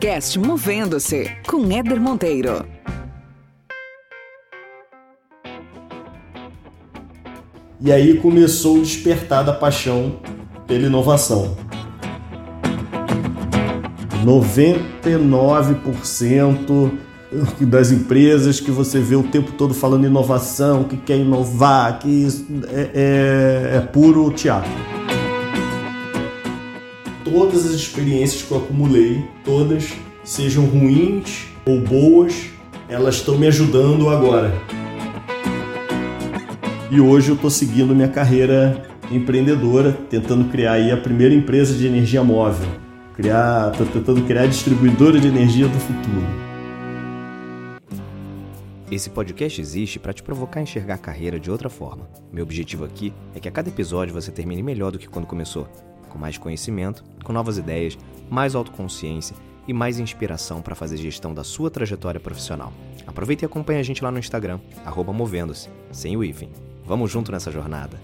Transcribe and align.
podcast 0.00 0.38
Movendo-se 0.38 1.30
com 1.46 1.70
Éder 1.70 2.00
Monteiro. 2.00 2.64
E 7.78 7.92
aí 7.92 8.16
começou 8.16 8.78
o 8.78 8.82
despertar 8.82 9.44
da 9.44 9.52
paixão 9.52 10.18
pela 10.66 10.86
inovação. 10.86 11.54
99% 14.24 16.98
das 17.60 17.92
empresas 17.92 18.58
que 18.58 18.70
você 18.70 19.00
vê 19.00 19.16
o 19.16 19.24
tempo 19.24 19.52
todo 19.52 19.74
falando 19.74 20.06
inovação, 20.06 20.84
que 20.84 20.96
quer 20.96 21.18
inovar, 21.18 21.98
que 21.98 22.26
é, 22.70 23.72
é, 23.74 23.76
é 23.76 23.80
puro 23.80 24.30
teatro. 24.30 24.99
Todas 27.30 27.64
as 27.64 27.74
experiências 27.74 28.42
que 28.42 28.50
eu 28.50 28.58
acumulei, 28.58 29.24
todas, 29.44 29.92
sejam 30.24 30.64
ruins 30.64 31.46
ou 31.64 31.80
boas, 31.80 32.46
elas 32.88 33.16
estão 33.16 33.38
me 33.38 33.46
ajudando 33.46 34.08
agora. 34.08 34.52
E 36.90 37.00
hoje 37.00 37.28
eu 37.28 37.36
estou 37.36 37.48
seguindo 37.48 37.94
minha 37.94 38.08
carreira 38.08 38.84
empreendedora, 39.12 39.92
tentando 40.10 40.50
criar 40.50 40.72
aí 40.72 40.90
a 40.90 40.96
primeira 40.96 41.32
empresa 41.32 41.72
de 41.72 41.86
energia 41.86 42.24
móvel. 42.24 42.68
Criar, 43.14 43.70
tô 43.78 43.84
tentando 43.84 44.22
criar 44.22 44.42
a 44.42 44.46
distribuidora 44.46 45.20
de 45.20 45.28
energia 45.28 45.68
do 45.68 45.78
futuro. 45.78 46.26
Esse 48.90 49.08
podcast 49.08 49.60
existe 49.60 50.00
para 50.00 50.12
te 50.12 50.20
provocar 50.20 50.58
a 50.58 50.62
enxergar 50.64 50.94
a 50.94 50.98
carreira 50.98 51.38
de 51.38 51.48
outra 51.48 51.70
forma. 51.70 52.10
Meu 52.32 52.42
objetivo 52.42 52.84
aqui 52.84 53.12
é 53.36 53.38
que 53.38 53.48
a 53.48 53.52
cada 53.52 53.68
episódio 53.68 54.12
você 54.12 54.32
termine 54.32 54.64
melhor 54.64 54.90
do 54.90 54.98
que 54.98 55.08
quando 55.08 55.26
começou, 55.26 55.68
com 56.10 56.18
mais 56.18 56.36
conhecimento, 56.36 57.02
com 57.24 57.32
novas 57.32 57.56
ideias, 57.56 57.96
mais 58.28 58.54
autoconsciência 58.54 59.34
e 59.66 59.72
mais 59.72 59.98
inspiração 59.98 60.60
para 60.60 60.74
fazer 60.74 60.98
gestão 60.98 61.32
da 61.32 61.42
sua 61.42 61.70
trajetória 61.70 62.20
profissional. 62.20 62.72
Aproveite 63.06 63.44
e 63.44 63.46
acompanhe 63.46 63.80
a 63.80 63.82
gente 63.82 64.04
lá 64.04 64.10
no 64.10 64.18
Instagram, 64.18 64.60
movendo-se, 65.14 65.70
sem 65.90 66.16
o 66.16 66.22
hífen. 66.22 66.50
Vamos 66.84 67.10
junto 67.10 67.32
nessa 67.32 67.50
jornada. 67.50 67.98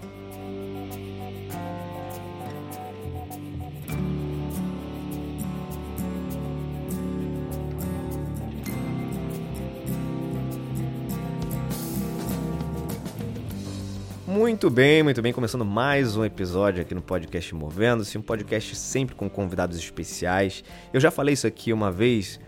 Muito 14.37 14.69
bem, 14.69 15.01
muito 15.01 15.19
bem. 15.19 15.33
Começando 15.33 15.65
mais 15.65 16.15
um 16.15 16.23
episódio 16.23 16.83
aqui 16.83 16.93
no 16.93 17.01
podcast 17.01 17.55
Movendo-se, 17.55 18.19
um 18.19 18.21
podcast 18.21 18.75
sempre 18.75 19.15
com 19.15 19.27
convidados 19.27 19.75
especiais. 19.75 20.63
Eu 20.93 20.99
já 20.99 21.09
falei 21.09 21.33
isso 21.33 21.47
aqui 21.47 21.73
uma 21.73 21.91
vez, 21.91 22.39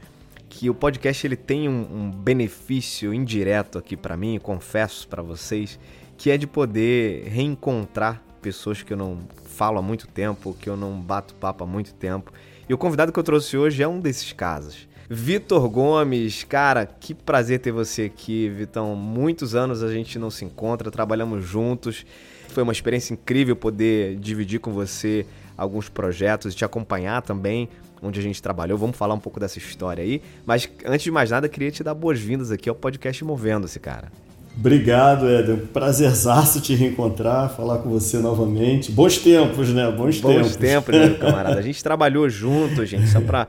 que 0.48 0.70
o 0.70 0.76
podcast 0.76 1.26
ele 1.26 1.36
tem 1.36 1.68
um, 1.68 1.82
um 1.92 2.12
benefício 2.12 3.12
indireto 3.12 3.80
aqui 3.80 3.98
para 3.98 4.16
mim, 4.16 4.38
confesso 4.38 5.08
para 5.08 5.24
vocês, 5.24 5.80
que 6.16 6.30
é 6.30 6.38
de 6.38 6.46
poder 6.46 7.24
reencontrar 7.28 8.22
pessoas 8.40 8.84
que 8.84 8.94
eu 8.94 8.98
não 8.98 9.18
falo 9.46 9.80
há 9.80 9.82
muito 9.82 10.08
tempo, 10.08 10.56
que 10.62 10.70
eu 10.70 10.78
não 10.78 11.02
bato 11.02 11.34
papo 11.34 11.64
há 11.64 11.68
muito 11.68 11.96
tempo. 11.96 12.32
E 12.70 12.74
o 12.74 12.78
convidado 12.78 13.12
que 13.12 13.18
eu 13.18 13.24
trouxe 13.24 13.58
hoje 13.58 13.82
é 13.82 13.88
um 13.88 14.00
desses 14.00 14.32
casos. 14.32 14.88
Vitor 15.12 15.68
Gomes, 15.68 16.44
cara, 16.44 16.86
que 16.86 17.16
prazer 17.16 17.60
ter 17.60 17.72
você 17.72 18.04
aqui, 18.04 18.48
Vitão. 18.48 18.96
Muitos 18.96 19.56
anos 19.56 19.82
a 19.82 19.92
gente 19.92 20.20
não 20.20 20.30
se 20.30 20.46
encontra, 20.46 20.92
trabalhamos 20.92 21.44
juntos. 21.44 22.06
Foi 22.50 22.62
uma 22.62 22.72
experiência 22.72 23.14
incrível 23.14 23.56
poder 23.56 24.18
dividir 24.18 24.60
com 24.60 24.72
você 24.72 25.26
alguns 25.58 25.90
projetos 25.90 26.54
e 26.54 26.56
te 26.56 26.64
acompanhar 26.64 27.24
também 27.24 27.68
onde 28.04 28.20
a 28.20 28.24
gente 28.24 28.40
trabalhou. 28.40 28.78
Vamos 28.78 28.96
falar 28.96 29.16
um 29.16 29.20
pouco 29.20 29.40
dessa 29.40 29.58
história 29.58 30.04
aí. 30.04 30.22
Mas 30.46 30.70
antes 30.86 31.04
de 31.04 31.12
mais 31.12 31.32
nada, 31.32 31.50
queria 31.50 31.72
te 31.72 31.84
dar 31.84 31.96
boas-vindas 31.96 32.52
aqui 32.52 32.70
ao 32.70 32.76
podcast 32.76 33.24
Movendo-se, 33.24 33.80
cara. 33.80 34.12
Obrigado, 34.56 35.28
Éder. 35.28 35.58
Prazerzaço 35.74 36.62
te 36.62 36.76
reencontrar, 36.76 37.50
falar 37.50 37.80
com 37.80 37.90
você 37.90 38.20
novamente. 38.20 38.92
Bons 38.92 39.18
tempos, 39.18 39.70
né? 39.70 39.86
Bons, 39.90 40.20
Bons 40.20 40.22
tempos. 40.22 40.48
Bons 40.50 40.56
tempos, 40.56 40.96
né, 40.96 41.06
meu 41.08 41.18
camarada? 41.20 41.58
A 41.58 41.64
gente 41.64 41.84
trabalhou 41.84 42.30
junto, 42.30 42.86
gente, 42.86 43.08
só 43.08 43.22
pra 43.22 43.48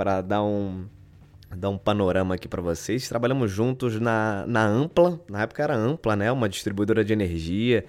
para 0.00 0.22
dar 0.22 0.42
um 0.42 0.86
dar 1.54 1.68
um 1.68 1.76
panorama 1.76 2.34
aqui 2.34 2.48
para 2.48 2.62
vocês. 2.62 3.06
Trabalhamos 3.06 3.50
juntos 3.50 4.00
na, 4.00 4.46
na 4.46 4.64
Ampla, 4.64 5.20
na 5.28 5.42
época 5.42 5.62
era 5.62 5.76
Ampla, 5.76 6.16
né? 6.16 6.32
Uma 6.32 6.48
distribuidora 6.48 7.04
de 7.04 7.12
energia 7.12 7.84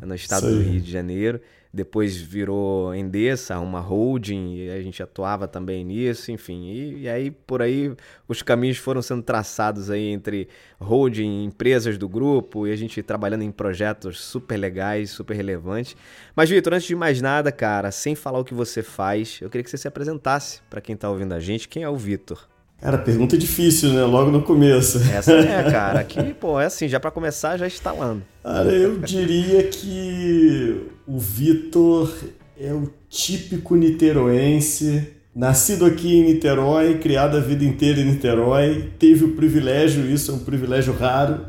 no 0.00 0.12
estado 0.12 0.50
do 0.50 0.60
Rio 0.60 0.80
de 0.80 0.90
Janeiro. 0.90 1.40
Depois 1.74 2.16
virou 2.16 2.94
Endesa, 2.94 3.58
uma 3.58 3.80
holding, 3.80 4.56
e 4.56 4.70
a 4.70 4.82
gente 4.82 5.02
atuava 5.02 5.48
também 5.48 5.82
nisso, 5.82 6.30
enfim. 6.30 6.66
E, 6.66 7.02
e, 7.02 7.08
aí, 7.08 7.30
por 7.30 7.62
aí, 7.62 7.94
os 8.28 8.42
caminhos 8.42 8.76
foram 8.76 9.00
sendo 9.00 9.22
traçados 9.22 9.88
aí 9.88 10.08
entre 10.08 10.48
holding, 10.78 11.44
empresas 11.44 11.96
do 11.96 12.06
grupo, 12.06 12.66
e 12.66 12.72
a 12.72 12.76
gente 12.76 13.02
trabalhando 13.02 13.42
em 13.42 13.50
projetos 13.50 14.20
super 14.20 14.58
legais, 14.58 15.10
super 15.10 15.34
relevantes. 15.34 15.96
Mas, 16.36 16.50
Vitor, 16.50 16.74
antes 16.74 16.86
de 16.86 16.94
mais 16.94 17.22
nada, 17.22 17.50
cara, 17.50 17.90
sem 17.90 18.14
falar 18.14 18.40
o 18.40 18.44
que 18.44 18.52
você 18.52 18.82
faz, 18.82 19.38
eu 19.40 19.48
queria 19.48 19.64
que 19.64 19.70
você 19.70 19.78
se 19.78 19.88
apresentasse 19.88 20.60
para 20.68 20.82
quem 20.82 20.94
está 20.94 21.08
ouvindo 21.08 21.32
a 21.32 21.40
gente. 21.40 21.68
Quem 21.68 21.84
é 21.84 21.88
o 21.88 21.96
Vitor? 21.96 22.51
Cara, 22.82 22.98
pergunta 22.98 23.38
difícil, 23.38 23.92
né? 23.92 24.02
Logo 24.02 24.32
no 24.32 24.42
começo. 24.42 24.98
Essa 24.98 25.34
é, 25.34 25.62
cara. 25.70 26.00
Aqui, 26.00 26.34
pô, 26.34 26.60
é 26.60 26.66
assim, 26.66 26.88
já 26.88 26.98
para 26.98 27.12
começar, 27.12 27.56
já 27.56 27.64
instalando. 27.64 28.22
Cara, 28.42 28.68
eu 28.70 28.98
diria 28.98 29.62
que 29.68 30.88
o 31.06 31.16
Vitor 31.16 32.12
é 32.60 32.72
o 32.72 32.90
típico 33.08 33.76
niteroense, 33.76 35.08
nascido 35.32 35.86
aqui 35.86 36.12
em 36.12 36.24
Niterói, 36.24 36.98
criado 36.98 37.36
a 37.36 37.40
vida 37.40 37.64
inteira 37.64 38.00
em 38.00 38.04
Niterói, 38.04 38.90
teve 38.98 39.26
o 39.26 39.36
privilégio, 39.36 40.04
isso 40.10 40.32
é 40.32 40.34
um 40.34 40.40
privilégio 40.40 40.92
raro, 40.92 41.46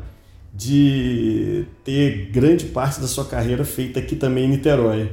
de 0.54 1.64
ter 1.82 2.30
grande 2.30 2.66
parte 2.66 3.00
da 3.00 3.08
sua 3.08 3.24
carreira 3.24 3.64
feita 3.64 3.98
aqui 3.98 4.14
também 4.14 4.44
em 4.44 4.50
Niterói. 4.50 5.10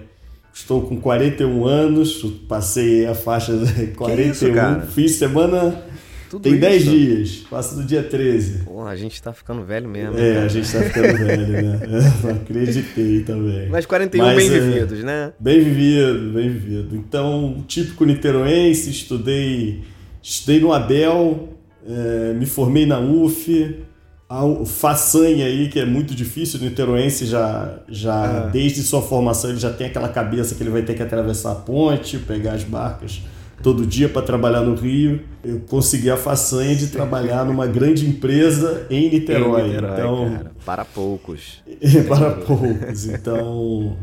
Estou 0.54 0.84
com 0.84 1.02
41 1.02 1.66
anos, 1.66 2.24
passei 2.48 3.08
a 3.08 3.16
faixa 3.16 3.58
de 3.58 3.88
41, 3.88 4.32
isso, 4.32 4.92
fiz 4.92 5.14
semana 5.14 5.90
tudo 6.32 6.44
Tem 6.44 6.58
10 6.58 6.84
dias, 6.86 7.36
passa 7.50 7.76
do 7.76 7.84
dia 7.84 8.02
13. 8.02 8.60
Porra, 8.60 8.92
a 8.92 8.96
gente 8.96 9.22
tá 9.22 9.34
ficando 9.34 9.66
velho 9.66 9.90
mesmo. 9.90 10.18
É, 10.18 10.36
cara. 10.36 10.46
a 10.46 10.48
gente 10.48 10.72
tá 10.72 10.82
ficando 10.82 11.18
velho, 11.20 11.48
né? 11.62 11.80
Eu 12.24 12.32
acreditei 12.32 13.24
também. 13.24 13.68
Mas 13.68 13.86
41 13.86 14.24
Mas, 14.24 14.38
bem 14.38 14.46
é, 14.48 14.60
vividos, 14.62 15.04
né? 15.04 15.34
Bem 15.38 15.60
vivido, 15.62 16.32
bem 16.32 16.50
vivido. 16.50 16.96
Então, 16.96 17.62
típico 17.68 18.06
niteroense, 18.06 18.90
estudei, 18.90 19.84
estudei 20.24 20.62
no 20.62 20.72
Abel, 20.72 21.50
é, 21.86 22.34
me 22.34 22.46
formei 22.46 22.86
na 22.86 23.02
UF, 23.02 23.84
o 24.30 24.66
façanha 24.66 25.46
aí, 25.46 25.68
que 25.68 25.82
é 25.82 25.86
muito 25.86 26.16
difícil, 26.16 26.62
o 26.62 26.64
niteroense 26.64 27.26
já, 27.26 27.80
já 27.90 28.46
ah. 28.46 28.48
desde 28.48 28.84
sua 28.84 29.02
formação, 29.02 29.50
ele 29.50 29.60
já 29.60 29.74
tem 29.74 29.88
aquela 29.88 30.08
cabeça 30.08 30.56
que 30.56 30.64
ele 30.64 30.70
vai 30.70 30.82
ter 30.82 30.94
que 30.94 31.04
atravessar 31.04 31.52
a 31.52 31.56
ponte, 31.56 32.18
pegar 32.20 32.54
as 32.54 32.64
barcas 32.64 33.22
todo 33.62 33.86
dia 33.86 34.10
para 34.10 34.22
trabalhar 34.22 34.62
no 34.62 34.76
Rio. 34.76 35.22
Eu 35.44 35.60
consegui 35.62 36.10
a 36.10 36.18
façanha 36.18 36.76
de 36.76 36.88
trabalhar 36.88 37.46
numa 37.46 37.68
grande 37.68 38.08
empresa 38.08 38.86
em 38.90 39.10
Niterói. 39.10 39.62
Em 39.62 39.68
Niterói 39.70 39.94
então, 39.94 40.32
cara, 40.32 40.52
para 40.66 40.86
poucos. 40.86 41.64
para 42.08 42.32
poucos. 42.32 43.06
Então, 43.06 43.98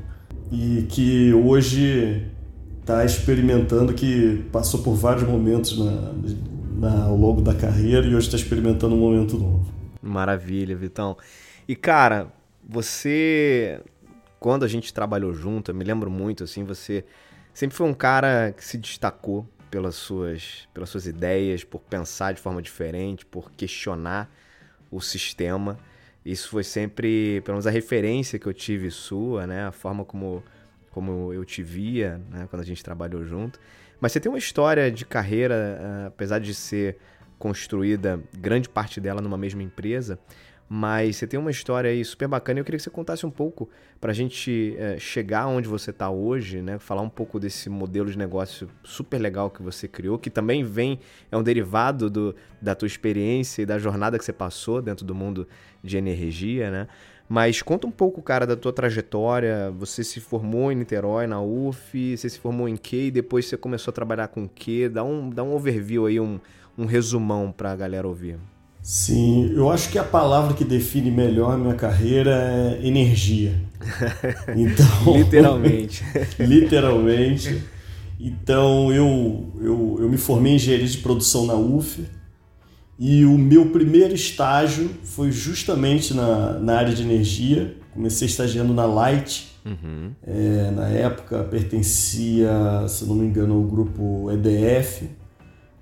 e 0.51 0.87
que 0.89 1.33
hoje 1.33 2.27
está 2.81 3.05
experimentando, 3.05 3.93
que 3.93 4.45
passou 4.51 4.83
por 4.83 4.95
vários 4.95 5.29
momentos 5.29 5.79
na, 5.79 6.15
na, 6.79 7.05
ao 7.05 7.17
longo 7.17 7.43
da 7.43 7.55
carreira 7.55 8.07
e 8.07 8.15
hoje 8.15 8.27
está 8.27 8.37
experimentando 8.37 8.95
um 8.95 8.99
momento 8.99 9.37
novo. 9.37 9.67
Maravilha, 10.01 10.75
Vitão. 10.75 11.17
E 11.69 11.77
cara, 11.77 12.29
você, 12.67 13.81
quando 14.41 14.65
a 14.65 14.69
gente 14.69 14.93
trabalhou 14.93 15.35
junto, 15.35 15.71
eu 15.71 15.75
me 15.75 15.85
lembro 15.85 16.11
muito 16.11 16.45
assim, 16.45 16.65
você 16.65 17.05
sempre 17.59 17.77
foi 17.77 17.89
um 17.89 17.95
cara 17.95 18.55
que 18.57 18.65
se 18.65 18.79
destacou 18.79 19.45
pelas 19.69 19.97
suas, 19.97 20.69
pelas 20.73 20.89
suas 20.91 21.09
ideias, 21.09 21.65
por 21.65 21.81
pensar 21.81 22.33
de 22.33 22.41
forma 22.41 22.63
diferente, 22.63 23.27
por 23.27 23.51
questionar 23.51 24.31
o 24.93 25.01
sistema. 25.01 25.77
Isso 26.25 26.49
foi 26.51 26.63
sempre, 26.63 27.41
pelo 27.41 27.57
menos 27.57 27.67
a 27.67 27.71
referência 27.71 28.39
que 28.39 28.47
eu 28.47 28.55
tive 28.55 28.93
sua, 28.93 29.45
né? 29.45 29.67
A 29.67 29.73
forma 29.73 30.05
como, 30.05 30.41
como 30.93 31.33
eu 31.33 31.45
te 31.45 31.61
via, 31.61 32.21
né? 32.31 32.47
Quando 32.49 32.63
a 32.63 32.65
gente 32.65 32.85
trabalhou 32.85 33.25
junto. 33.25 33.59
Mas 34.01 34.13
você 34.13 34.21
tem 34.21 34.31
uma 34.31 34.39
história 34.39 34.89
de 34.89 35.05
carreira, 35.05 36.07
apesar 36.07 36.39
de 36.39 36.55
ser 36.55 36.97
construída 37.41 38.23
grande 38.39 38.69
parte 38.69 39.01
dela 39.01 39.21
numa 39.21 39.37
mesma 39.37 39.65
empresa, 39.65 40.17
Mas 40.69 41.17
você 41.17 41.27
tem 41.27 41.41
uma 41.41 41.51
história 41.51 41.91
aí 41.91 42.05
super 42.05 42.29
bacana 42.29 42.59
e 42.59 42.61
eu 42.61 42.65
queria 42.65 42.77
que 42.77 42.83
você 42.83 42.91
contasse 42.91 43.25
um 43.25 43.31
pouco 43.31 43.71
para 43.99 44.11
a 44.11 44.15
gente 44.15 44.77
é, 44.79 44.99
chegar 44.99 45.47
onde 45.47 45.67
você 45.67 45.91
está 45.91 46.11
hoje, 46.11 46.61
né? 46.61 46.79
Falar 46.79 47.01
um 47.01 47.09
pouco 47.09 47.41
desse 47.41 47.71
modelo 47.71 48.11
de 48.11 48.19
negócio 48.19 48.69
super 48.85 49.19
legal 49.19 49.51
que 49.51 49.63
você 49.63 49.89
criou, 49.89 50.19
que 50.19 50.29
também 50.29 50.63
vem, 50.63 51.01
é 51.33 51.37
um 51.37 51.43
derivado 51.43 52.11
do, 52.11 52.37
da 52.61 52.75
tua 52.75 52.87
experiência 52.87 53.63
e 53.63 53.67
da 53.67 53.79
jornada 53.79 54.19
que 54.19 54.25
você 54.25 54.33
passou 54.33 54.83
dentro 54.83 55.07
do 55.07 55.15
mundo 55.15 55.49
de 55.83 55.97
energia, 55.97 56.71
né? 56.71 56.89
Mas 57.27 57.63
conta 57.63 57.87
um 57.87 57.91
pouco, 57.91 58.21
cara, 58.23 58.47
da 58.47 58.57
tua 58.57 58.73
trajetória. 58.73 59.71
Você 59.73 60.03
se 60.05 60.21
formou 60.21 60.73
em 60.73 60.75
Niterói, 60.75 61.27
na 61.27 61.41
UF, 61.41 62.17
você 62.17 62.29
se 62.29 62.39
formou 62.39 62.69
em 62.69 62.77
quê? 62.77 63.07
E 63.07 63.11
depois 63.11 63.47
você 63.47 63.57
começou 63.57 63.91
a 63.91 63.95
trabalhar 63.95 64.29
com 64.29 64.45
o 64.45 64.49
quê? 64.49 64.89
Dá 64.89 65.05
um, 65.05 65.29
dá 65.31 65.43
um 65.43 65.55
overview 65.55 66.07
aí, 66.07 66.19
um, 66.19 66.41
um 66.77 66.87
resumão 66.87 67.53
para 67.53 67.73
a 67.73 67.77
galera 67.77 68.09
ouvir. 68.09 68.39
Sim, 68.89 69.53
eu 69.55 69.71
acho 69.71 69.91
que 69.91 69.99
a 69.99 70.03
palavra 70.03 70.55
que 70.55 70.65
define 70.65 71.11
melhor 71.11 71.53
a 71.53 71.59
minha 71.59 71.75
carreira 71.75 72.31
é 72.31 72.87
energia. 72.87 73.55
Então, 74.57 75.15
literalmente. 75.15 76.03
literalmente. 76.41 77.63
Então, 78.19 78.91
eu, 78.91 79.53
eu, 79.61 79.99
eu 80.01 80.09
me 80.09 80.17
formei 80.17 80.53
em 80.53 80.57
engenharia 80.57 80.87
de 80.87 80.97
produção 80.99 81.45
na 81.45 81.55
UF 81.55 82.03
e 82.99 83.27
o 83.27 83.37
meu 83.37 83.67
primeiro 83.67 84.15
estágio 84.15 84.89
foi 85.03 85.31
justamente 85.31 86.15
na, 86.15 86.55
na 86.55 86.79
área 86.79 86.95
de 86.95 87.03
energia. 87.03 87.77
Comecei 87.93 88.27
estagiando 88.27 88.73
na 88.73 88.87
Light. 88.87 89.49
Uhum. 89.67 90.13
É, 90.27 90.71
na 90.71 90.89
época 90.89 91.45
pertencia, 91.45 92.51
se 92.89 93.05
não 93.05 93.17
me 93.17 93.27
engano, 93.27 93.53
ao 93.53 93.63
grupo 93.65 94.31
EDF. 94.33 95.11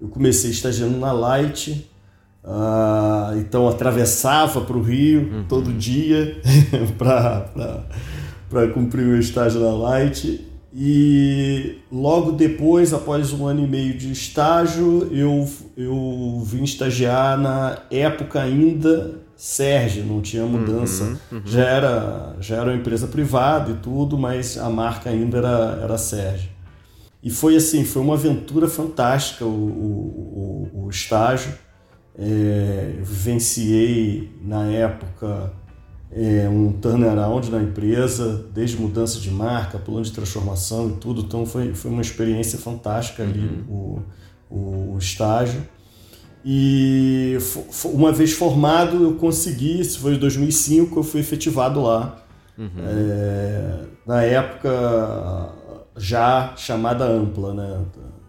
Eu 0.01 0.09
comecei 0.09 0.51
estagiando 0.51 0.99
na 0.99 1.13
Light 1.13 1.89
ah, 2.47 3.35
então 3.37 3.69
atravessava 3.69 4.61
para 4.61 4.77
o 4.77 4.83
Rio 4.83 5.29
uhum. 5.33 5.45
todo 5.49 5.73
dia 5.73 6.41
para 8.49 8.69
cumprir 8.73 9.07
o 9.07 9.19
estágio 9.19 9.61
na 9.61 9.73
Light. 9.73 10.47
E 10.79 11.79
logo 11.91 12.33
depois, 12.33 12.93
após 12.93 13.33
um 13.33 13.47
ano 13.47 13.65
e 13.65 13.67
meio 13.67 13.97
de 13.97 14.13
estágio, 14.13 15.09
eu, 15.11 15.49
eu 15.77 16.43
vim 16.45 16.63
estagiar 16.63 17.39
na 17.39 17.79
época 17.91 18.43
ainda 18.43 19.15
Sérgio, 19.35 20.05
não 20.05 20.21
tinha 20.21 20.45
mudança. 20.45 21.05
Uhum, 21.05 21.19
uhum. 21.33 21.43
Já, 21.45 21.65
era, 21.65 22.37
já 22.41 22.57
era 22.57 22.71
uma 22.71 22.77
empresa 22.77 23.07
privada 23.07 23.73
e 23.73 23.75
tudo, 23.77 24.17
mas 24.17 24.57
a 24.57 24.69
marca 24.71 25.11
ainda 25.11 25.39
era, 25.39 25.79
era 25.83 25.99
Sérgio. 25.99 26.51
E 27.23 27.31
foi 27.31 27.57
assim, 27.57 27.85
foi 27.85 28.03
uma 28.03 28.15
aventura 28.15 28.69
fantástica 28.69 29.45
o, 29.45 29.49
o, 29.49 30.71
o, 30.75 30.85
o 30.85 30.91
estágio 30.91 31.53
é, 32.19 32.95
vivenciei 33.03 34.33
na 34.43 34.67
época 34.67 35.53
é, 36.11 36.49
um 36.49 36.73
turnaround 36.73 37.51
na 37.51 37.63
empresa, 37.63 38.47
desde 38.55 38.77
mudança 38.77 39.21
de 39.21 39.31
marca, 39.31 39.79
plano 39.79 40.03
de 40.03 40.13
transformação 40.13 40.89
e 40.89 40.93
tudo. 40.93 41.23
Então 41.23 41.45
foi, 41.45 41.75
foi 41.75 41.91
uma 41.91 42.03
experiência 42.03 42.59
fantástica 42.59 43.23
ali 43.23 43.65
uhum. 43.69 44.03
o, 44.51 44.95
o 44.95 44.99
estágio. 44.99 45.63
E 46.45 47.37
uma 47.85 48.13
vez 48.13 48.33
formado, 48.33 49.03
eu 49.03 49.15
consegui, 49.17 49.81
isso 49.81 49.99
foi 49.99 50.15
em 50.15 50.19
2005, 50.19 50.99
eu 50.99 51.03
fui 51.03 51.21
efetivado 51.21 51.83
lá. 51.83 52.23
Uhum. 52.57 52.71
É, 52.79 53.81
na 54.07 54.23
época 54.23 55.53
já 55.97 56.55
chamada 56.57 57.05
Ampla, 57.05 57.53
né? 57.53 57.85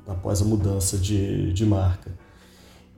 após 0.07 0.41
a 0.41 0.45
mudança 0.45 0.97
de, 0.97 1.53
de 1.53 1.65
marca. 1.65 2.16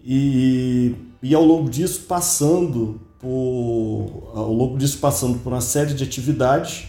E, 0.04 0.96
e 1.22 1.36
ao 1.36 1.44
longo 1.44 1.70
disso 1.70 2.02
passando 2.08 3.02
por 3.20 4.32
ao 4.34 4.54
longo 4.54 4.78
disso 4.78 4.98
passando 4.98 5.40
por 5.40 5.52
uma 5.52 5.62
série 5.62 5.94
de 5.94 6.04
atividades, 6.04 6.86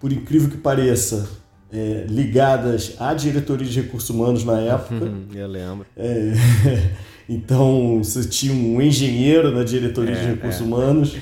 por 0.00 0.12
incrível 0.12 0.50
que 0.50 0.56
pareça, 0.56 1.28
é, 1.72 2.06
ligadas 2.08 2.94
à 2.98 3.14
diretoria 3.14 3.66
de 3.66 3.80
recursos 3.80 4.10
humanos 4.10 4.44
na 4.44 4.60
época. 4.60 5.12
Eu 5.34 5.46
lembro. 5.46 5.86
É, 5.96 6.32
então 7.28 8.02
você 8.02 8.26
tinha 8.28 8.52
um 8.52 8.80
engenheiro 8.80 9.54
na 9.54 9.62
diretoria 9.62 10.14
é, 10.14 10.20
de 10.20 10.26
recursos 10.26 10.60
é. 10.60 10.64
humanos. 10.64 11.16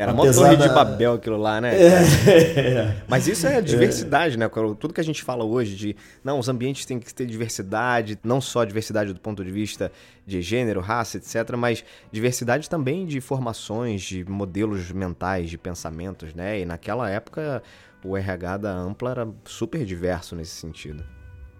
Era 0.00 0.14
uma 0.14 0.32
torre 0.32 0.56
de 0.56 0.68
Babel 0.68 1.12
aquilo 1.12 1.36
lá, 1.36 1.60
né? 1.60 1.74
É. 1.78 2.96
Mas 3.06 3.28
isso 3.28 3.46
é 3.46 3.60
diversidade, 3.60 4.36
é. 4.36 4.38
né? 4.38 4.48
Tudo 4.48 4.94
que 4.94 5.00
a 5.00 5.04
gente 5.04 5.22
fala 5.22 5.44
hoje 5.44 5.76
de, 5.76 5.96
não, 6.24 6.38
os 6.38 6.48
ambientes 6.48 6.86
têm 6.86 6.98
que 6.98 7.12
ter 7.12 7.26
diversidade, 7.26 8.18
não 8.24 8.40
só 8.40 8.64
diversidade 8.64 9.12
do 9.12 9.20
ponto 9.20 9.44
de 9.44 9.50
vista 9.50 9.92
de 10.26 10.40
gênero, 10.40 10.80
raça, 10.80 11.18
etc., 11.18 11.54
mas 11.54 11.84
diversidade 12.10 12.70
também 12.70 13.04
de 13.04 13.20
formações, 13.20 14.00
de 14.00 14.24
modelos 14.24 14.90
mentais, 14.90 15.50
de 15.50 15.58
pensamentos, 15.58 16.32
né? 16.32 16.60
E 16.60 16.64
naquela 16.64 17.10
época 17.10 17.62
o 18.02 18.16
RH 18.16 18.56
da 18.56 18.72
Ampla 18.72 19.10
era 19.10 19.28
super 19.44 19.84
diverso 19.84 20.34
nesse 20.34 20.52
sentido. 20.52 21.04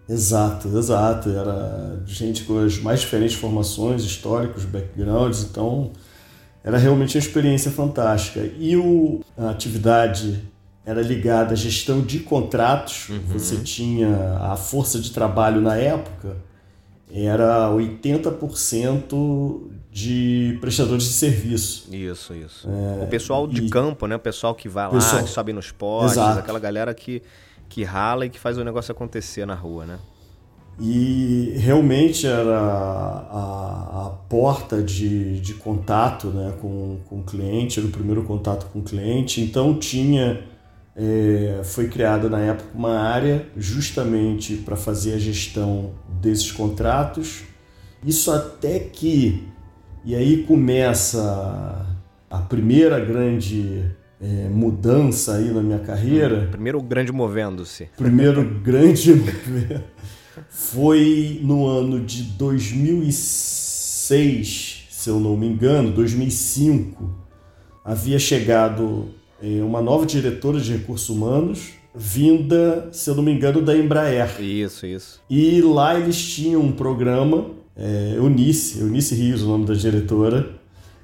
Exato, 0.09 0.67
exato. 0.75 1.29
Era 1.29 2.01
gente 2.07 2.43
com 2.45 2.57
as 2.57 2.79
mais 2.79 3.01
diferentes 3.01 3.35
formações, 3.35 4.03
históricos, 4.03 4.65
backgrounds, 4.65 5.43
então 5.43 5.91
era 6.63 6.77
realmente 6.77 7.17
uma 7.17 7.19
experiência 7.19 7.71
fantástica. 7.71 8.39
E 8.57 8.77
o, 8.77 9.21
a 9.37 9.49
atividade 9.49 10.43
era 10.85 11.01
ligada 11.01 11.53
à 11.53 11.55
gestão 11.55 12.01
de 12.01 12.19
contratos. 12.19 13.09
Uhum. 13.09 13.21
Você 13.27 13.57
tinha 13.57 14.37
a 14.39 14.55
força 14.55 14.99
de 14.99 15.11
trabalho 15.11 15.61
na 15.61 15.75
época 15.75 16.37
era 17.13 17.69
80% 17.69 19.69
de 19.91 20.57
prestadores 20.61 21.03
de 21.03 21.13
serviço. 21.13 21.93
Isso, 21.93 22.33
isso. 22.33 22.69
É, 22.69 23.03
o 23.03 23.07
pessoal 23.07 23.45
de 23.45 23.65
e... 23.65 23.69
campo, 23.69 24.07
né? 24.07 24.15
O 24.15 24.19
pessoal 24.19 24.55
que 24.55 24.69
vai 24.69 24.85
lá, 24.85 24.91
pessoal... 24.91 25.23
que 25.23 25.29
sobe 25.29 25.51
nos 25.51 25.71
postes, 25.71 26.17
aquela 26.17 26.59
galera 26.59 26.93
que, 26.93 27.21
que 27.67 27.83
rala 27.83 28.25
e 28.25 28.29
que 28.29 28.39
faz 28.39 28.57
o 28.57 28.63
negócio 28.63 28.91
acontecer 28.91 29.45
na 29.45 29.55
rua, 29.55 29.85
né? 29.85 29.99
E 30.79 31.53
realmente 31.57 32.25
era 32.25 32.57
a, 32.57 34.07
a 34.07 34.09
porta 34.27 34.81
de, 34.81 35.39
de 35.39 35.53
contato 35.53 36.27
né, 36.27 36.53
com, 36.59 36.99
com 37.07 37.19
o 37.19 37.23
cliente, 37.23 37.79
era 37.79 37.87
o 37.87 37.91
primeiro 37.91 38.23
contato 38.23 38.67
com 38.71 38.79
o 38.79 38.81
cliente. 38.81 39.41
Então 39.41 39.77
tinha, 39.77 40.43
é, 40.95 41.61
foi 41.63 41.87
criada 41.87 42.29
na 42.29 42.39
época 42.39 42.69
uma 42.73 42.97
área 42.99 43.45
justamente 43.55 44.55
para 44.55 44.75
fazer 44.75 45.13
a 45.13 45.19
gestão 45.19 45.91
desses 46.19 46.51
contratos. 46.51 47.43
Isso 48.03 48.31
até 48.31 48.79
que, 48.79 49.47
e 50.03 50.15
aí 50.15 50.43
começa 50.43 51.85
a 52.29 52.39
primeira 52.39 52.99
grande 52.99 53.91
é, 54.21 54.47
mudança 54.47 55.35
aí 55.35 55.51
na 55.51 55.61
minha 55.61 55.79
carreira. 55.79 56.47
Primeiro 56.51 56.81
grande 56.81 57.11
movendo-se. 57.11 57.89
Primeiro 57.97 58.43
grande 58.63 59.13
foi 60.49 61.39
no 61.41 61.67
ano 61.67 61.99
de 61.99 62.23
2006, 62.23 64.87
se 64.89 65.09
eu 65.09 65.19
não 65.19 65.35
me 65.35 65.47
engano, 65.47 65.91
2005, 65.91 67.13
havia 67.83 68.19
chegado 68.19 69.09
é, 69.41 69.63
uma 69.63 69.81
nova 69.81 70.05
diretora 70.05 70.59
de 70.59 70.73
recursos 70.73 71.09
humanos, 71.09 71.71
vinda, 71.93 72.89
se 72.91 73.09
eu 73.09 73.15
não 73.15 73.23
me 73.23 73.31
engano, 73.31 73.61
da 73.61 73.75
Embraer. 73.75 74.41
Isso, 74.41 74.85
isso. 74.85 75.21
E 75.29 75.61
lá 75.61 75.99
eles 75.99 76.17
tinham 76.17 76.61
um 76.61 76.71
programa, 76.71 77.47
é, 77.75 78.13
Eunice, 78.15 78.79
Eunice 78.79 79.13
Rios, 79.15 79.43
o 79.43 79.47
nome 79.47 79.65
da 79.65 79.73
diretora, 79.73 80.49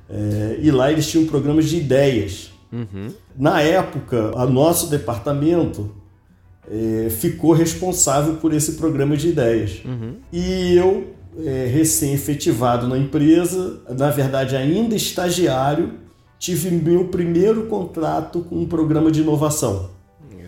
é, 0.10 0.60
e 0.62 0.72
lá 0.72 0.90
eles 0.92 1.10
tinham 1.10 1.26
um 1.26 1.28
programa 1.28 1.62
de 1.62 1.78
ideias. 1.78 2.52
Uhum. 2.72 3.08
Na 3.38 3.62
época, 3.62 4.32
o 4.36 4.50
nosso 4.50 4.90
departamento 4.90 5.92
é, 6.70 7.10
ficou 7.10 7.54
responsável 7.54 8.36
por 8.36 8.54
esse 8.54 8.74
programa 8.74 9.16
de 9.16 9.30
ideias. 9.30 9.82
Uhum. 9.86 10.16
E 10.32 10.76
eu, 10.76 11.14
é, 11.46 11.66
recém-efetivado 11.66 12.88
na 12.88 12.98
empresa, 12.98 13.80
na 13.98 14.10
verdade 14.10 14.56
ainda 14.56 14.96
estagiário, 14.96 15.94
tive 16.40 16.70
meu 16.70 17.06
primeiro 17.06 17.68
contrato 17.68 18.42
com 18.42 18.58
um 18.58 18.66
programa 18.66 19.12
de 19.12 19.22
inovação. 19.22 19.90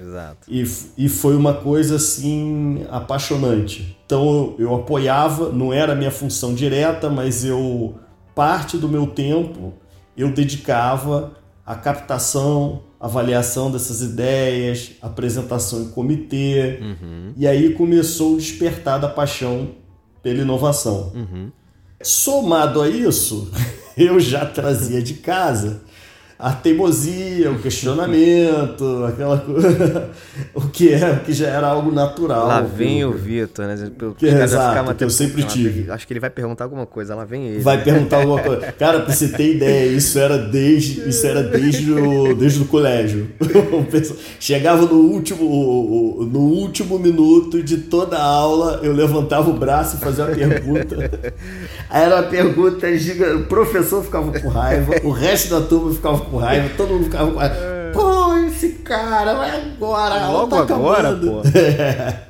Exato. 0.09 0.47
E, 0.47 0.67
e 0.97 1.07
foi 1.07 1.35
uma 1.35 1.53
coisa 1.53 1.95
assim 1.95 2.85
apaixonante. 2.89 3.97
Então 4.05 4.55
eu, 4.57 4.65
eu 4.65 4.75
apoiava, 4.75 5.51
não 5.51 5.71
era 5.71 5.93
a 5.93 5.95
minha 5.95 6.11
função 6.11 6.53
direta, 6.53 7.09
mas 7.09 7.45
eu 7.45 7.95
parte 8.33 8.77
do 8.77 8.87
meu 8.87 9.07
tempo 9.07 9.73
eu 10.17 10.31
dedicava 10.31 11.33
à 11.65 11.75
captação, 11.75 12.81
avaliação 12.99 13.71
dessas 13.71 14.01
ideias, 14.01 14.91
apresentação 15.01 15.81
em 15.83 15.89
comitê. 15.89 16.79
Uhum. 16.81 17.33
E 17.37 17.47
aí 17.47 17.73
começou 17.73 18.33
o 18.33 18.37
despertar 18.37 18.99
da 18.99 19.07
paixão 19.07 19.69
pela 20.21 20.41
inovação. 20.41 21.13
Uhum. 21.15 21.51
Somado 22.01 22.81
a 22.81 22.89
isso, 22.89 23.51
eu 23.95 24.19
já 24.19 24.45
trazia 24.45 25.01
de 25.01 25.15
casa 25.15 25.81
a 26.39 26.53
teimosia, 26.53 27.51
o 27.51 27.59
questionamento, 27.59 29.03
aquela 29.05 29.37
coisa. 29.39 30.09
o 30.55 30.61
que 30.69 30.93
é, 30.93 31.11
o 31.11 31.19
que 31.19 31.33
já 31.33 31.47
era 31.49 31.67
algo 31.67 31.91
natural. 31.91 32.47
Lá 32.47 32.61
vem 32.61 33.03
o 33.03 33.11
Vitor, 33.11 33.65
né? 33.65 33.91
Que, 34.17 34.27
exato, 34.27 34.95
que 34.95 35.03
eu 35.03 35.09
sempre 35.09 35.43
tive. 35.43 35.91
Acho 35.91 36.07
que 36.07 36.13
ele 36.13 36.19
vai 36.21 36.29
perguntar 36.29 36.63
alguma 36.63 36.85
coisa, 36.85 37.13
lá 37.13 37.25
vem 37.25 37.45
ele. 37.45 37.59
Vai 37.59 37.83
perguntar 37.83 38.21
alguma 38.21 38.41
coisa. 38.41 38.71
Cara, 38.71 39.01
pra 39.01 39.13
você 39.13 39.27
ter 39.27 39.55
ideia, 39.55 39.91
isso 39.91 40.17
era 40.17 40.37
desde, 40.37 41.09
isso 41.09 41.27
era 41.27 41.43
desde, 41.43 41.91
o, 41.91 42.33
desde 42.33 42.61
o 42.61 42.65
colégio. 42.65 43.27
Chegava 44.39 44.85
no 44.85 44.95
último, 44.95 46.25
no 46.31 46.39
último 46.39 46.97
minuto 46.97 47.61
de 47.61 47.79
toda 47.79 48.17
a 48.17 48.23
aula, 48.23 48.79
eu 48.81 48.93
levantava 48.93 49.49
o 49.49 49.53
braço 49.53 49.97
e 49.97 49.99
fazia 49.99 50.23
uma 50.23 50.33
pergunta. 50.33 50.95
Aí 51.89 52.03
era 52.05 52.15
uma 52.15 52.23
pergunta, 52.29 52.87
o 53.35 53.43
professor 53.43 54.01
ficava 54.05 54.39
com 54.39 54.47
raiva, 54.47 54.95
o 55.03 55.11
resto 55.11 55.49
da 55.49 55.59
turma 55.59 55.93
ficava 55.93 56.28
com 56.28 56.28
raiva, 56.37 56.69
todo 56.75 56.93
mundo 56.93 57.05
ficava 57.05 57.31
com 57.31 57.37
raiva. 57.37 57.55
É. 57.55 57.91
Pô, 57.91 58.37
esse 58.37 58.69
cara, 58.83 59.33
vai 59.33 59.61
agora, 59.61 60.27
Logo 60.27 60.65
tá 60.65 60.75
agora, 60.75 61.15
pô. 61.15 61.41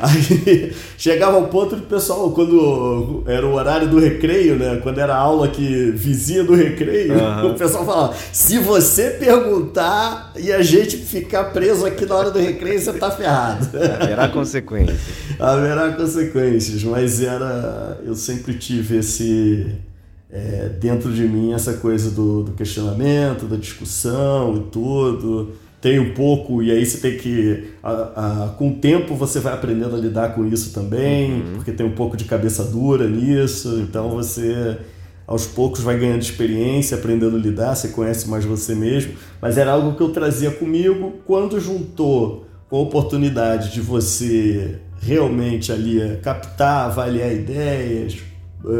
Aí 0.00 0.74
chegava 0.98 1.36
ao 1.36 1.48
ponto 1.48 1.76
de 1.76 1.82
pessoal, 1.82 2.30
quando 2.32 3.24
era 3.26 3.46
o 3.46 3.54
horário 3.54 3.88
do 3.88 3.98
recreio, 3.98 4.56
né? 4.56 4.80
Quando 4.82 4.98
era 4.98 5.14
a 5.14 5.18
aula 5.18 5.48
que 5.48 5.90
vizinha 5.92 6.44
do 6.44 6.54
recreio, 6.54 7.14
uhum. 7.14 7.52
o 7.52 7.54
pessoal 7.54 7.84
falava: 7.84 8.14
se 8.32 8.58
você 8.58 9.10
perguntar 9.10 10.32
e 10.36 10.52
a 10.52 10.62
gente 10.62 10.96
ficar 10.96 11.44
preso 11.44 11.86
aqui 11.86 12.04
na 12.04 12.14
hora 12.14 12.30
do 12.30 12.38
recreio, 12.38 12.78
você 12.78 12.92
tá 12.92 13.10
ferrado. 13.10 13.68
Haverá 14.00 14.28
consequências. 14.28 15.00
Haverá 15.38 15.92
consequências, 15.92 16.84
mas 16.84 17.22
era. 17.22 17.98
Eu 18.04 18.14
sempre 18.14 18.54
tive 18.54 18.98
esse. 18.98 19.66
É, 20.36 20.68
dentro 20.80 21.12
de 21.12 21.22
mim 21.22 21.52
essa 21.52 21.74
coisa 21.74 22.10
do, 22.10 22.42
do 22.42 22.52
questionamento, 22.52 23.46
da 23.46 23.54
discussão 23.54 24.56
e 24.56 24.60
tudo 24.70 25.52
tem 25.84 26.00
um 26.00 26.14
pouco, 26.14 26.62
e 26.62 26.70
aí 26.70 26.86
você 26.86 26.96
tem 26.96 27.18
que. 27.18 27.72
A, 27.82 27.90
a, 27.92 28.48
com 28.56 28.70
o 28.70 28.74
tempo 28.76 29.14
você 29.14 29.38
vai 29.38 29.52
aprendendo 29.52 29.94
a 29.94 29.98
lidar 29.98 30.34
com 30.34 30.46
isso 30.46 30.72
também, 30.72 31.34
uhum. 31.34 31.52
porque 31.56 31.72
tem 31.72 31.84
um 31.84 31.92
pouco 31.92 32.16
de 32.16 32.24
cabeça 32.24 32.64
dura 32.64 33.06
nisso, 33.06 33.80
então 33.80 34.08
você 34.08 34.78
aos 35.26 35.46
poucos 35.46 35.80
vai 35.80 35.98
ganhando 35.98 36.22
experiência, 36.22 36.96
aprendendo 36.96 37.36
a 37.36 37.38
lidar, 37.38 37.74
você 37.74 37.88
conhece 37.88 38.26
mais 38.30 38.46
você 38.46 38.74
mesmo, 38.74 39.12
mas 39.42 39.58
era 39.58 39.72
algo 39.72 39.94
que 39.94 40.02
eu 40.02 40.08
trazia 40.08 40.50
comigo 40.50 41.16
quando 41.26 41.60
juntou 41.60 42.46
com 42.70 42.78
a 42.78 42.80
oportunidade 42.80 43.70
de 43.70 43.82
você 43.82 44.78
realmente 45.02 45.70
ali 45.70 46.00
eh, 46.00 46.18
captar, 46.22 46.86
avaliar 46.86 47.30
ideias, 47.30 48.16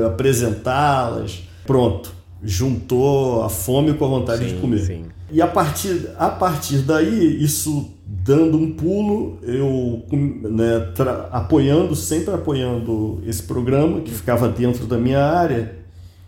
apresentá-las, 0.07 1.43
pronto, 1.67 2.13
juntou 2.43 3.43
a 3.43 3.49
fome 3.49 3.95
com 3.95 4.05
a 4.05 4.09
vontade 4.09 4.45
sim, 4.49 4.55
de 4.55 4.61
comer. 4.61 4.81
Sim. 4.81 5.05
E 5.31 5.41
a 5.41 5.47
partir, 5.47 6.11
a 6.19 6.29
partir 6.29 6.79
daí, 6.79 7.43
isso 7.43 7.91
dando 8.07 8.59
um 8.59 8.73
pulo, 8.73 9.39
eu 9.43 10.05
né, 10.13 10.93
apoiando, 11.33 11.97
sempre 11.97 12.35
apoiando 12.35 13.23
esse 13.27 13.43
programa 13.43 14.01
que 14.01 14.13
ficava 14.13 14.49
dentro 14.49 14.87
da 14.87 14.99
minha 14.99 15.25
área, 15.25 15.77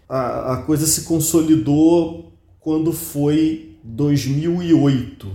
a, 0.09 0.55
a 0.55 0.57
coisa 0.59 0.87
se 0.87 1.03
consolidou 1.03 2.33
quando 2.59 2.93
foi 2.93 3.77
2008. 3.85 5.29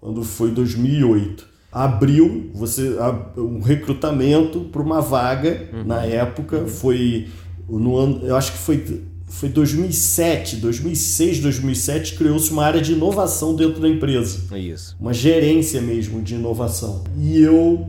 Quando 0.00 0.22
foi 0.22 0.50
2008. 0.50 1.48
Abriu 1.72 2.50
você 2.52 2.96
um 3.36 3.60
recrutamento 3.60 4.60
para 4.72 4.82
uma 4.82 5.00
vaga 5.00 5.68
uhum. 5.72 5.84
na 5.84 6.04
época, 6.04 6.58
uhum. 6.58 6.68
foi 6.68 7.28
no 7.78 7.96
ano, 7.96 8.26
eu 8.26 8.36
acho 8.36 8.52
que 8.52 8.58
foi 8.58 9.04
foi 9.30 9.48
2007, 9.48 10.56
2006, 10.56 11.38
2007, 11.38 12.16
criou-se 12.16 12.50
uma 12.50 12.64
área 12.64 12.80
de 12.80 12.92
inovação 12.92 13.54
dentro 13.54 13.80
da 13.80 13.88
empresa. 13.88 14.54
Isso. 14.58 14.96
Uma 15.00 15.14
gerência 15.14 15.80
mesmo 15.80 16.20
de 16.20 16.34
inovação. 16.34 17.04
E 17.16 17.40
eu, 17.40 17.86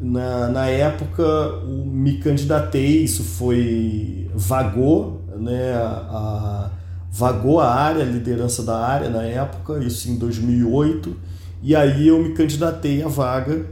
na, 0.00 0.48
na 0.48 0.66
época, 0.66 1.60
me 1.66 2.16
candidatei, 2.18 3.04
isso 3.04 3.22
foi, 3.22 4.30
vagou, 4.34 5.22
né, 5.36 5.74
a, 5.74 6.70
vagou 7.12 7.60
a 7.60 7.72
área, 7.72 8.02
a 8.02 8.06
liderança 8.06 8.62
da 8.62 8.78
área 8.78 9.10
na 9.10 9.22
época, 9.22 9.78
isso 9.84 10.10
em 10.10 10.16
2008, 10.16 11.14
e 11.62 11.76
aí 11.76 12.08
eu 12.08 12.22
me 12.22 12.32
candidatei 12.32 13.02
à 13.02 13.08
vaga 13.08 13.66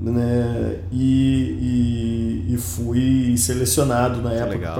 né? 0.00 0.80
E, 0.90 2.46
e, 2.48 2.54
e, 2.54 2.56
fui 2.56 3.36
selecionado 3.36 4.22
na 4.22 4.32
época 4.32 4.72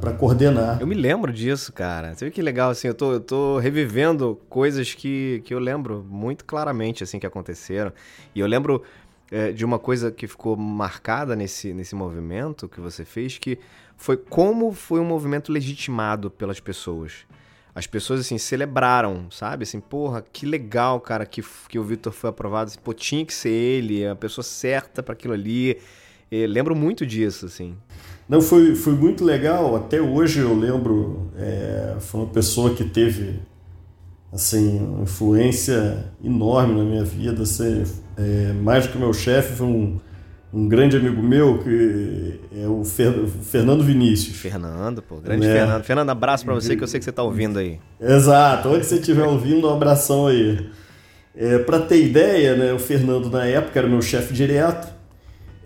para 0.00 0.12
coordenar. 0.14 0.80
Eu 0.80 0.86
me 0.86 0.96
lembro 0.96 1.32
disso, 1.32 1.72
cara. 1.72 2.14
Você 2.14 2.24
vê 2.24 2.30
que 2.30 2.42
legal, 2.42 2.70
assim, 2.70 2.88
eu 2.88 2.94
tô, 2.94 3.12
eu 3.12 3.20
tô 3.20 3.58
revivendo 3.58 4.40
coisas 4.48 4.92
que, 4.92 5.42
que 5.44 5.54
eu 5.54 5.60
lembro 5.60 6.04
muito 6.08 6.44
claramente, 6.44 7.04
assim, 7.04 7.20
que 7.20 7.26
aconteceram. 7.26 7.92
E 8.34 8.40
eu 8.40 8.46
lembro 8.48 8.82
é, 9.30 9.52
de 9.52 9.64
uma 9.64 9.78
coisa 9.78 10.10
que 10.10 10.26
ficou 10.26 10.56
marcada 10.56 11.36
nesse, 11.36 11.72
nesse 11.72 11.94
movimento 11.94 12.68
que 12.68 12.80
você 12.80 13.04
fez, 13.04 13.38
que 13.38 13.58
foi 13.96 14.16
como 14.16 14.72
foi 14.72 14.98
um 14.98 15.04
movimento 15.04 15.52
legitimado 15.52 16.30
pelas 16.30 16.58
pessoas 16.58 17.26
as 17.74 17.86
pessoas, 17.86 18.20
assim, 18.20 18.38
celebraram, 18.38 19.30
sabe? 19.30 19.62
Assim, 19.62 19.80
porra, 19.80 20.24
que 20.32 20.44
legal, 20.44 21.00
cara, 21.00 21.24
que, 21.24 21.42
que 21.68 21.78
o 21.78 21.84
Vitor 21.84 22.12
foi 22.12 22.30
aprovado. 22.30 22.70
Assim, 22.70 22.78
pô, 22.82 22.92
tinha 22.92 23.24
que 23.24 23.32
ser 23.32 23.50
ele, 23.50 24.06
a 24.06 24.16
pessoa 24.16 24.42
certa 24.44 25.02
para 25.02 25.12
aquilo 25.12 25.34
ali. 25.34 25.78
E 26.30 26.46
lembro 26.46 26.74
muito 26.74 27.06
disso, 27.06 27.46
assim. 27.46 27.76
Não, 28.28 28.40
foi, 28.40 28.74
foi 28.74 28.92
muito 28.94 29.24
legal. 29.24 29.74
Até 29.76 30.00
hoje 30.00 30.40
eu 30.40 30.54
lembro, 30.54 31.30
é, 31.36 31.96
foi 32.00 32.20
uma 32.20 32.30
pessoa 32.30 32.74
que 32.74 32.84
teve, 32.84 33.40
assim, 34.32 35.02
influência 35.02 36.12
enorme 36.22 36.74
na 36.74 36.84
minha 36.84 37.04
vida. 37.04 37.42
Assim, 37.42 37.84
é, 38.16 38.52
mais 38.52 38.86
do 38.86 38.92
que 38.92 38.98
meu 38.98 39.12
chefe, 39.12 39.56
foi 39.56 39.66
um 39.66 40.00
um 40.52 40.68
grande 40.68 40.96
amigo 40.96 41.22
meu, 41.22 41.58
que 41.58 42.40
é 42.56 42.66
o 42.66 42.84
Fernando 42.84 43.84
Vinícius. 43.84 44.36
Fernando, 44.36 45.00
pô, 45.00 45.16
grande 45.16 45.46
é. 45.46 45.52
Fernando. 45.52 45.84
Fernando, 45.84 46.10
abraço 46.10 46.44
para 46.44 46.54
você 46.54 46.76
que 46.76 46.82
eu 46.82 46.88
sei 46.88 46.98
que 46.98 47.04
você 47.04 47.12
tá 47.12 47.22
ouvindo 47.22 47.58
aí. 47.58 47.78
Exato, 48.00 48.68
onde 48.68 48.84
você 48.84 48.96
estiver 48.96 49.24
ouvindo, 49.24 49.68
um 49.68 49.72
abração 49.72 50.26
aí. 50.26 50.68
É, 51.36 51.58
para 51.58 51.78
ter 51.78 52.04
ideia, 52.04 52.56
né, 52.56 52.72
o 52.72 52.78
Fernando 52.78 53.30
na 53.30 53.46
época 53.46 53.78
era 53.78 53.88
meu 53.88 54.02
chefe 54.02 54.34
direto. 54.34 54.88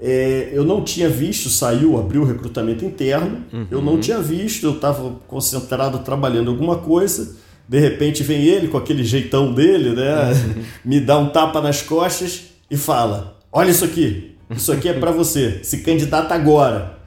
É, 0.00 0.50
eu 0.52 0.64
não 0.64 0.84
tinha 0.84 1.08
visto, 1.08 1.48
saiu, 1.48 1.98
abriu 1.98 2.20
o 2.20 2.26
recrutamento 2.26 2.84
interno. 2.84 3.42
Uhum. 3.50 3.66
Eu 3.70 3.80
não 3.80 3.98
tinha 3.98 4.20
visto, 4.20 4.66
eu 4.66 4.72
estava 4.72 5.12
concentrado 5.26 6.00
trabalhando 6.00 6.50
alguma 6.50 6.76
coisa. 6.76 7.36
De 7.66 7.78
repente 7.78 8.22
vem 8.22 8.44
ele 8.44 8.68
com 8.68 8.76
aquele 8.76 9.02
jeitão 9.02 9.54
dele, 9.54 9.94
né? 9.94 10.32
Uhum. 10.32 10.62
Me 10.84 11.00
dá 11.00 11.16
um 11.16 11.30
tapa 11.30 11.62
nas 11.62 11.80
costas 11.80 12.50
e 12.70 12.76
fala: 12.76 13.38
Olha 13.50 13.70
isso 13.70 13.86
aqui, 13.86 14.33
isso 14.50 14.72
aqui 14.72 14.88
é 14.88 14.92
para 14.92 15.10
você. 15.10 15.60
Se 15.62 15.78
candidata 15.78 16.34
agora. 16.34 16.98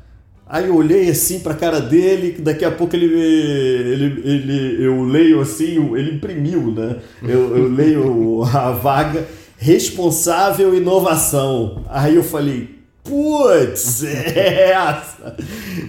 Aí 0.49 0.67
eu 0.67 0.75
olhei 0.75 1.09
assim 1.09 1.39
para 1.39 1.53
a 1.53 1.57
cara 1.57 1.81
dele, 1.81 2.37
daqui 2.39 2.63
a 2.63 2.71
pouco 2.71 2.95
ele, 2.95 3.05
ele, 3.05 4.21
ele, 4.23 4.85
eu 4.85 5.03
leio 5.03 5.41
assim, 5.41 5.93
ele 5.95 6.15
imprimiu, 6.15 6.71
né? 6.71 6.97
Eu, 7.21 7.57
eu 7.57 7.67
leio 7.67 8.43
a 8.43 8.71
vaga 8.71 9.27
responsável 9.57 10.73
inovação. 10.73 11.83
Aí 11.89 12.15
eu 12.15 12.23
falei, 12.23 12.77
putz, 13.03 14.03
é 14.07 14.71
essa. 14.71 15.35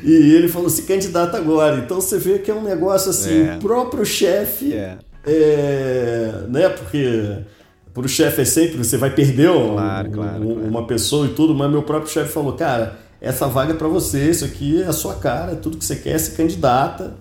E 0.03 0.13
ele 0.35 0.49
falou, 0.49 0.69
se 0.69 0.83
candidata 0.83 1.37
agora. 1.37 1.77
Então 1.79 2.01
você 2.01 2.19
vê 2.19 2.39
que 2.39 2.51
é 2.51 2.55
um 2.55 2.63
negócio 2.63 3.11
assim, 3.11 3.47
é. 3.47 3.57
o 3.57 3.59
próprio 3.61 4.05
chefe, 4.05 4.75
é. 4.75 4.99
é, 5.25 6.33
né? 6.49 6.69
Porque 6.69 7.37
para 7.93 8.05
o 8.05 8.09
chefe 8.09 8.43
é 8.43 8.45
sempre, 8.45 8.79
você 8.79 8.97
vai 8.97 9.11
perder 9.11 9.51
um, 9.51 9.75
claro, 9.75 10.11
claro, 10.11 10.43
um, 10.43 10.55
claro. 10.55 10.69
uma 10.69 10.87
pessoa 10.87 11.27
e 11.27 11.31
tudo, 11.31 11.55
mas 11.55 11.71
meu 11.71 11.83
próprio 11.83 12.11
chefe 12.11 12.33
falou, 12.33 12.53
cara, 12.53 12.99
essa 13.21 13.47
vaga 13.47 13.73
é 13.73 13.77
para 13.77 13.89
você, 13.89 14.31
isso 14.31 14.45
aqui 14.45 14.83
é 14.83 14.87
a 14.87 14.93
sua 14.93 15.15
cara, 15.15 15.53
é 15.53 15.57
tudo 15.57 15.77
que 15.77 15.85
você 15.85 15.97
quer, 15.97 16.19
se 16.19 16.37
candidata. 16.37 17.17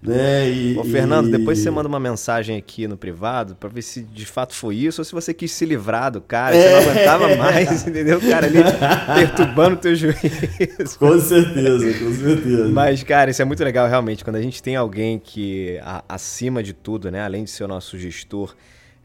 Né? 0.00 0.48
E, 0.48 0.78
Ô, 0.78 0.84
Fernando, 0.84 1.28
e... 1.28 1.32
depois 1.32 1.58
você 1.58 1.70
manda 1.72 1.88
uma 1.88 1.98
mensagem 1.98 2.56
aqui 2.56 2.86
no 2.86 2.96
privado 2.96 3.56
para 3.56 3.68
ver 3.68 3.82
se 3.82 4.00
de 4.00 4.24
fato 4.24 4.54
foi 4.54 4.76
isso 4.76 5.00
ou 5.00 5.04
se 5.04 5.12
você 5.12 5.34
quis 5.34 5.50
se 5.50 5.66
livrar 5.66 6.12
do 6.12 6.20
cara, 6.20 6.54
é... 6.56 6.62
você 6.62 6.70
não 6.70 6.92
aguentava 6.92 7.36
mais, 7.36 7.82
entendeu? 7.86 8.18
O 8.18 8.20
cara 8.20 8.46
ali 8.46 8.58
perturbando 9.18 9.74
o 9.74 9.78
teu 9.78 9.96
juízo. 9.96 10.98
Com 10.98 11.18
certeza, 11.18 11.98
com 11.98 12.14
certeza. 12.14 12.68
Mas, 12.68 13.02
cara, 13.02 13.30
isso 13.30 13.42
é 13.42 13.44
muito 13.44 13.62
legal 13.64 13.88
realmente, 13.88 14.22
quando 14.22 14.36
a 14.36 14.42
gente 14.42 14.62
tem 14.62 14.76
alguém 14.76 15.18
que, 15.18 15.80
acima 16.08 16.62
de 16.62 16.72
tudo, 16.72 17.10
né, 17.10 17.20
além 17.20 17.42
de 17.42 17.50
ser 17.50 17.64
o 17.64 17.68
nosso 17.68 17.98
gestor, 17.98 18.54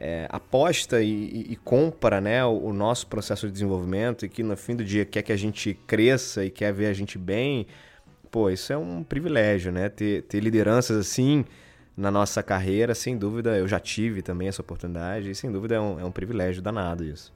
é, 0.05 0.27
aposta 0.29 1.01
e, 1.01 1.07
e, 1.07 1.53
e, 1.53 1.55
compra 1.55 2.19
né, 2.19 2.43
o, 2.43 2.65
o, 2.65 2.73
nosso 2.73 3.07
processo 3.07 3.47
de 3.47 3.53
desenvolvimento 3.53 4.25
e 4.25 4.29
que 4.29 4.43
no 4.43 4.57
fim 4.57 4.75
do 4.75 4.83
dia 4.83 5.05
quer 5.05 5.21
que 5.21 5.31
a 5.31 5.37
gente 5.37 5.73
cresça 5.87 6.43
e 6.43 6.49
quer 6.49 6.73
ver 6.73 6.87
a 6.87 6.93
gente 6.93 7.17
bem, 7.17 7.65
pô, 8.29 8.49
isso 8.49 8.73
é 8.73 8.77
um 8.77 9.01
privilégio, 9.01 9.71
né? 9.71 9.87
Ter, 9.87 10.23
ter 10.23 10.41
lideranças 10.41 10.97
assim 10.97 11.45
na 11.95 12.11
nossa 12.11 12.43
carreira, 12.43 12.93
sem 12.93 13.17
dúvida, 13.17 13.57
eu 13.57 13.65
já 13.65 13.79
tive 13.79 14.21
também 14.21 14.49
essa 14.49 14.61
oportunidade 14.61 15.31
e 15.31 15.35
sem 15.35 15.49
dúvida 15.49 15.75
é 15.75 15.79
um, 15.79 15.97
é 15.97 16.03
um 16.03 16.11
privilégio 16.11 16.61
danado 16.61 17.05
isso. 17.05 17.31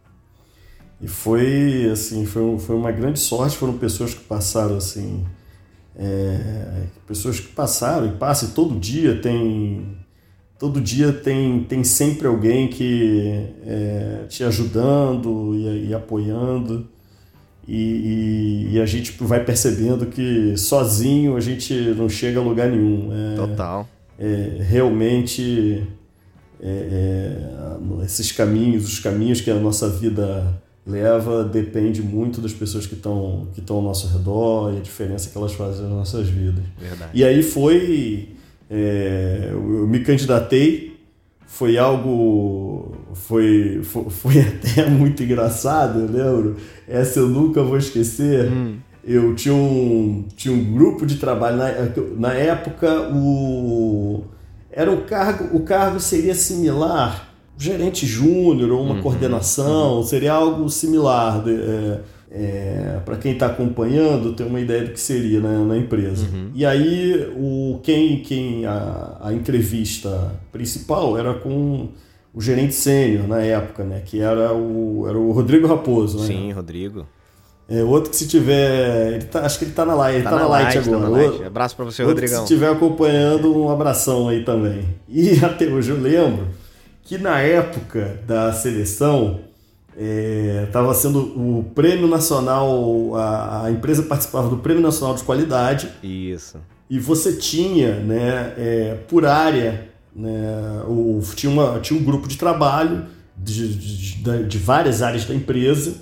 E 1.00 1.08
foi, 1.08 1.90
assim, 1.90 2.26
foi, 2.26 2.60
foi 2.60 2.76
uma 2.76 2.92
grande 2.92 3.20
sorte, 3.20 3.56
foram 3.56 3.78
pessoas 3.78 4.14
que 4.14 4.26
passaram, 4.26 4.76
assim, 4.76 5.26
é, 5.96 6.84
pessoas 7.08 7.40
que 7.40 7.48
passaram 7.48 8.08
e 8.08 8.18
passam 8.18 8.50
todo 8.50 8.78
dia, 8.78 9.22
tem 9.22 10.06
todo 10.60 10.82
dia 10.82 11.14
tem, 11.14 11.64
tem 11.64 11.84
sempre 11.84 12.28
alguém 12.28 12.68
que 12.68 13.46
é, 13.66 14.26
te 14.28 14.44
ajudando 14.44 15.54
e, 15.56 15.90
e 15.90 15.94
apoiando. 15.94 16.88
E, 17.68 17.74
e, 17.74 18.76
e, 18.76 18.82
a 18.82 18.86
gente 18.86 19.12
vai 19.20 19.44
percebendo 19.44 20.06
que 20.06 20.56
sozinho 20.56 21.36
a 21.36 21.42
gente 21.42 21.74
não 21.98 22.08
chega 22.08 22.40
a 22.40 22.44
lugar 22.44 22.70
nenhum. 22.70 23.10
É, 23.12 23.36
Total. 23.36 23.88
É, 24.18 24.62
realmente, 24.62 25.84
é, 26.62 26.70
é 26.70 28.06
esses 28.06 28.32
caminhos, 28.32 28.86
os 28.86 29.00
caminhos 29.00 29.42
que 29.42 29.52
a 29.52 29.56
nossa 29.56 29.90
vida 29.90 30.58
leva, 30.86 31.44
depende 31.44 32.02
muito 32.02 32.40
das 32.40 32.54
pessoas 32.54 32.88
que 32.88 32.94
estão 32.94 33.50
que 33.54 33.62
ao 33.68 33.82
nosso 33.82 34.08
redor 34.08 34.74
e 34.74 34.78
a 34.78 34.80
diferença 34.80 35.30
que 35.30 35.38
elas 35.38 35.52
fazem 35.52 35.82
nas 35.84 35.92
nossas 35.92 36.30
vidas. 36.30 36.64
Verdade. 36.80 37.12
E 37.14 37.26
aí 37.26 37.44
foi 37.44 38.37
é, 38.70 39.50
eu 39.52 39.88
me 39.88 40.00
candidatei, 40.00 40.98
foi 41.46 41.78
algo. 41.78 42.92
Foi, 43.14 43.82
foi, 43.84 44.10
foi, 44.10 44.40
até 44.42 44.90
muito 44.90 45.24
engraçado, 45.24 46.00
eu 46.00 46.06
lembro. 46.08 46.56
Essa 46.88 47.20
eu 47.20 47.30
nunca 47.30 47.64
vou 47.64 47.78
esquecer. 47.78 48.52
Hum. 48.52 48.78
Eu 49.04 49.34
tinha 49.36 49.56
um, 49.56 50.26
tinha 50.36 50.54
um 50.54 50.74
grupo 50.74 51.06
de 51.06 51.16
trabalho, 51.16 51.58
na, 51.58 51.72
na 52.18 52.34
época 52.34 53.10
o. 53.14 54.26
Era 54.70 54.92
um 54.92 55.02
cargo, 55.06 55.58
o 55.58 55.62
cargo 55.62 56.00
seria 56.00 56.36
similar, 56.36 57.34
gerente 57.58 58.06
júnior 58.06 58.70
ou 58.70 58.84
uma 58.84 58.96
uhum, 58.96 59.02
coordenação, 59.02 59.96
uhum. 59.96 60.04
seria 60.04 60.34
algo 60.34 60.70
similar. 60.70 61.42
De, 61.42 61.56
é, 61.56 62.02
é, 62.30 63.00
para 63.06 63.16
quem 63.18 63.34
está 63.34 63.48
acompanhando 63.48 64.34
ter 64.34 64.44
uma 64.44 64.60
ideia 64.60 64.84
do 64.84 64.92
que 64.92 65.00
seria 65.00 65.40
né, 65.40 65.66
na 65.66 65.78
empresa. 65.78 66.26
Uhum. 66.26 66.52
E 66.54 66.66
aí 66.66 67.32
o 67.36 67.80
quem, 67.82 68.22
quem 68.22 68.66
a, 68.66 69.18
a 69.22 69.34
entrevista 69.34 70.34
principal 70.52 71.18
era 71.18 71.34
com 71.34 71.90
o 72.34 72.42
gerente 72.42 72.74
sênior 72.74 73.28
na 73.28 73.42
época, 73.42 73.84
né, 73.84 74.02
que 74.06 74.20
era 74.20 74.54
o, 74.54 75.06
era 75.08 75.18
o 75.18 75.32
Rodrigo 75.32 75.68
Raposo. 75.68 76.20
Né? 76.20 76.28
Sim, 76.28 76.52
Rodrigo. 76.52 77.08
É, 77.70 77.84
outro 77.84 78.10
que 78.10 78.16
se 78.16 78.28
tiver. 78.28 79.14
Ele 79.14 79.26
tá, 79.26 79.42
acho 79.42 79.60
que 79.60 79.66
ele 79.66 79.72
está 79.72 79.86
na 79.86 79.94
live, 79.94 80.24
tá, 80.24 80.30
tá 80.30 80.40
na, 80.40 80.48
light, 80.48 80.76
light 80.76 80.88
agora. 80.88 81.02
Tá 81.02 81.10
na 81.10 81.18
light. 81.18 81.44
Abraço 81.44 81.76
para 81.76 81.86
você, 81.86 82.04
Rodrigão. 82.04 82.38
Se 82.38 82.54
estiver 82.54 82.72
acompanhando, 82.72 83.54
um 83.54 83.70
abração 83.70 84.30
aí 84.30 84.46
também. 84.46 84.86
E 85.08 85.32
até 85.44 85.66
hoje 85.66 85.92
eu 85.92 86.00
lembro 86.00 86.48
que 87.04 87.18
na 87.18 87.42
época 87.42 88.22
da 88.26 88.54
seleção 88.54 89.42
estava 89.98 90.92
é, 90.92 90.94
sendo 90.94 91.20
o 91.20 91.64
prêmio 91.74 92.08
nacional, 92.08 93.16
a, 93.16 93.66
a, 93.66 93.72
empresa 93.72 94.04
participava 94.04 94.48
do 94.48 94.58
prêmio 94.58 94.84
nacional 94.84 95.16
de 95.16 95.24
qualidade. 95.24 95.90
Isso. 96.04 96.60
E 96.88 97.00
você 97.00 97.34
tinha, 97.34 97.96
né, 97.96 98.54
é, 98.58 98.98
por 99.08 99.26
área, 99.26 99.90
né, 100.16 100.84
o, 100.88 101.20
tinha, 101.36 101.52
uma, 101.52 101.80
tinha 101.80 102.00
um 102.00 102.04
grupo 102.04 102.28
de 102.28 102.38
trabalho 102.38 103.06
de, 103.36 103.74
de, 103.74 104.44
de 104.44 104.58
várias 104.60 105.02
áreas 105.02 105.26
da 105.26 105.34
empresa 105.34 105.96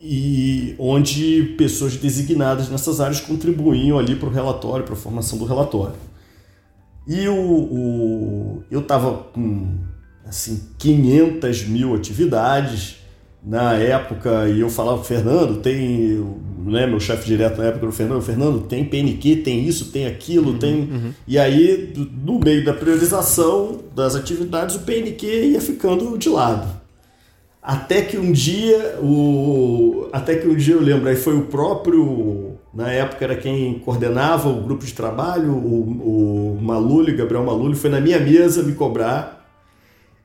e 0.00 0.74
onde 0.78 1.54
pessoas 1.58 1.96
designadas 1.96 2.70
nessas 2.70 3.00
áreas 3.00 3.20
contribuíam 3.20 3.98
ali 3.98 4.14
para 4.14 4.28
o 4.28 4.32
relatório, 4.32 4.84
para 4.84 4.94
a 4.94 4.96
formação 4.96 5.36
do 5.36 5.44
relatório. 5.44 5.96
E 7.06 7.28
o, 7.28 7.34
o 7.34 8.64
eu 8.70 8.80
estava 8.80 9.12
com 9.12 9.78
assim 10.24 10.68
500 10.78 11.64
mil 11.66 11.94
atividades 11.94 12.99
na 13.42 13.72
época, 13.74 14.48
e 14.48 14.60
eu 14.60 14.68
falava, 14.68 15.02
Fernando, 15.02 15.60
tem, 15.60 16.22
né, 16.64 16.86
meu 16.86 17.00
chefe 17.00 17.26
direto 17.26 17.58
na 17.58 17.68
época, 17.68 17.86
o 17.86 17.92
Fernando, 17.92 18.20
Fernando, 18.20 18.60
tem 18.66 18.84
PNQ, 18.84 19.36
tem 19.36 19.64
isso, 19.64 19.90
tem 19.90 20.06
aquilo, 20.06 20.52
uhum, 20.52 20.58
tem... 20.58 20.74
Uhum. 20.74 21.12
E 21.26 21.38
aí, 21.38 21.92
no 22.22 22.38
meio 22.38 22.64
da 22.64 22.74
priorização 22.74 23.80
das 23.94 24.14
atividades, 24.14 24.76
o 24.76 24.80
PNQ 24.80 25.26
ia 25.52 25.60
ficando 25.60 26.18
de 26.18 26.28
lado. 26.28 26.80
Até 27.62 28.02
que 28.02 28.18
um 28.18 28.32
dia, 28.32 28.98
o... 29.02 30.08
até 30.12 30.34
que 30.34 30.48
um 30.48 30.54
dia 30.54 30.74
eu 30.74 30.80
lembro, 30.80 31.08
aí 31.08 31.16
foi 31.16 31.36
o 31.36 31.42
próprio, 31.42 32.52
na 32.74 32.90
época 32.90 33.24
era 33.24 33.36
quem 33.36 33.78
coordenava 33.78 34.48
o 34.48 34.62
grupo 34.62 34.84
de 34.84 34.92
trabalho, 34.92 35.52
o, 35.52 36.56
o 36.56 36.58
Malulho, 36.60 37.16
Gabriel 37.16 37.44
Malulho, 37.44 37.76
foi 37.76 37.90
na 37.90 38.00
minha 38.00 38.18
mesa 38.18 38.62
me 38.62 38.72
cobrar 38.72 39.39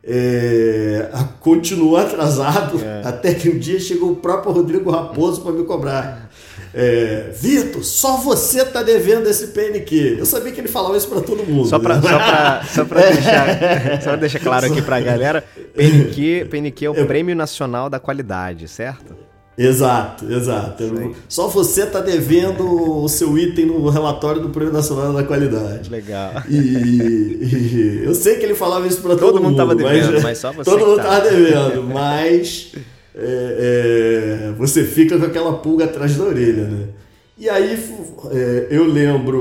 é, 0.07 1.09
continuou 1.39 1.97
atrasado 1.97 2.79
é. 2.79 3.01
até 3.03 3.33
que 3.33 3.49
um 3.49 3.57
dia 3.57 3.79
chegou 3.79 4.11
o 4.11 4.15
próprio 4.15 4.53
Rodrigo 4.53 4.91
Raposo 4.91 5.41
para 5.41 5.51
me 5.51 5.63
cobrar. 5.63 6.29
É, 6.73 7.31
Vitor, 7.33 7.83
só 7.83 8.17
você 8.17 8.63
tá 8.65 8.83
devendo 8.83 9.27
esse 9.27 9.47
PNQ. 9.47 10.17
Eu 10.19 10.25
sabia 10.25 10.51
que 10.51 10.59
ele 10.59 10.67
falava 10.67 10.95
isso 10.95 11.07
para 11.07 11.21
todo 11.21 11.43
mundo. 11.43 11.67
Só 11.67 11.79
para 11.79 12.01
só 12.01 12.83
só 12.83 12.83
deixar, 12.85 14.17
deixar 14.17 14.39
claro 14.39 14.67
aqui 14.67 14.81
para 14.81 14.97
a 14.97 15.01
galera, 15.01 15.43
PNQ, 15.75 16.47
PNQ 16.51 16.85
é 16.85 16.89
o 16.89 17.05
Prêmio 17.05 17.35
Nacional 17.35 17.89
da 17.89 17.99
Qualidade, 17.99 18.67
certo? 18.67 19.24
Exato, 19.57 20.31
exato. 20.31 20.83
Só 21.29 21.47
você 21.47 21.83
está 21.83 22.01
devendo 22.01 23.03
o 23.03 23.07
seu 23.07 23.37
item 23.37 23.67
no 23.67 23.89
relatório 23.89 24.41
do 24.41 24.49
Prêmio 24.49 24.73
Nacional 24.73 25.13
da 25.13 25.23
Qualidade. 25.23 25.89
Legal. 25.89 26.43
E, 26.49 26.55
e 26.57 28.01
eu 28.03 28.13
sei 28.13 28.35
que 28.35 28.45
ele 28.45 28.55
falava 28.55 28.85
isso 28.85 29.01
para 29.01 29.11
todo, 29.11 29.33
todo, 29.33 29.41
mundo. 29.41 29.55
Todo 29.55 29.67
mundo 29.67 29.79
estava 29.79 29.95
devendo, 29.95 30.13
mas, 30.13 30.23
mas, 30.23 30.37
só 30.39 30.51
você. 30.51 30.69
Todo 30.69 30.85
mundo 30.85 30.97
estava 30.97 31.21
tá. 31.21 31.29
devendo, 31.29 31.83
mas 31.83 32.73
é, 33.15 34.49
é, 34.49 34.51
você 34.57 34.83
fica 34.83 35.17
com 35.17 35.25
aquela 35.25 35.53
pulga 35.53 35.85
atrás 35.85 36.17
da 36.17 36.25
orelha, 36.25 36.65
né? 36.65 36.87
E 37.37 37.49
aí 37.49 37.77
é, 38.31 38.67
eu 38.69 38.85
lembro 38.85 39.39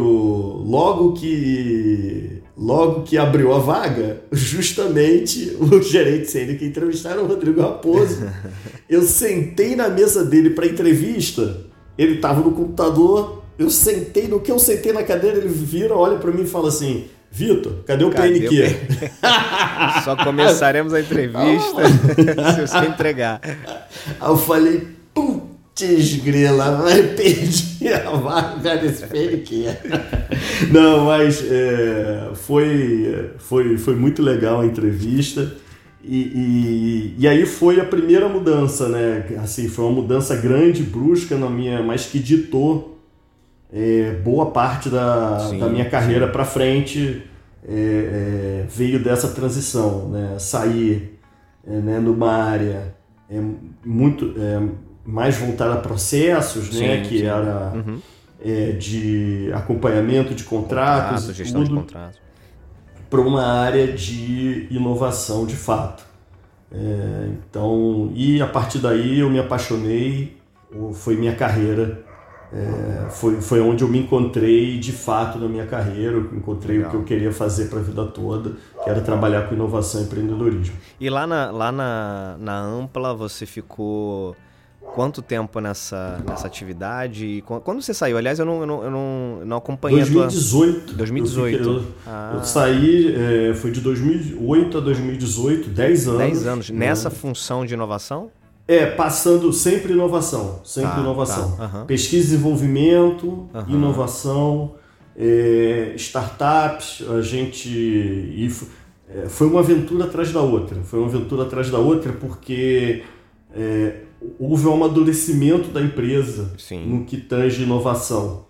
logo 0.64 1.12
que 1.14 2.34
logo 2.57 3.03
que 3.03 3.19
abriu 3.19 3.53
a 3.53 3.59
vaga, 3.59 4.23
justamente 4.33 5.57
o 5.61 5.81
gerente 5.83 6.31
sênior 6.31 6.57
que 6.57 6.64
entrevistaram 6.64 7.25
o 7.25 7.27
Rodrigo 7.27 7.61
Raposo. 7.61 8.27
Eu 8.88 9.03
sentei 9.03 9.75
na 9.75 9.88
mesa 9.88 10.25
dele 10.25 10.51
para 10.51 10.67
entrevista, 10.67 11.62
ele 11.99 12.14
estava 12.14 12.40
no 12.40 12.53
computador, 12.53 13.43
eu 13.59 13.71
sentei, 13.71 14.29
no 14.29 14.40
que 14.40 14.51
eu 14.51 14.59
sentei 14.59 14.93
na 14.93 15.03
cadeira, 15.03 15.38
ele 15.38 15.49
vira, 15.49 15.95
olha 15.95 16.19
para 16.19 16.31
mim 16.31 16.43
e 16.43 16.47
fala 16.47 16.69
assim: 16.69 17.07
Vitor, 17.31 17.83
cadê 17.85 18.05
o 18.05 18.11
cadê 18.11 18.40
PNQ? 18.40 18.77
O 19.99 20.03
Só 20.05 20.17
começaremos 20.17 20.95
a 20.95 21.01
entrevista 21.01 21.83
se 22.55 22.61
você 22.61 22.87
entregar. 22.87 23.40
Aí 23.43 24.29
eu 24.29 24.37
falei, 24.37 24.87
putz 25.12 26.17
grila, 26.23 26.77
vai 26.83 27.03
perder 27.03 28.07
a 28.07 28.11
vaga 28.11 28.77
desse 28.77 29.05
PNQ. 29.07 29.67
Não, 30.71 31.07
mas 31.07 31.45
é, 31.51 32.31
foi, 32.35 33.31
foi, 33.38 33.77
foi 33.79 33.95
muito 33.95 34.23
legal 34.23 34.61
a 34.61 34.67
entrevista. 34.67 35.55
E, 36.03 36.17
e, 36.17 37.14
e, 37.19 37.29
aí 37.29 37.47
foi 37.47 37.81
a 37.81 37.85
primeira 37.85 38.29
mudança, 38.29 38.88
né? 38.88 39.25
Assim, 39.43 39.69
foi 39.69 39.87
uma 39.87 40.03
mudança 40.03 40.37
grande, 40.37 40.83
brusca 40.83 41.37
na 41.37 41.49
minha, 41.49 41.83
mas 41.83 42.05
que 42.05 42.19
ditou 42.19 42.99
é, 43.73 44.12
boa 44.23 44.51
parte 44.51 44.90
da, 44.90 45.38
sim, 45.49 45.59
da 45.59 45.67
minha 45.67 45.88
carreira 45.88 46.29
para 46.29 46.45
frente. 46.45 47.23
É, 47.67 47.73
é, 47.73 48.67
veio 48.69 49.03
dessa 49.03 49.29
transição, 49.29 50.11
né? 50.11 50.37
Sair 50.38 51.19
é, 51.67 51.71
né, 51.71 51.99
numa 51.99 52.31
área 52.31 52.95
é, 53.31 53.40
muito 53.83 54.35
mais 55.03 55.37
voltada 55.37 55.73
a 55.73 55.79
processos, 55.79 56.67
né? 56.67 56.73
sim, 56.73 56.87
né? 56.87 57.01
Que 57.01 57.19
sim. 57.21 57.27
era 57.27 57.73
uhum. 57.75 57.99
De 58.73 59.51
acompanhamento 59.55 60.35
de 60.35 60.45
contratos, 60.45 61.23
Contrato, 61.23 61.33
gestão 61.37 61.63
tudo. 61.65 61.75
de 61.75 61.81
contratos 61.81 62.25
para 63.15 63.21
uma 63.21 63.45
área 63.45 63.93
de 63.93 64.67
inovação 64.73 65.47
de 65.47 65.55
fato. 65.55 66.05
É, 66.73 67.29
então, 67.49 68.11
e 68.13 68.43
a 68.43 68.47
partir 68.49 68.79
daí 68.81 69.21
eu 69.21 69.31
me 69.31 69.39
apaixonei, 69.39 70.37
foi 70.95 71.15
minha 71.15 71.37
carreira, 71.37 72.03
é, 72.53 73.09
foi, 73.11 73.41
foi 73.41 73.61
onde 73.61 73.85
eu 73.85 73.89
me 73.89 74.01
encontrei 74.01 74.81
de 74.81 74.91
fato 74.91 75.39
na 75.39 75.47
minha 75.47 75.65
carreira, 75.65 76.15
eu 76.15 76.35
encontrei 76.35 76.79
Legal. 76.79 76.89
o 76.89 76.91
que 76.91 76.97
eu 76.97 77.05
queria 77.05 77.33
fazer 77.33 77.67
para 77.67 77.79
a 77.79 77.83
vida 77.83 78.05
toda, 78.07 78.55
que 78.83 78.91
era 78.91 79.01
trabalhar 79.01 79.49
com 79.49 79.55
inovação 79.55 80.01
e 80.01 80.05
empreendedorismo. 80.05 80.75
E 80.99 81.09
lá 81.09 81.25
na, 81.25 81.53
lá 81.53 81.71
na, 81.71 82.37
na 82.41 82.61
Ampla 82.61 83.15
você 83.15 83.47
ficou 83.47 84.35
quanto 84.95 85.21
tempo 85.21 85.59
nessa, 85.59 86.23
nessa 86.25 86.47
atividade? 86.47 87.27
E 87.27 87.43
quando 87.43 87.83
você 87.83 87.93
saiu? 87.93 88.17
Aliás, 88.17 88.39
eu 88.39 88.47
não, 88.47 88.61
eu 88.61 88.67
não, 88.67 88.85
eu 88.85 88.91
não, 88.91 89.41
não 89.45 89.57
acompanhei 89.57 89.99
2018. 89.99 90.79
a 90.79 90.87
tua... 90.87 90.97
2018. 90.97 91.63
Eu, 91.63 91.73
eu, 91.73 91.85
ah. 92.07 92.33
eu 92.37 92.45
saí, 92.45 93.15
é, 93.51 93.55
foi 93.55 93.73
de 93.73 93.81
2008 93.81 94.79
a 94.79 94.81
2018, 94.81 95.69
10 95.69 96.09
anos. 96.09 96.19
10 96.19 96.47
anos. 96.47 96.71
Né? 96.71 96.87
Nessa 96.87 97.11
função 97.11 97.67
de 97.67 97.75
inovação? 97.75 98.31
É, 98.69 98.87
passando 98.87 99.53
sempre 99.53 99.93
inovação. 99.93 100.61
Sempre 100.63 100.93
tá, 100.93 101.01
inovação. 101.01 101.57
Tá. 101.57 101.65
Uhum. 101.65 101.87
Pesquisa 101.87 102.29
e 102.29 102.31
desenvolvimento, 102.31 103.27
uhum. 103.53 103.65
inovação, 103.69 104.75
é, 105.17 105.93
startups, 105.97 107.05
a 107.11 107.21
gente... 107.21 107.69
E 107.69 108.49
é, 109.09 109.29
foi 109.29 109.49
uma 109.49 109.59
aventura 109.59 110.05
atrás 110.05 110.33
da 110.33 110.41
outra. 110.41 110.81
Foi 110.85 111.01
uma 111.01 111.09
aventura 111.09 111.43
atrás 111.43 111.69
da 111.69 111.79
outra 111.79 112.13
porque... 112.13 113.03
É, 113.57 114.04
houve 114.39 114.67
um 114.67 114.75
amadurecimento 114.75 115.69
da 115.69 115.81
empresa 115.81 116.53
Sim. 116.59 116.87
no 116.87 117.05
que 117.05 117.17
tange 117.17 117.63
inovação. 117.63 118.45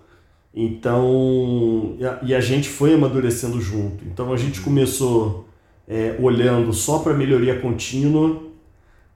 Então, 0.55 1.97
e 1.99 2.05
a, 2.05 2.21
e 2.23 2.35
a 2.35 2.41
gente 2.41 2.69
foi 2.69 2.95
amadurecendo 2.95 3.61
junto. 3.61 4.05
Então 4.05 4.33
a 4.33 4.37
gente 4.37 4.61
começou 4.61 5.49
é, 5.89 6.17
olhando 6.21 6.73
só 6.73 7.01
para 7.01 7.13
melhoria 7.13 7.59
contínua, 7.59 8.43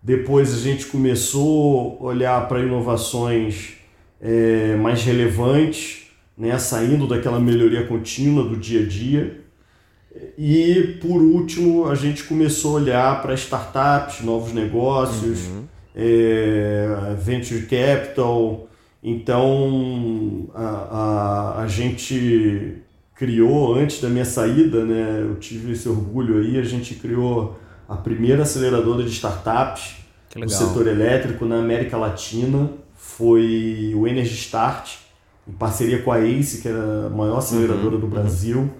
depois 0.02 0.52
a 0.54 0.58
gente 0.58 0.86
começou 0.86 1.98
a 2.00 2.04
olhar 2.04 2.48
para 2.48 2.60
inovações 2.60 3.74
é, 4.20 4.76
mais 4.76 5.02
relevantes, 5.02 6.08
né, 6.36 6.56
saindo 6.58 7.06
daquela 7.06 7.40
melhoria 7.40 7.86
contínua 7.86 8.44
do 8.44 8.56
dia 8.56 8.82
a 8.82 8.86
dia. 8.86 9.40
E 10.36 10.98
por 11.00 11.20
último, 11.20 11.88
a 11.88 11.94
gente 11.94 12.24
começou 12.24 12.76
a 12.76 12.80
olhar 12.80 13.22
para 13.22 13.34
startups, 13.34 14.24
novos 14.24 14.52
negócios, 14.52 15.46
uhum. 15.46 15.64
É, 15.98 17.16
venture 17.18 17.62
capital. 17.62 18.68
Então 19.02 20.48
a, 20.54 21.56
a, 21.58 21.62
a 21.62 21.66
gente 21.66 22.76
criou, 23.14 23.74
antes 23.74 24.00
da 24.00 24.08
minha 24.08 24.24
saída, 24.24 24.84
né, 24.84 25.18
eu 25.20 25.34
tive 25.36 25.72
esse 25.72 25.88
orgulho 25.88 26.38
aí, 26.38 26.56
a 26.56 26.62
gente 26.62 26.94
criou 26.94 27.58
a 27.88 27.96
primeira 27.96 28.42
aceleradora 28.42 29.02
de 29.02 29.10
startups 29.10 29.96
no 30.36 30.48
setor 30.48 30.86
elétrico 30.86 31.44
na 31.44 31.58
América 31.58 31.96
Latina. 31.96 32.70
Foi 32.94 33.92
o 33.96 34.06
Energy 34.06 34.34
Start, 34.34 34.96
em 35.48 35.52
parceria 35.52 36.02
com 36.02 36.12
a 36.12 36.20
ACE, 36.20 36.60
que 36.60 36.68
era 36.68 37.06
a 37.06 37.10
maior 37.10 37.38
aceleradora 37.38 37.94
uhum, 37.94 38.00
do 38.00 38.06
Brasil. 38.06 38.58
Uhum. 38.58 38.70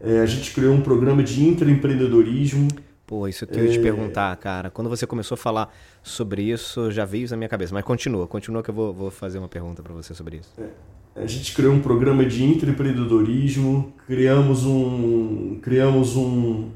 É, 0.00 0.20
a 0.20 0.26
gente 0.26 0.52
criou 0.52 0.72
um 0.72 0.80
programa 0.80 1.22
de 1.22 1.44
intraempreendedorismo. 1.44 2.68
Pô, 3.08 3.26
isso 3.26 3.46
que 3.46 3.58
eu 3.58 3.64
ia 3.64 3.70
te 3.70 3.78
é. 3.78 3.82
perguntar, 3.82 4.36
cara. 4.36 4.68
Quando 4.68 4.90
você 4.90 5.06
começou 5.06 5.34
a 5.34 5.38
falar 5.38 5.74
sobre 6.02 6.42
isso, 6.42 6.90
já 6.90 7.06
veio 7.06 7.24
isso 7.24 7.32
na 7.32 7.38
minha 7.38 7.48
cabeça. 7.48 7.72
Mas 7.72 7.82
continua, 7.82 8.26
continua 8.26 8.62
que 8.62 8.68
eu 8.68 8.74
vou, 8.74 8.92
vou 8.92 9.10
fazer 9.10 9.38
uma 9.38 9.48
pergunta 9.48 9.82
para 9.82 9.94
você 9.94 10.14
sobre 10.14 10.36
isso. 10.36 10.50
É. 10.58 11.22
A 11.22 11.26
gente 11.26 11.54
criou 11.54 11.72
um 11.72 11.80
programa 11.80 12.22
de 12.26 12.44
intraempreendedorismo, 12.44 13.94
criamos 14.06 14.66
um, 14.66 15.58
criamos 15.62 16.16
um, 16.16 16.68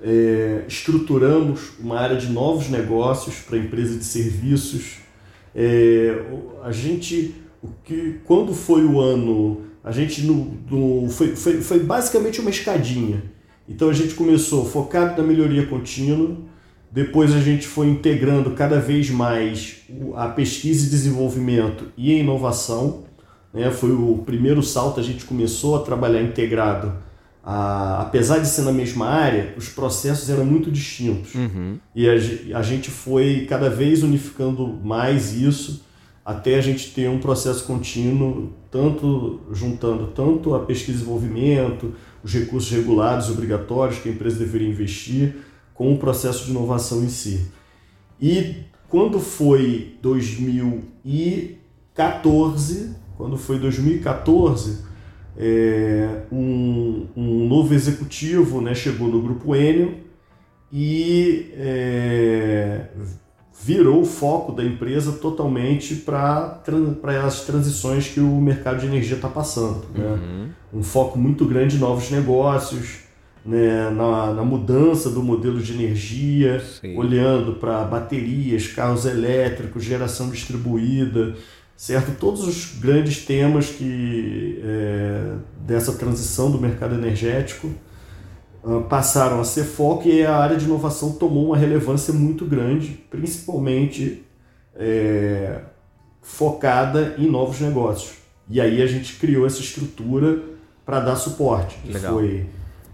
é, 0.00 0.64
estruturamos 0.68 1.72
uma 1.80 1.98
área 1.98 2.16
de 2.16 2.30
novos 2.30 2.68
negócios 2.68 3.40
para 3.40 3.58
empresa 3.58 3.98
de 3.98 4.04
serviços. 4.04 4.98
É, 5.52 6.22
a 6.62 6.70
gente, 6.70 7.34
o 7.60 7.68
que, 7.82 8.20
quando 8.24 8.54
foi 8.54 8.84
o 8.84 9.00
ano 9.00 9.66
a 9.82 9.90
gente 9.90 10.22
no, 10.22 10.56
no, 10.70 11.10
foi, 11.10 11.34
foi, 11.34 11.60
foi 11.60 11.80
basicamente 11.80 12.40
uma 12.40 12.50
escadinha. 12.50 13.22
Então 13.68 13.90
a 13.90 13.92
gente 13.92 14.14
começou 14.14 14.64
focado 14.64 15.20
na 15.20 15.28
melhoria 15.28 15.66
contínua, 15.66 16.36
depois 16.90 17.34
a 17.34 17.40
gente 17.40 17.66
foi 17.66 17.88
integrando 17.88 18.52
cada 18.52 18.80
vez 18.80 19.10
mais 19.10 19.82
a 20.16 20.28
pesquisa 20.28 20.86
e 20.86 20.90
desenvolvimento 20.90 21.88
e 21.96 22.14
a 22.14 22.18
inovação. 22.18 23.04
Né? 23.52 23.70
Foi 23.70 23.92
o 23.92 24.22
primeiro 24.24 24.62
salto, 24.62 24.98
a 24.98 25.02
gente 25.02 25.24
começou 25.24 25.76
a 25.76 25.80
trabalhar 25.80 26.22
integrado. 26.22 26.94
A, 27.44 28.02
apesar 28.02 28.38
de 28.38 28.48
ser 28.48 28.62
na 28.62 28.72
mesma 28.72 29.06
área, 29.06 29.54
os 29.56 29.68
processos 29.68 30.28
eram 30.28 30.44
muito 30.44 30.70
distintos. 30.70 31.34
Uhum. 31.34 31.78
E 31.94 32.08
a, 32.08 32.58
a 32.58 32.62
gente 32.62 32.90
foi 32.90 33.46
cada 33.48 33.68
vez 33.68 34.02
unificando 34.02 34.66
mais 34.82 35.34
isso 35.34 35.86
até 36.24 36.56
a 36.56 36.60
gente 36.60 36.92
ter 36.92 37.08
um 37.08 37.18
processo 37.18 37.64
contínuo, 37.64 38.52
tanto 38.70 39.40
juntando 39.50 40.08
tanto 40.08 40.54
a 40.54 40.60
pesquisa 40.60 40.90
e 40.90 40.94
desenvolvimento, 41.00 41.94
os 42.28 42.34
recursos 42.34 42.70
regulados 42.70 43.30
obrigatórios 43.30 43.98
que 44.00 44.10
a 44.10 44.12
empresa 44.12 44.38
deveria 44.38 44.68
investir, 44.68 45.36
com 45.72 45.94
o 45.94 45.98
processo 45.98 46.44
de 46.44 46.50
inovação 46.50 47.02
em 47.02 47.08
si. 47.08 47.46
E 48.20 48.64
quando 48.88 49.18
foi 49.18 49.96
2014, 50.02 52.96
quando 53.16 53.38
foi 53.38 53.58
2014, 53.58 54.84
é, 55.38 56.24
um, 56.30 57.06
um 57.16 57.48
novo 57.48 57.72
executivo 57.72 58.60
né, 58.60 58.74
chegou 58.74 59.08
no 59.08 59.22
grupo 59.22 59.56
Enel 59.56 59.94
e 60.70 61.50
é, 61.54 62.88
virou 63.60 64.02
o 64.02 64.04
foco 64.04 64.52
da 64.52 64.64
empresa 64.64 65.12
totalmente 65.12 65.96
para 65.96 66.60
as 67.24 67.40
transições 67.42 68.08
que 68.08 68.20
o 68.20 68.40
mercado 68.40 68.80
de 68.80 68.86
energia 68.86 69.16
está 69.16 69.28
passando. 69.28 69.84
Né? 69.92 70.06
Uhum. 70.06 70.48
Um 70.80 70.82
foco 70.82 71.18
muito 71.18 71.44
grande 71.44 71.76
em 71.76 71.78
novos 71.78 72.10
negócios, 72.10 73.00
né? 73.44 73.90
na, 73.90 74.32
na 74.32 74.44
mudança 74.44 75.10
do 75.10 75.22
modelo 75.22 75.60
de 75.60 75.72
energia, 75.72 76.62
Sim. 76.80 76.96
olhando 76.96 77.54
para 77.54 77.82
baterias, 77.84 78.68
carros 78.68 79.04
elétricos, 79.04 79.82
geração 79.82 80.30
distribuída, 80.30 81.34
certo? 81.76 82.16
Todos 82.18 82.46
os 82.46 82.78
grandes 82.78 83.24
temas 83.24 83.70
que 83.70 84.60
é, 84.62 85.34
dessa 85.66 85.92
transição 85.92 86.50
do 86.50 86.60
mercado 86.60 86.94
energético 86.94 87.70
passaram 88.88 89.40
a 89.40 89.44
ser 89.44 89.64
foco 89.64 90.08
e 90.08 90.24
a 90.24 90.36
área 90.36 90.56
de 90.56 90.64
inovação 90.64 91.12
tomou 91.12 91.46
uma 91.46 91.56
relevância 91.56 92.12
muito 92.12 92.44
grande, 92.44 93.02
principalmente 93.10 94.24
é, 94.74 95.60
focada 96.20 97.14
em 97.18 97.30
novos 97.30 97.60
negócios. 97.60 98.18
E 98.48 98.60
aí 98.60 98.82
a 98.82 98.86
gente 98.86 99.16
criou 99.16 99.46
essa 99.46 99.60
estrutura 99.60 100.42
para 100.84 101.00
dar 101.00 101.16
suporte, 101.16 101.76
que 101.84 101.92
Legal. 101.92 102.14
foi 102.14 102.46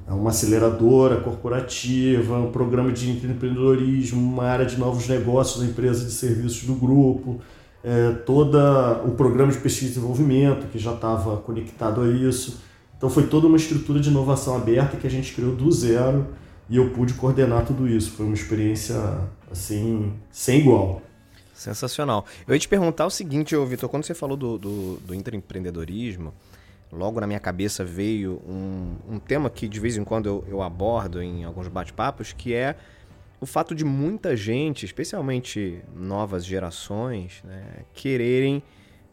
uma 0.07 0.31
aceleradora 0.31 1.21
corporativa, 1.21 2.37
um 2.39 2.51
programa 2.51 2.93
de 2.93 3.11
empreendedorismo, 3.11 4.21
uma 4.21 4.45
área 4.45 4.67
de 4.67 4.77
novos 4.77 5.09
negócios 5.09 5.61
da 5.61 5.67
empresa 5.71 6.05
de 6.05 6.13
serviços 6.13 6.65
do 6.65 6.75
grupo, 6.75 7.41
é, 7.83 8.13
toda 8.27 9.03
o 9.05 9.13
programa 9.13 9.53
de 9.53 9.59
pesquisa 9.59 9.87
e 9.87 9.95
desenvolvimento 9.95 10.67
que 10.71 10.79
já 10.79 10.95
estava 10.95 11.37
conectado 11.39 12.03
a 12.03 12.09
isso 12.09 12.61
então 12.97 13.11
foi 13.11 13.27
toda 13.27 13.47
uma 13.47 13.57
estrutura 13.57 14.01
de 14.01 14.09
inovação 14.09 14.57
aberta 14.57 14.97
que 14.97 15.07
a 15.07 15.11
gente 15.11 15.33
criou 15.33 15.55
do 15.55 15.71
zero 15.71 16.27
e 16.69 16.77
eu 16.77 16.91
pude 16.91 17.15
coordenar 17.15 17.65
tudo 17.67 17.87
isso. 17.89 18.13
Foi 18.13 18.25
uma 18.25 18.35
experiência 18.35 18.97
assim 19.51 20.13
sem 20.31 20.61
igual. 20.61 21.03
Sensacional. 21.55 22.25
Eu 22.47 22.55
ia 22.55 22.59
te 22.59 22.69
perguntar 22.69 23.07
o 23.07 23.11
seguinte, 23.11 23.57
Vitor, 23.57 23.89
quando 23.89 24.05
você 24.05 24.15
falou 24.15 24.37
do, 24.37 24.59
do, 24.59 24.97
do 24.97 25.15
intraempreendedorismo, 25.15 26.35
logo 26.91 27.21
na 27.21 27.27
minha 27.27 27.41
cabeça 27.41 27.85
veio 27.85 28.43
um, 28.47 28.97
um 29.09 29.19
tema 29.19 29.49
que 29.49 29.69
de 29.69 29.79
vez 29.79 29.97
em 29.97 30.05
quando 30.05 30.27
eu, 30.27 30.45
eu 30.49 30.63
abordo 30.63 31.23
em 31.23 31.45
alguns 31.45 31.69
bate-papos, 31.69 32.33
que 32.33 32.55
é 32.55 32.77
o 33.41 33.47
fato 33.47 33.75
de 33.75 33.85
muita 33.85 34.37
gente, 34.37 34.85
especialmente 34.87 35.81
novas 35.95 36.45
gerações, 36.45 37.43
né, 37.45 37.85
quererem 37.93 38.63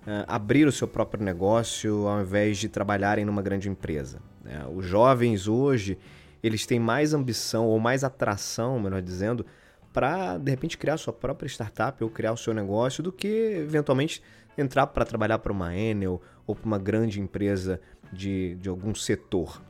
uh, 0.01 0.25
abrir 0.27 0.67
o 0.67 0.71
seu 0.71 0.87
próprio 0.87 1.23
negócio 1.23 2.07
ao 2.07 2.21
invés 2.21 2.57
de 2.57 2.69
trabalharem 2.69 3.25
numa 3.25 3.41
grande 3.41 3.69
empresa. 3.69 4.19
Né? 4.43 4.65
Os 4.73 4.85
jovens 4.85 5.47
hoje, 5.47 5.97
eles 6.43 6.65
têm 6.65 6.79
mais 6.79 7.13
ambição 7.13 7.65
ou 7.65 7.79
mais 7.79 8.03
atração, 8.03 8.79
melhor 8.79 9.01
dizendo, 9.01 9.45
para 9.93 10.37
de 10.37 10.49
repente 10.49 10.77
criar 10.77 10.97
sua 10.97 11.13
própria 11.13 11.47
startup 11.47 12.03
ou 12.03 12.09
criar 12.09 12.31
o 12.31 12.37
seu 12.37 12.53
negócio 12.53 13.03
do 13.03 13.11
que 13.11 13.27
eventualmente 13.27 14.21
entrar 14.57 14.87
para 14.87 15.05
trabalhar 15.05 15.39
para 15.39 15.51
uma 15.51 15.75
Enel 15.75 16.21
ou 16.45 16.55
para 16.55 16.65
uma 16.65 16.79
grande 16.79 17.19
empresa 17.19 17.79
de, 18.11 18.55
de 18.55 18.69
algum 18.69 18.93
setor. 18.93 19.61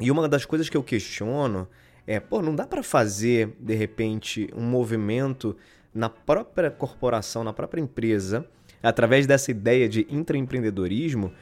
E 0.00 0.10
uma 0.10 0.28
das 0.28 0.44
coisas 0.44 0.68
que 0.68 0.76
eu 0.76 0.82
questiono 0.82 1.68
é, 2.06 2.18
pô, 2.18 2.40
não 2.40 2.54
dá 2.54 2.66
para 2.66 2.82
fazer 2.82 3.54
de 3.60 3.74
repente 3.74 4.48
um 4.54 4.62
movimento 4.62 5.56
na 5.92 6.08
própria 6.08 6.70
corporação, 6.70 7.42
na 7.42 7.52
própria 7.52 7.80
empresa, 7.80 8.48
através 8.82 9.26
dessa 9.26 9.50
ideia 9.50 9.88
de 9.88 10.06
intraempreendedorismo 10.10 11.32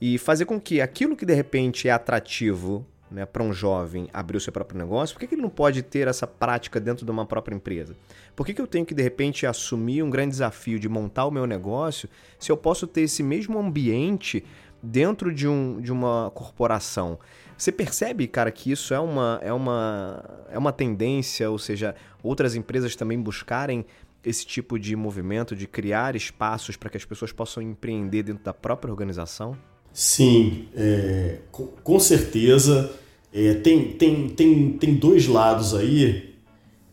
e 0.00 0.18
fazer 0.18 0.44
com 0.44 0.60
que 0.60 0.80
aquilo 0.80 1.16
que 1.16 1.26
de 1.26 1.34
repente 1.34 1.88
é 1.88 1.90
atrativo 1.90 2.86
né, 3.10 3.24
para 3.24 3.42
um 3.42 3.52
jovem 3.52 4.08
abrir 4.12 4.36
o 4.36 4.40
seu 4.40 4.52
próprio 4.52 4.78
negócio, 4.78 5.14
por 5.14 5.20
que, 5.20 5.26
que 5.28 5.34
ele 5.34 5.42
não 5.42 5.50
pode 5.50 5.82
ter 5.82 6.08
essa 6.08 6.26
prática 6.26 6.80
dentro 6.80 7.04
de 7.04 7.10
uma 7.10 7.24
própria 7.24 7.54
empresa? 7.54 7.96
Por 8.34 8.44
que, 8.44 8.52
que 8.52 8.60
eu 8.60 8.66
tenho 8.66 8.84
que 8.84 8.94
de 8.94 9.02
repente 9.02 9.46
assumir 9.46 10.02
um 10.02 10.10
grande 10.10 10.30
desafio 10.30 10.78
de 10.78 10.88
montar 10.88 11.26
o 11.26 11.30
meu 11.30 11.46
negócio 11.46 12.08
se 12.38 12.50
eu 12.50 12.56
posso 12.56 12.86
ter 12.86 13.02
esse 13.02 13.22
mesmo 13.22 13.58
ambiente 13.58 14.44
dentro 14.82 15.32
de, 15.32 15.46
um, 15.48 15.80
de 15.80 15.92
uma 15.92 16.30
corporação? 16.34 17.18
Você 17.56 17.72
percebe, 17.72 18.26
cara, 18.26 18.50
que 18.50 18.70
isso 18.70 18.92
é 18.92 19.00
uma, 19.00 19.40
é, 19.42 19.52
uma, 19.52 20.22
é 20.50 20.58
uma 20.58 20.72
tendência, 20.72 21.50
ou 21.50 21.58
seja, 21.58 21.94
outras 22.22 22.54
empresas 22.54 22.94
também 22.94 23.18
buscarem 23.18 23.86
esse 24.26 24.44
tipo 24.44 24.78
de 24.78 24.96
movimento 24.96 25.54
de 25.54 25.68
criar 25.68 26.16
espaços 26.16 26.76
para 26.76 26.90
que 26.90 26.96
as 26.96 27.04
pessoas 27.04 27.30
possam 27.30 27.62
empreender 27.62 28.24
dentro 28.24 28.42
da 28.42 28.52
própria 28.52 28.90
organização? 28.90 29.56
Sim, 29.92 30.66
é, 30.74 31.38
com, 31.50 31.98
certeza. 32.00 32.92
É, 33.32 33.54
tem, 33.54 33.92
tem, 33.92 34.28
tem, 34.28 34.72
tem 34.72 34.94
dois 34.94 35.26
lados 35.28 35.74
aí 35.74 36.34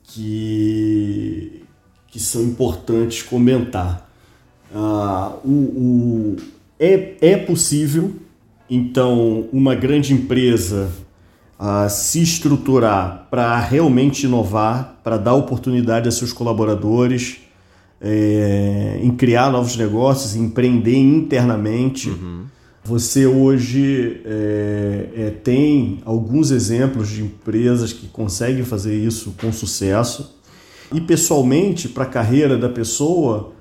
que, 0.03 1.63
que 2.07 2.19
são 2.19 2.43
importantes 2.43 3.23
comentar. 3.23 4.09
Ah, 4.73 5.35
o, 5.43 5.49
o, 5.49 6.37
é, 6.79 7.15
é 7.19 7.37
possível, 7.37 8.13
então, 8.69 9.49
uma 9.51 9.75
grande 9.75 10.13
empresa 10.13 10.91
a 11.57 11.89
se 11.89 12.21
estruturar 12.21 13.27
para 13.29 13.59
realmente 13.59 14.25
inovar, 14.25 14.92
para 15.03 15.17
dar 15.17 15.33
oportunidade 15.33 16.07
a 16.07 16.11
seus 16.11 16.31
colaboradores, 16.31 17.41
é, 18.01 18.99
em 19.01 19.11
criar 19.11 19.51
novos 19.51 19.75
negócios, 19.75 20.35
empreender 20.35 20.97
internamente. 20.97 22.09
Uhum. 22.09 22.43
Você 22.83 23.25
hoje 23.25 24.21
é, 24.25 25.09
é, 25.15 25.29
tem 25.29 26.01
alguns 26.03 26.51
exemplos 26.51 27.09
de 27.09 27.23
empresas 27.23 27.93
que 27.93 28.07
conseguem 28.07 28.63
fazer 28.63 28.95
isso 28.95 29.33
com 29.39 29.51
sucesso. 29.53 30.37
E 30.93 30.99
pessoalmente, 30.99 31.87
para 31.87 32.03
a 32.03 32.07
carreira 32.07 32.57
da 32.57 32.67
pessoa, 32.67 33.53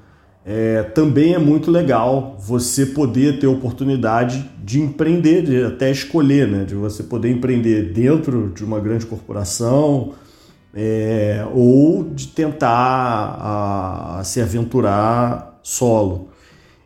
é, 0.44 0.83
também 0.83 1.35
é 1.35 1.38
muito 1.38 1.70
legal 1.70 2.37
você 2.40 2.85
poder 2.85 3.38
ter 3.38 3.46
oportunidade 3.46 4.50
de 4.62 4.81
empreender, 4.81 5.42
de 5.42 5.62
até 5.62 5.90
escolher, 5.90 6.48
né? 6.48 6.64
de 6.64 6.74
você 6.74 7.05
poder 7.05 7.31
empreender 7.31 7.92
dentro 7.92 8.52
de 8.55 8.64
uma 8.64 8.81
grande 8.81 9.07
corporação 9.07 10.14
é, 10.74 11.46
ou 11.52 12.04
de 12.04 12.28
tentar 12.28 12.68
a, 12.68 14.20
a 14.20 14.24
se 14.24 14.40
aventurar 14.40 15.58
solo. 15.62 16.28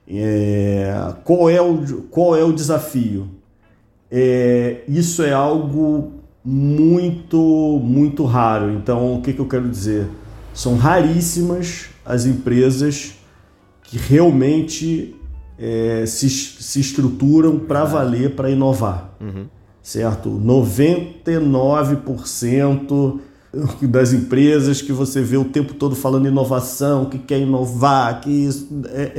É, 0.09 1.13
qual, 1.25 1.51
é 1.51 1.61
o, 1.61 2.03
qual 2.11 2.37
é 2.37 2.45
o 2.45 2.53
desafio? 2.53 3.29
É, 4.11 4.83
isso 4.89 5.23
é 5.23 5.33
algo 5.33 6.15
muito, 6.45 7.81
muito 7.83 8.25
raro. 8.25 8.73
Então, 8.73 9.17
o 9.17 9.23
que, 9.23 9.33
que 9.33 9.41
eu 9.41 9.49
quero 9.49 9.69
dizer? 9.69 10.07
São 10.55 10.77
raríssimas 10.77 11.87
as 12.05 12.25
empresas 12.25 13.15
que 13.83 13.99
realmente 13.99 15.17
é, 15.59 16.05
se, 16.07 16.31
se 16.31 16.79
estruturam 16.81 17.59
para 17.59 17.83
valer, 17.85 18.37
para 18.37 18.49
inovar. 18.51 19.17
Uhum. 19.21 19.47
Certo? 19.83 20.31
99% 20.31 23.21
das 23.83 24.13
empresas 24.13 24.83
que 24.83 24.93
você 24.93 25.21
vê 25.21 25.37
o 25.37 25.45
tempo 25.45 25.75
todo 25.75 25.95
falando 25.95 26.27
inovação, 26.27 27.07
que 27.07 27.19
quer 27.19 27.41
inovar, 27.41 28.21
que 28.21 28.31
isso 28.31 28.69
é, 28.89 29.13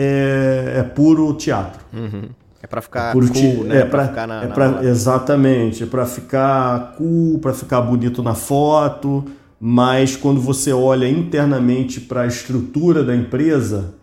é, 0.75 0.79
é 0.79 0.83
puro 0.83 1.33
teatro. 1.33 1.79
Uhum. 1.93 2.29
É 2.61 2.67
para 2.67 2.81
ficar 2.81 3.09
é 3.09 3.13
cool, 3.13 3.29
te... 3.29 3.63
né? 3.63 3.77
É 3.81 3.85
para 3.85 4.07
ficar 4.07 4.27
na, 4.27 4.43
é 4.43 4.47
pra... 4.47 4.71
na... 4.71 4.83
Exatamente, 4.83 5.83
é 5.83 5.85
para 5.85 6.05
ficar 6.05 6.95
cool, 6.97 7.39
para 7.39 7.53
ficar 7.53 7.81
bonito 7.81 8.23
na 8.23 8.33
foto, 8.33 9.23
mas 9.59 10.15
quando 10.15 10.41
você 10.41 10.71
olha 10.73 11.07
internamente 11.07 12.01
para 12.01 12.21
a 12.21 12.27
estrutura 12.27 13.03
da 13.03 13.15
empresa, 13.15 13.95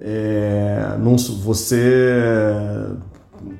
é, 0.00 0.96
não, 1.00 1.16
você, 1.16 2.22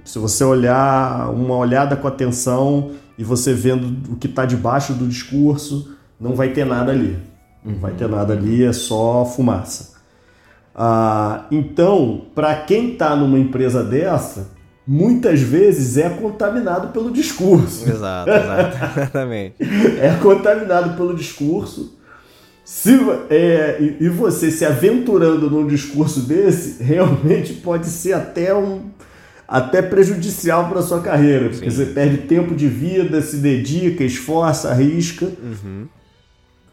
se 0.05 0.19
você 0.19 0.45
olhar 0.45 1.31
uma 1.31 1.57
olhada 1.57 1.97
com 1.97 2.07
atenção 2.07 2.93
e 3.19 3.25
você 3.25 3.53
vendo 3.53 4.13
o 4.13 4.17
que 4.17 4.29
está 4.29 4.47
debaixo 4.47 4.95
do 4.95 5.07
discurso, 5.07 5.98
não 6.21 6.35
vai 6.35 6.51
ter 6.51 6.65
nada 6.65 6.93
ali. 6.93 7.19
Não 7.65 7.75
vai 7.77 7.93
ter 7.93 8.09
nada 8.09 8.33
ali, 8.33 8.65
é 8.65 8.73
só 8.73 9.25
fumaça. 9.25 9.99
Ah, 10.75 11.47
então, 11.51 12.27
para 12.35 12.55
quem 12.55 12.93
está 12.93 13.17
numa 13.17 13.39
empresa 13.39 13.83
dessa, 13.83 14.51
muitas 14.87 15.41
vezes 15.41 15.97
é 15.97 16.09
contaminado 16.09 16.89
pelo 16.89 17.11
discurso. 17.11 17.89
Exato, 17.89 18.31
exatamente. 18.31 19.57
é 20.01 20.17
contaminado 20.23 20.97
pelo 20.97 21.15
discurso 21.15 21.99
se, 22.69 22.91
é, 23.31 23.79
e, 23.99 24.11
você 24.11 24.51
se 24.51 24.63
aventurando 24.63 25.49
num 25.49 25.67
discurso 25.67 26.21
desse, 26.21 26.83
realmente 26.85 27.55
pode 27.55 27.87
ser 27.87 28.13
até 28.13 28.55
um 28.55 28.91
até 29.49 29.81
prejudicial 29.81 30.69
para 30.69 30.83
sua 30.83 31.01
carreira, 31.01 31.49
porque 31.49 31.71
Sim. 31.71 31.77
você 31.77 31.87
perde 31.87 32.19
tempo 32.19 32.55
de 32.55 32.69
vida, 32.69 33.23
se 33.23 33.37
dedica, 33.37 34.05
esforça, 34.05 34.69
arrisca. 34.69 35.25
Uhum. 35.25 35.87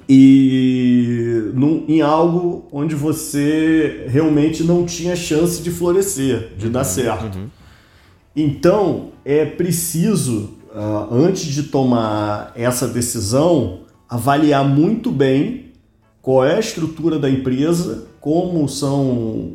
E 0.07 1.51
num, 1.53 1.83
em 1.87 2.01
algo 2.01 2.67
onde 2.71 2.93
você 2.93 4.05
realmente 4.07 4.63
não 4.63 4.85
tinha 4.85 5.15
chance 5.15 5.61
de 5.61 5.71
florescer, 5.71 6.53
de 6.57 6.67
uhum. 6.67 6.71
dar 6.71 6.83
certo. 6.83 7.37
Uhum. 7.37 7.47
Então, 8.35 9.09
é 9.23 9.45
preciso, 9.45 10.55
uh, 10.73 11.13
antes 11.13 11.45
de 11.45 11.63
tomar 11.63 12.51
essa 12.55 12.87
decisão, 12.87 13.79
avaliar 14.09 14.67
muito 14.67 15.11
bem 15.11 15.71
qual 16.21 16.43
é 16.43 16.55
a 16.55 16.59
estrutura 16.59 17.17
da 17.17 17.29
empresa, 17.29 18.07
como 18.19 18.67
são 18.67 19.53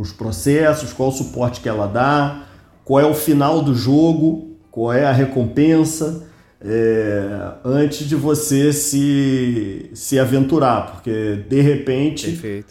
os 0.00 0.12
processos, 0.12 0.92
qual 0.92 1.08
o 1.08 1.12
suporte 1.12 1.60
que 1.60 1.68
ela 1.68 1.86
dá, 1.86 2.44
qual 2.84 3.00
é 3.00 3.04
o 3.04 3.14
final 3.14 3.62
do 3.62 3.74
jogo, 3.74 4.52
qual 4.70 4.92
é 4.92 5.04
a 5.04 5.12
recompensa, 5.12 6.26
é, 6.64 7.54
antes 7.64 8.08
de 8.08 8.14
você 8.14 8.72
se, 8.72 9.90
se 9.94 10.18
aventurar, 10.18 10.92
porque 10.92 11.44
de 11.48 11.60
repente 11.60 12.64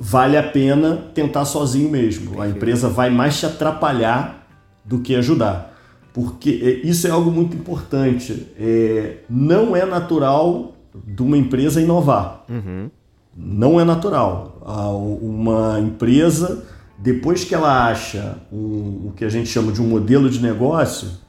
vale 0.00 0.36
a 0.36 0.42
pena 0.42 0.96
tentar 1.14 1.44
sozinho 1.44 1.90
mesmo. 1.90 2.30
Perfeito. 2.30 2.42
A 2.42 2.48
empresa 2.48 2.88
vai 2.88 3.10
mais 3.10 3.38
te 3.38 3.46
atrapalhar 3.46 4.48
do 4.84 5.00
que 5.00 5.14
ajudar. 5.14 5.72
Porque 6.12 6.60
é, 6.62 6.88
isso 6.88 7.06
é 7.06 7.10
algo 7.10 7.30
muito 7.30 7.54
importante. 7.54 8.46
É, 8.58 9.16
não 9.28 9.76
é 9.76 9.84
natural 9.84 10.74
de 10.94 11.22
uma 11.22 11.36
empresa 11.36 11.82
inovar. 11.82 12.44
Uhum. 12.48 12.88
Não 13.36 13.80
é 13.80 13.84
natural. 13.84 14.58
Uma 15.20 15.80
empresa, 15.80 16.64
depois 16.96 17.44
que 17.44 17.54
ela 17.54 17.88
acha 17.88 18.38
um, 18.52 19.08
o 19.08 19.12
que 19.14 19.24
a 19.24 19.28
gente 19.28 19.48
chama 19.48 19.72
de 19.72 19.82
um 19.82 19.88
modelo 19.88 20.30
de 20.30 20.40
negócio, 20.40 21.23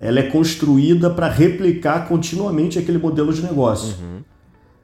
ela 0.00 0.20
é 0.20 0.22
construída 0.22 1.10
para 1.10 1.28
replicar 1.28 2.08
continuamente 2.08 2.78
aquele 2.78 2.98
modelo 2.98 3.32
de 3.32 3.42
negócio. 3.42 3.96
Uhum. 4.00 4.22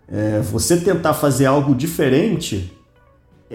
É, 0.08 0.40
você 0.40 0.76
tentar 0.76 1.14
fazer 1.14 1.46
algo 1.46 1.74
diferente, 1.74 2.72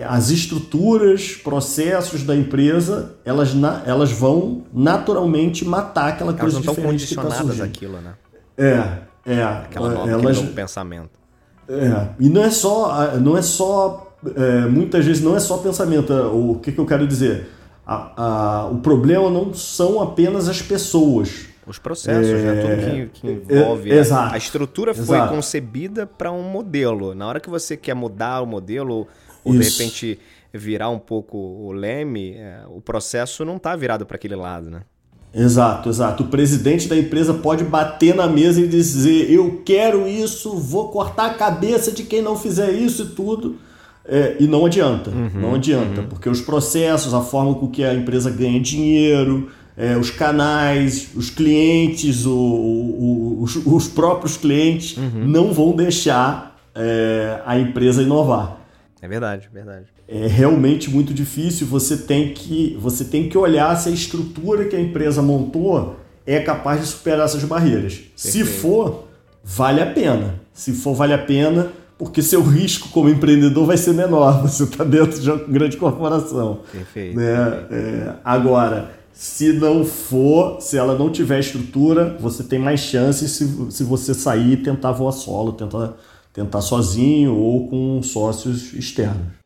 as 0.05 0.29
estruturas, 0.29 1.33
processos 1.33 2.23
da 2.23 2.35
empresa, 2.35 3.15
elas, 3.23 3.53
na, 3.53 3.83
elas 3.85 4.11
vão 4.11 4.63
naturalmente 4.73 5.63
matar 5.63 6.09
aquela 6.09 6.31
elas 6.31 6.41
coisa 6.41 6.55
não 6.55 6.61
diferente 6.61 7.03
estão 7.05 7.25
condicionadas 7.29 7.51
que 7.51 7.57
tá 7.57 7.63
àquilo, 7.63 8.01
né? 8.01 8.13
É, 8.57 9.33
é, 9.33 9.43
Aquela 9.43 9.89
nova, 9.89 10.09
elas, 10.09 10.39
pensamento. 10.39 11.11
É, 11.69 12.07
e 12.19 12.27
não 12.27 12.43
é 12.43 12.49
só, 12.49 13.17
não 13.17 13.37
é 13.37 13.41
só 13.41 14.11
é, 14.35 14.65
muitas 14.67 15.05
vezes 15.05 15.23
não 15.23 15.35
é 15.35 15.39
só 15.39 15.57
pensamento. 15.57 16.13
É, 16.13 16.21
o 16.23 16.59
que, 16.61 16.71
que 16.71 16.79
eu 16.79 16.85
quero 16.85 17.07
dizer? 17.07 17.49
A, 17.85 18.23
a, 18.23 18.65
o 18.67 18.77
problema 18.77 19.29
não 19.29 19.53
são 19.53 20.01
apenas 20.01 20.47
as 20.47 20.61
pessoas. 20.61 21.50
Os 21.65 21.77
processos, 21.77 22.27
é, 22.27 22.43
né? 22.43 22.61
Tudo 22.61 23.09
que, 23.11 23.21
que 23.21 23.27
é, 23.27 23.31
envolve. 23.31 23.91
É, 23.91 23.95
exato, 23.95 24.33
a 24.33 24.37
estrutura 24.37 24.93
foi 24.93 25.17
exato. 25.17 25.33
concebida 25.33 26.07
para 26.07 26.31
um 26.31 26.43
modelo. 26.43 27.13
Na 27.13 27.27
hora 27.27 27.39
que 27.39 27.49
você 27.49 27.77
quer 27.77 27.93
mudar 27.93 28.41
o 28.41 28.45
modelo, 28.45 29.07
ou 29.43 29.53
Isso. 29.53 29.77
de 29.77 29.83
repente 29.83 30.19
virar 30.53 30.89
um 30.89 30.99
pouco 30.99 31.37
o 31.37 31.71
leme, 31.71 32.35
o 32.69 32.81
processo 32.81 33.45
não 33.45 33.57
está 33.57 33.75
virado 33.75 34.05
para 34.05 34.15
aquele 34.15 34.35
lado, 34.35 34.69
né? 34.69 34.81
Exato, 35.33 35.87
exato. 35.87 36.23
O 36.23 36.27
presidente 36.27 36.89
da 36.89 36.97
empresa 36.97 37.33
pode 37.33 37.63
bater 37.63 38.13
na 38.13 38.27
mesa 38.27 38.59
e 38.59 38.67
dizer: 38.67 39.31
Eu 39.31 39.61
quero 39.63 40.07
isso, 40.07 40.57
vou 40.57 40.89
cortar 40.89 41.27
a 41.27 41.33
cabeça 41.33 41.91
de 41.91 42.03
quem 42.03 42.21
não 42.21 42.35
fizer 42.35 42.71
isso 42.71 43.03
e 43.03 43.05
tudo. 43.07 43.55
É, 44.03 44.35
e 44.39 44.47
não 44.47 44.65
adianta, 44.65 45.11
uhum, 45.11 45.29
não 45.35 45.55
adianta, 45.55 46.01
uhum. 46.01 46.07
porque 46.07 46.27
os 46.27 46.41
processos, 46.41 47.13
a 47.13 47.21
forma 47.21 47.53
com 47.53 47.67
que 47.67 47.83
a 47.83 47.93
empresa 47.93 48.31
ganha 48.31 48.59
dinheiro, 48.59 49.49
é, 49.77 49.95
os 49.95 50.09
canais, 50.09 51.09
os 51.15 51.29
clientes, 51.29 52.25
o, 52.25 52.33
o, 52.33 53.41
os, 53.41 53.55
os, 53.55 53.87
próprios 53.87 54.37
clientes 54.37 54.97
uhum. 54.97 55.25
não 55.27 55.53
vão 55.53 55.75
deixar 55.75 56.59
é, 56.75 57.41
a 57.45 57.57
empresa 57.59 58.01
inovar. 58.01 58.59
É 59.01 59.07
verdade, 59.07 59.49
verdade 59.51 59.85
é 60.11 60.27
realmente 60.27 60.89
muito 60.91 61.13
difícil. 61.13 61.65
Você 61.67 61.95
tem 61.95 62.33
que 62.33 62.77
você 62.79 63.05
tem 63.05 63.29
que 63.29 63.37
olhar 63.37 63.73
se 63.77 63.87
a 63.87 63.91
estrutura 63.93 64.65
que 64.65 64.75
a 64.75 64.79
empresa 64.79 65.21
montou 65.21 65.95
é 66.25 66.39
capaz 66.41 66.81
de 66.81 66.87
superar 66.87 67.25
essas 67.25 67.43
barreiras. 67.45 67.93
Perfeito. 67.93 68.11
Se 68.15 68.43
for, 68.43 69.07
vale 69.41 69.81
a 69.81 69.85
pena. 69.85 70.35
Se 70.53 70.73
for, 70.73 70.93
vale 70.93 71.13
a 71.13 71.17
pena, 71.17 71.71
porque 71.97 72.21
seu 72.21 72.43
risco 72.43 72.89
como 72.89 73.09
empreendedor 73.09 73.65
vai 73.65 73.77
ser 73.77 73.93
menor. 73.93 74.41
Você 74.47 74.65
está 74.65 74.83
dentro 74.83 75.19
de 75.19 75.31
uma 75.31 75.43
grande 75.45 75.77
corporação. 75.77 76.59
Perfeito. 76.69 77.17
Né? 77.17 77.65
É, 77.71 78.13
agora, 78.23 78.91
se 79.13 79.53
não 79.53 79.85
for, 79.85 80.61
se 80.61 80.77
ela 80.77 80.97
não 80.97 81.11
tiver 81.11 81.39
estrutura, 81.39 82.17
você 82.19 82.43
tem 82.43 82.59
mais 82.59 82.79
chances 82.79 83.31
se, 83.31 83.71
se 83.71 83.83
você 83.83 84.13
sair 84.13 84.53
e 84.53 84.57
tentar 84.57 84.91
voar 84.91 85.11
solo, 85.11 85.53
tentar, 85.53 85.93
tentar 86.33 86.61
sozinho 86.61 87.35
ou 87.35 87.67
com 87.67 88.01
sócios 88.01 88.73
externos. 88.73 89.40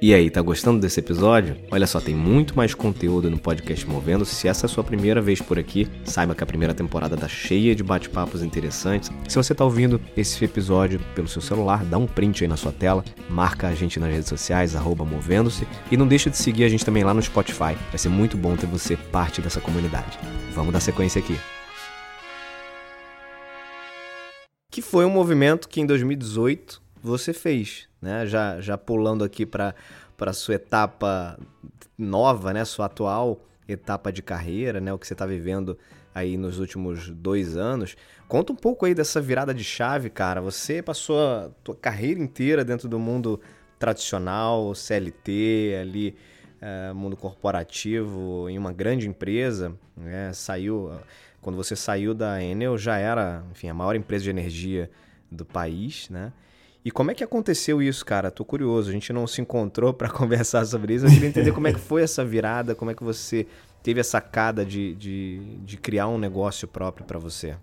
E 0.00 0.12
aí, 0.12 0.28
tá 0.28 0.42
gostando 0.42 0.78
desse 0.78 1.00
episódio? 1.00 1.56
Olha 1.70 1.86
só, 1.86 1.98
tem 1.98 2.14
muito 2.14 2.54
mais 2.54 2.74
conteúdo 2.74 3.30
no 3.30 3.38
podcast 3.38 3.88
Movendo. 3.88 4.26
Se 4.26 4.46
essa 4.46 4.66
é 4.66 4.68
a 4.68 4.68
sua 4.68 4.84
primeira 4.84 5.22
vez 5.22 5.40
por 5.40 5.58
aqui, 5.58 5.88
saiba 6.04 6.34
que 6.34 6.42
a 6.42 6.46
primeira 6.46 6.74
temporada 6.74 7.16
tá 7.16 7.26
cheia 7.26 7.74
de 7.74 7.82
bate-papos 7.82 8.42
interessantes. 8.42 9.10
Se 9.26 9.36
você 9.36 9.54
tá 9.54 9.64
ouvindo 9.64 9.98
esse 10.14 10.44
episódio 10.44 11.00
pelo 11.14 11.26
seu 11.26 11.40
celular, 11.40 11.82
dá 11.82 11.96
um 11.96 12.06
print 12.06 12.44
aí 12.44 12.48
na 12.48 12.58
sua 12.58 12.72
tela, 12.72 13.02
marca 13.30 13.68
a 13.68 13.74
gente 13.74 13.98
nas 13.98 14.12
redes 14.12 14.28
sociais, 14.28 14.74
Movendo-se, 14.74 15.66
e 15.90 15.96
não 15.96 16.06
deixa 16.06 16.28
de 16.28 16.36
seguir 16.36 16.64
a 16.64 16.68
gente 16.68 16.84
também 16.84 17.02
lá 17.02 17.14
no 17.14 17.22
Spotify. 17.22 17.74
Vai 17.88 17.98
ser 17.98 18.10
muito 18.10 18.36
bom 18.36 18.54
ter 18.54 18.66
você 18.66 18.98
parte 18.98 19.40
dessa 19.40 19.62
comunidade. 19.62 20.18
Vamos 20.52 20.74
dar 20.74 20.80
sequência 20.80 21.20
aqui. 21.20 21.38
Que 24.70 24.82
foi 24.82 25.06
um 25.06 25.10
movimento 25.10 25.66
que 25.70 25.80
em 25.80 25.86
2018 25.86 26.82
você 27.02 27.32
fez, 27.32 27.88
né? 28.06 28.24
Já, 28.24 28.60
já 28.60 28.78
pulando 28.78 29.24
aqui 29.24 29.44
para 29.44 29.74
para 30.16 30.32
sua 30.32 30.54
etapa 30.54 31.38
nova, 31.98 32.52
né? 32.54 32.64
Sua 32.64 32.86
atual 32.86 33.40
etapa 33.68 34.10
de 34.10 34.22
carreira, 34.22 34.80
né? 34.80 34.92
O 34.92 34.98
que 34.98 35.06
você 35.06 35.12
está 35.12 35.26
vivendo 35.26 35.76
aí 36.14 36.38
nos 36.38 36.58
últimos 36.58 37.10
dois 37.10 37.56
anos. 37.56 37.96
Conta 38.26 38.52
um 38.52 38.56
pouco 38.56 38.86
aí 38.86 38.94
dessa 38.94 39.20
virada 39.20 39.52
de 39.52 39.62
chave, 39.62 40.08
cara. 40.08 40.40
Você 40.40 40.82
passou 40.82 41.18
a 41.20 41.50
tua 41.62 41.74
carreira 41.74 42.18
inteira 42.18 42.64
dentro 42.64 42.88
do 42.88 42.98
mundo 42.98 43.38
tradicional, 43.78 44.74
CLT, 44.74 45.76
ali, 45.78 46.16
é, 46.60 46.92
mundo 46.94 47.16
corporativo, 47.16 48.48
em 48.48 48.56
uma 48.56 48.72
grande 48.72 49.06
empresa, 49.06 49.74
né? 49.94 50.32
Saiu, 50.32 50.92
quando 51.42 51.56
você 51.56 51.76
saiu 51.76 52.14
da 52.14 52.42
Enel, 52.42 52.78
já 52.78 52.96
era, 52.96 53.44
enfim, 53.50 53.68
a 53.68 53.74
maior 53.74 53.94
empresa 53.94 54.24
de 54.24 54.30
energia 54.30 54.90
do 55.30 55.44
país, 55.44 56.08
né? 56.08 56.32
E 56.86 56.90
como 56.92 57.10
é 57.10 57.14
que 57.14 57.24
aconteceu 57.24 57.82
isso, 57.82 58.06
cara? 58.06 58.30
Tô 58.30 58.44
curioso. 58.44 58.90
A 58.90 58.92
gente 58.92 59.12
não 59.12 59.26
se 59.26 59.40
encontrou 59.40 59.92
para 59.92 60.06
conversar 60.08 60.64
sobre 60.64 60.94
isso. 60.94 61.04
Eu 61.04 61.10
queria 61.10 61.28
entender 61.28 61.50
como 61.50 61.66
é 61.66 61.72
que 61.72 61.80
foi 61.80 62.00
essa 62.00 62.24
virada, 62.24 62.76
como 62.76 62.92
é 62.92 62.94
que 62.94 63.02
você 63.02 63.44
teve 63.82 63.98
a 63.98 64.04
sacada 64.04 64.64
de, 64.64 64.94
de, 64.94 65.40
de 65.64 65.76
criar 65.76 66.06
um 66.06 66.16
negócio 66.16 66.68
próprio 66.68 67.04
para 67.04 67.18
você. 67.18 67.56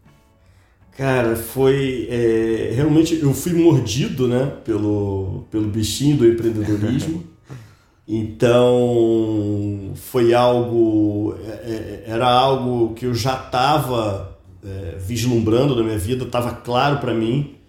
Cara, 0.98 1.38
foi 1.38 2.06
é, 2.10 2.74
realmente 2.76 3.18
eu 3.18 3.34
fui 3.34 3.54
mordido, 3.54 4.28
né, 4.28 4.58
pelo 4.66 5.46
pelo 5.50 5.70
bichinho 5.70 6.18
do 6.18 6.28
empreendedorismo. 6.28 7.24
então 8.06 9.94
foi 9.96 10.34
algo 10.34 11.38
é, 11.48 11.50
é, 11.50 12.04
era 12.08 12.28
algo 12.28 12.94
que 12.94 13.06
eu 13.06 13.14
já 13.14 13.36
estava 13.36 14.38
é, 14.62 14.98
vislumbrando 15.00 15.78
na 15.78 15.82
minha 15.82 15.98
vida, 15.98 16.26
estava 16.26 16.52
claro 16.52 16.98
para 16.98 17.14
mim 17.14 17.63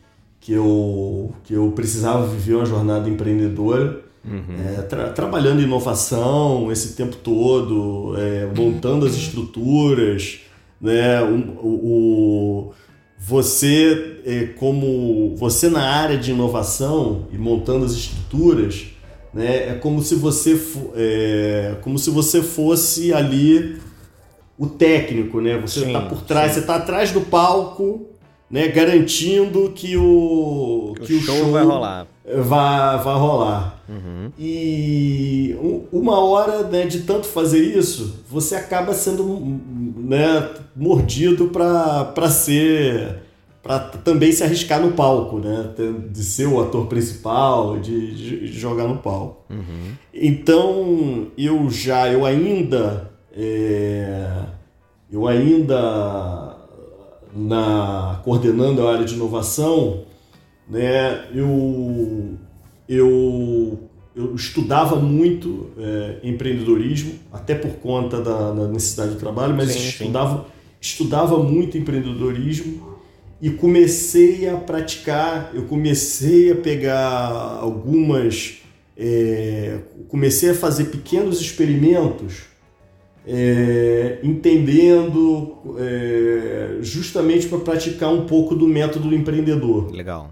que 0.45 0.53
eu, 0.53 1.33
que 1.43 1.55
eu 1.55 1.73
precisava 1.75 2.27
viver 2.27 2.57
uma 2.57 2.67
jornada 2.67 3.09
empreendedora, 3.09 4.03
uhum. 4.23 4.45
é, 4.77 4.83
tra 4.83 5.09
trabalhando 5.09 5.63
em 5.63 5.65
inovação 5.65 6.71
esse 6.71 6.95
tempo 6.95 7.17
todo, 7.17 8.15
é, 8.19 8.47
montando 8.55 9.07
as 9.07 9.15
estruturas, 9.15 10.41
né? 10.79 11.23
O, 11.23 11.35
o 11.63 12.73
você 13.19 14.19
é, 14.27 14.45
como 14.59 15.35
você 15.35 15.71
na 15.71 15.83
área 15.83 16.19
de 16.19 16.33
inovação 16.33 17.27
e 17.33 17.39
montando 17.39 17.87
as 17.87 17.93
estruturas, 17.93 18.89
né? 19.33 19.71
É 19.71 19.75
como 19.77 20.03
se 20.03 20.15
você 20.15 20.61
é, 20.95 21.77
como 21.81 21.99
se 21.99 22.11
você 22.11 22.43
fosse 22.43 23.15
ali 23.15 23.81
o 24.59 24.67
técnico, 24.67 25.41
né? 25.41 25.57
Você 25.57 25.87
está 25.87 26.03
por 26.03 26.21
trás, 26.21 26.49
sim. 26.49 26.55
você 26.57 26.61
está 26.61 26.77
atrás 26.77 27.13
do 27.13 27.23
palco 27.23 28.11
né, 28.55 28.69
garantindo 28.69 29.73
que 29.75 29.97
o, 29.97 30.95
que, 31.01 31.07
que 31.07 31.15
o, 31.15 31.21
show, 31.23 31.35
show, 31.39 31.51
vai 31.51 31.65
rolar. 31.65 32.07
Vai, 32.25 32.99
vai 33.03 33.15
rolar. 33.17 33.83
Uhum. 33.89 34.31
E 34.39 35.57
uma 35.91 36.21
hora 36.21 36.63
né, 36.63 36.87
de 36.87 37.01
tanto 37.01 37.27
fazer 37.27 37.59
isso, 37.59 38.23
você 38.31 38.55
acaba 38.55 38.95
sendo 38.95 39.25
né, 39.97 40.51
mordido 40.77 41.49
para 41.49 42.31
ser. 42.31 43.23
para 43.61 43.81
também 43.81 44.31
se 44.31 44.45
arriscar 44.45 44.81
no 44.81 44.93
palco, 44.93 45.41
né? 45.41 45.71
De 46.09 46.23
ser 46.23 46.47
o 46.47 46.63
ator 46.63 46.87
principal, 46.87 47.81
de, 47.81 48.15
de 48.15 48.53
jogar 48.53 48.87
no 48.87 48.99
palco. 48.99 49.53
Uhum. 49.53 49.95
Então 50.15 51.27
eu 51.37 51.69
já, 51.69 52.09
eu 52.09 52.25
ainda. 52.25 53.11
É, 53.37 54.31
eu 55.11 55.27
ainda 55.27 56.54
na 57.35 58.21
coordenando 58.25 58.87
a 58.87 58.93
área 58.93 59.05
de 59.05 59.15
inovação, 59.15 60.05
né, 60.69 61.27
eu, 61.35 62.39
eu, 62.89 63.79
eu 64.15 64.35
estudava 64.35 64.97
muito 64.97 65.71
é, 65.79 66.21
empreendedorismo, 66.23 67.15
até 67.33 67.55
por 67.55 67.73
conta 67.73 68.21
da, 68.21 68.53
da, 68.53 68.69
necessidade 68.69 69.15
de 69.15 69.19
trabalho, 69.19 69.55
mas 69.55 69.73
sim, 69.73 69.89
estudava, 69.89 70.39
sim. 70.39 70.51
estudava 70.81 71.39
muito 71.43 71.77
empreendedorismo 71.77 72.95
e 73.43 73.51
comecei 73.51 74.49
a 74.49 74.57
praticar, 74.57 75.51
eu 75.53 75.65
comecei 75.65 76.53
a 76.53 76.55
pegar 76.55 77.59
algumas, 77.61 78.63
é, 78.97 79.81
comecei 80.09 80.51
a 80.51 80.55
fazer 80.55 80.85
pequenos 80.85 81.41
experimentos 81.41 82.54
é, 83.27 84.19
entendendo 84.23 85.57
é, 85.79 86.79
justamente 86.81 87.47
para 87.49 87.59
praticar 87.59 88.13
um 88.13 88.27
pouco 88.27 88.55
do 88.55 88.69
método 88.69 89.15
empreendedor. 89.15 89.91
Legal. 89.91 90.31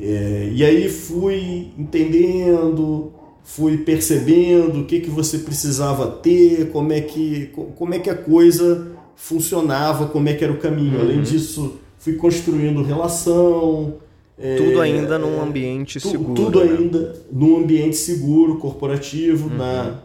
É, 0.00 0.50
e 0.52 0.64
aí 0.64 0.88
fui 0.88 1.72
entendendo, 1.78 3.12
fui 3.42 3.78
percebendo 3.78 4.80
o 4.80 4.84
que, 4.84 5.00
que 5.00 5.10
você 5.10 5.38
precisava 5.38 6.06
ter, 6.06 6.70
como 6.70 6.92
é 6.92 7.00
que, 7.00 7.52
como 7.76 7.94
é 7.94 7.98
que 7.98 8.10
a 8.10 8.14
coisa 8.14 8.92
funcionava, 9.16 10.06
como 10.06 10.28
é 10.28 10.34
que 10.34 10.44
era 10.44 10.52
o 10.52 10.58
caminho. 10.58 10.96
Uhum. 10.96 11.00
Além 11.00 11.22
disso, 11.22 11.78
fui 11.98 12.14
construindo 12.14 12.82
relação. 12.82 13.94
É, 14.36 14.56
tudo 14.56 14.80
ainda 14.80 15.16
num 15.16 15.40
ambiente 15.40 16.00
tu, 16.00 16.10
seguro. 16.10 16.34
Tudo 16.34 16.64
né? 16.64 16.72
ainda 16.72 17.22
num 17.30 17.58
ambiente 17.58 17.96
seguro, 17.96 18.56
corporativo, 18.56 19.48
uhum. 19.48 19.56
na, 19.56 20.00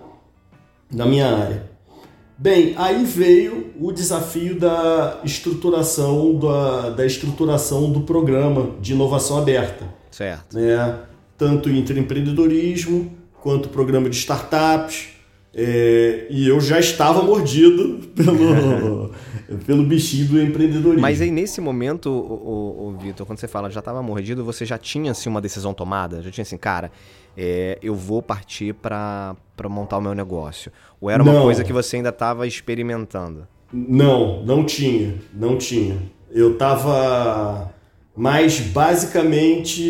na 0.92 1.06
minha 1.06 1.28
área. 1.28 1.69
Bem, 2.42 2.74
aí 2.78 3.04
veio 3.04 3.74
o 3.78 3.92
desafio 3.92 4.58
da 4.58 5.20
estruturação 5.26 6.40
da, 6.40 6.90
da 6.92 7.06
estruturação 7.06 7.92
do 7.92 8.00
programa 8.02 8.78
de 8.80 8.94
inovação 8.94 9.38
aberta. 9.38 9.86
Certo. 10.10 10.58
Né? 10.58 11.00
Tanto 11.38 11.70
empreendedorismo 11.70 13.12
quanto 13.42 13.66
o 13.66 13.70
programa 13.70 14.10
de 14.10 14.16
startups. 14.16 15.10
É, 15.54 16.28
e 16.30 16.48
eu 16.48 16.62
já 16.62 16.80
estava 16.80 17.22
mordido 17.24 18.08
pelo, 18.16 19.12
pelo 19.68 19.84
bichinho 19.84 20.28
do 20.28 20.42
empreendedorismo. 20.42 21.02
Mas 21.02 21.20
aí 21.20 21.32
nesse 21.32 21.60
momento, 21.60 22.10
o, 22.10 22.88
o, 22.88 22.88
o 22.88 22.98
Vitor, 22.98 23.26
quando 23.26 23.40
você 23.40 23.50
fala 23.50 23.70
já 23.70 23.80
estava 23.80 24.02
mordido, 24.02 24.46
você 24.46 24.66
já 24.66 24.78
tinha 24.78 25.12
assim, 25.12 25.28
uma 25.28 25.42
decisão 25.42 25.74
tomada? 25.74 26.22
Já 26.22 26.32
tinha 26.32 26.44
assim, 26.44 26.58
cara, 26.58 26.90
é, 27.36 27.78
eu 27.82 27.96
vou 27.96 28.22
partir 28.22 28.74
para 28.74 29.36
montar 29.68 29.98
o 29.98 30.02
meu 30.02 30.14
negócio? 30.14 30.72
Ou 31.02 31.10
era 31.10 31.24
uma 31.24 31.34
não. 31.34 31.44
coisa 31.44 31.64
que 31.64 31.74
você 31.74 31.98
ainda 31.98 32.10
estava 32.10 32.46
experimentando? 32.46 33.48
Não, 33.72 34.44
não 34.44 34.66
tinha, 34.66 35.16
não 35.34 35.58
tinha. 35.58 35.98
Eu 36.32 36.54
estava 36.54 37.72
mas 38.16 38.60
basicamente 38.60 39.82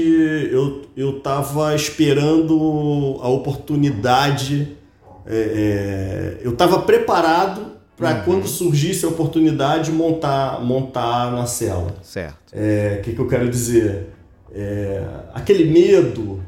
eu 0.52 0.84
eu 0.96 1.18
estava 1.18 1.74
esperando 1.74 3.18
a 3.22 3.30
oportunidade, 3.30 4.78
é, 5.26 5.36
é, 5.36 6.46
eu 6.46 6.52
estava 6.52 6.82
preparado 6.82 7.72
para 7.98 8.18
uhum. 8.18 8.24
quando 8.26 8.48
surgisse 8.48 9.04
a 9.04 9.10
oportunidade 9.10 9.92
montar 9.92 10.64
montar 10.64 11.32
na 11.32 11.48
cela. 11.48 11.96
Certo. 12.04 12.54
O 12.54 12.60
é, 12.60 13.02
que, 13.04 13.14
que 13.14 13.20
eu 13.20 13.28
quero 13.28 13.50
dizer? 13.50 14.10
É, 14.54 15.04
aquele 15.34 15.66
medo 15.66 16.39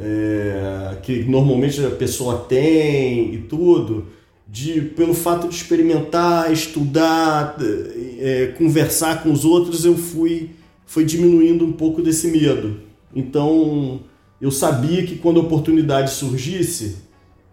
é, 0.00 0.96
que 1.02 1.22
normalmente 1.24 1.84
a 1.84 1.90
pessoa 1.90 2.38
tem 2.48 3.34
e 3.34 3.38
tudo, 3.38 4.06
de 4.48 4.80
pelo 4.80 5.12
fato 5.12 5.48
de 5.48 5.54
experimentar, 5.54 6.50
estudar, 6.50 7.56
é, 8.18 8.46
conversar 8.56 9.22
com 9.22 9.30
os 9.30 9.44
outros, 9.44 9.84
eu 9.84 9.96
fui 9.96 10.50
foi 10.86 11.04
diminuindo 11.04 11.64
um 11.64 11.72
pouco 11.72 12.02
desse 12.02 12.28
medo. 12.28 12.80
Então 13.14 14.00
eu 14.40 14.50
sabia 14.50 15.04
que 15.04 15.16
quando 15.16 15.38
a 15.38 15.42
oportunidade 15.42 16.10
surgisse, 16.10 16.96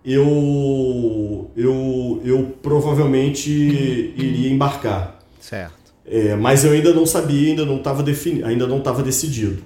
eu 0.03 1.51
eu, 1.55 2.21
eu 2.23 2.55
provavelmente 2.63 3.51
iria 3.51 4.49
embarcar. 4.49 5.19
Certo. 5.39 5.75
É, 6.05 6.35
mas 6.35 6.63
eu 6.63 6.71
ainda 6.71 6.93
não 6.93 7.05
sabia, 7.05 7.49
ainda 7.49 7.65
não 7.65 7.77
estava 7.77 8.01
defini 8.01 8.41
ainda 8.41 8.65
não 8.65 8.77
estava 8.77 9.03
decidido 9.03 9.61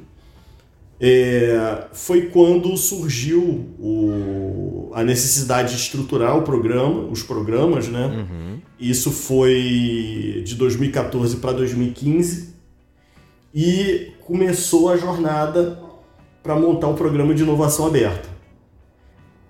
é, 1.03 1.85
foi 1.93 2.27
quando 2.27 2.77
surgiu 2.77 3.41
o, 3.79 4.91
a 4.93 5.03
necessidade 5.03 5.73
de 5.73 5.81
estruturar 5.81 6.37
o 6.37 6.43
programa, 6.43 7.05
os 7.05 7.23
programas, 7.23 7.87
né? 7.87 8.05
Uhum. 8.05 8.59
Isso 8.79 9.09
foi 9.09 10.43
de 10.45 10.53
2014 10.53 11.37
para 11.37 11.53
2015 11.53 12.53
e 13.53 14.11
começou 14.27 14.89
a 14.89 14.97
jornada 14.97 15.81
para 16.43 16.55
montar 16.55 16.89
o 16.89 16.93
programa 16.93 17.33
de 17.33 17.41
inovação 17.41 17.87
aberta. 17.87 18.29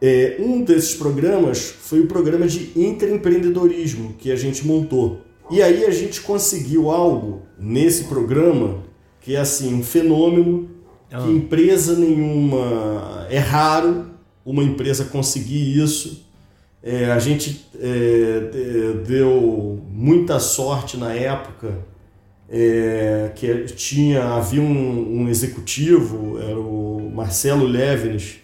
É, 0.02 0.38
um 0.40 0.64
desses 0.64 0.96
programas 0.96 1.60
foi 1.60 2.00
o 2.00 2.08
programa 2.08 2.48
de 2.48 2.72
intraempreendedorismo 2.80 4.14
que 4.18 4.32
a 4.32 4.38
gente 4.38 4.66
montou. 4.66 5.20
E 5.50 5.62
aí 5.62 5.84
a 5.84 5.92
gente 5.92 6.22
conseguiu 6.22 6.90
algo 6.90 7.42
nesse 7.60 8.06
programa 8.06 8.90
que 9.20 9.36
é 9.36 9.40
assim 9.40 9.74
um 9.74 9.84
fenômeno 9.84 10.71
que 11.20 11.30
empresa 11.30 11.96
nenhuma. 11.98 13.28
É 13.30 13.40
raro 13.40 14.08
uma 14.46 14.64
empresa 14.64 15.06
conseguir 15.06 15.78
isso. 15.78 16.26
É, 16.84 17.12
a 17.12 17.20
gente 17.20 17.68
é, 17.80 18.94
deu 19.06 19.80
muita 19.90 20.40
sorte 20.40 20.98
na 20.98 21.14
época 21.14 21.78
é, 22.50 23.32
que 23.36 23.66
tinha 23.76 24.34
havia 24.34 24.62
um, 24.62 25.22
um, 25.22 25.30
executivo 25.30 26.40
era 26.40 26.60
o 26.60 27.12
Marcelo 27.14 27.68
Levenes 27.68 28.42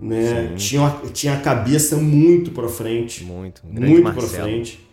né? 0.00 0.52
Tinha, 0.56 0.90
tinha 1.12 1.34
a 1.34 1.40
cabeça 1.40 1.96
muito 1.96 2.52
para 2.52 2.68
frente. 2.68 3.24
Muito. 3.24 3.62
Muito 3.66 4.12
para 4.12 4.22
frente. 4.22 4.86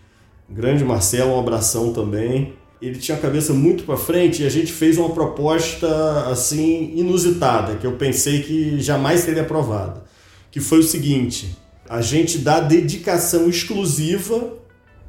Grande 0.50 0.84
Marcelo, 0.84 1.36
um 1.36 1.40
abração 1.40 1.94
também. 1.94 2.54
Ele 2.86 3.00
tinha 3.00 3.18
a 3.18 3.22
cabeça 3.22 3.54
muito 3.54 3.84
para 3.84 3.98
frente 3.98 4.44
e 4.44 4.46
a 4.46 4.50
gente 4.50 4.72
fez 4.72 4.98
uma 4.98 5.10
proposta 5.10 6.28
assim 6.30 6.94
inusitada, 6.96 7.78
que 7.78 7.88
eu 7.88 7.94
pensei 7.94 8.44
que 8.44 8.80
jamais 8.80 9.22
seria 9.22 9.42
aprovada. 9.42 10.04
Que 10.52 10.60
foi 10.60 10.80
o 10.80 10.84
seguinte: 10.84 11.58
a 11.90 12.02
gente 12.02 12.38
dá 12.38 12.60
dedicação 12.60 13.50
exclusiva 13.50 14.54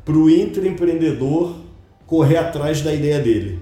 para 0.04 0.16
o 0.16 0.30
intraempreendedor 0.30 1.56
correr 2.06 2.38
atrás 2.38 2.80
da 2.80 2.94
ideia 2.94 3.20
dele. 3.20 3.60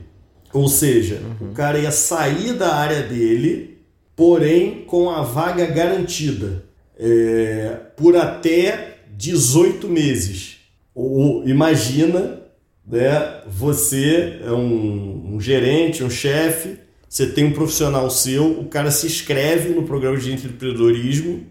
Ou 0.52 0.68
seja, 0.68 1.20
uhum. 1.40 1.50
o 1.50 1.52
cara 1.52 1.78
ia 1.78 1.90
sair 1.90 2.52
da 2.52 2.74
área 2.74 3.02
dele, 3.02 3.78
porém 4.14 4.84
com 4.84 5.10
a 5.10 5.22
vaga 5.22 5.66
garantida 5.66 6.64
é, 6.96 7.76
por 7.96 8.16
até 8.16 8.98
18 9.16 9.88
meses. 9.88 10.58
Ou 10.94 11.46
imagina, 11.48 12.43
né, 12.86 13.40
você 13.46 14.40
é 14.44 14.52
um, 14.52 15.34
um 15.34 15.40
gerente, 15.40 16.04
um 16.04 16.10
chefe, 16.10 16.78
você 17.08 17.26
tem 17.26 17.44
um 17.44 17.52
profissional 17.52 18.10
seu, 18.10 18.60
o 18.60 18.64
cara 18.66 18.90
se 18.90 19.06
inscreve 19.06 19.70
no 19.70 19.84
programa 19.84 20.16
de 20.16 20.32
empreendedorismo 20.32 21.46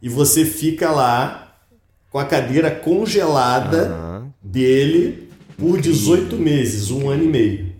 e 0.00 0.08
você 0.08 0.44
fica 0.44 0.90
lá 0.90 1.56
com 2.10 2.18
a 2.18 2.24
cadeira 2.24 2.70
congelada 2.70 4.22
uhum. 4.22 4.30
dele 4.42 5.28
por 5.56 5.80
18 5.80 6.36
meses, 6.36 6.90
um 6.90 7.08
ano 7.08 7.24
e 7.24 7.28
meio. 7.28 7.76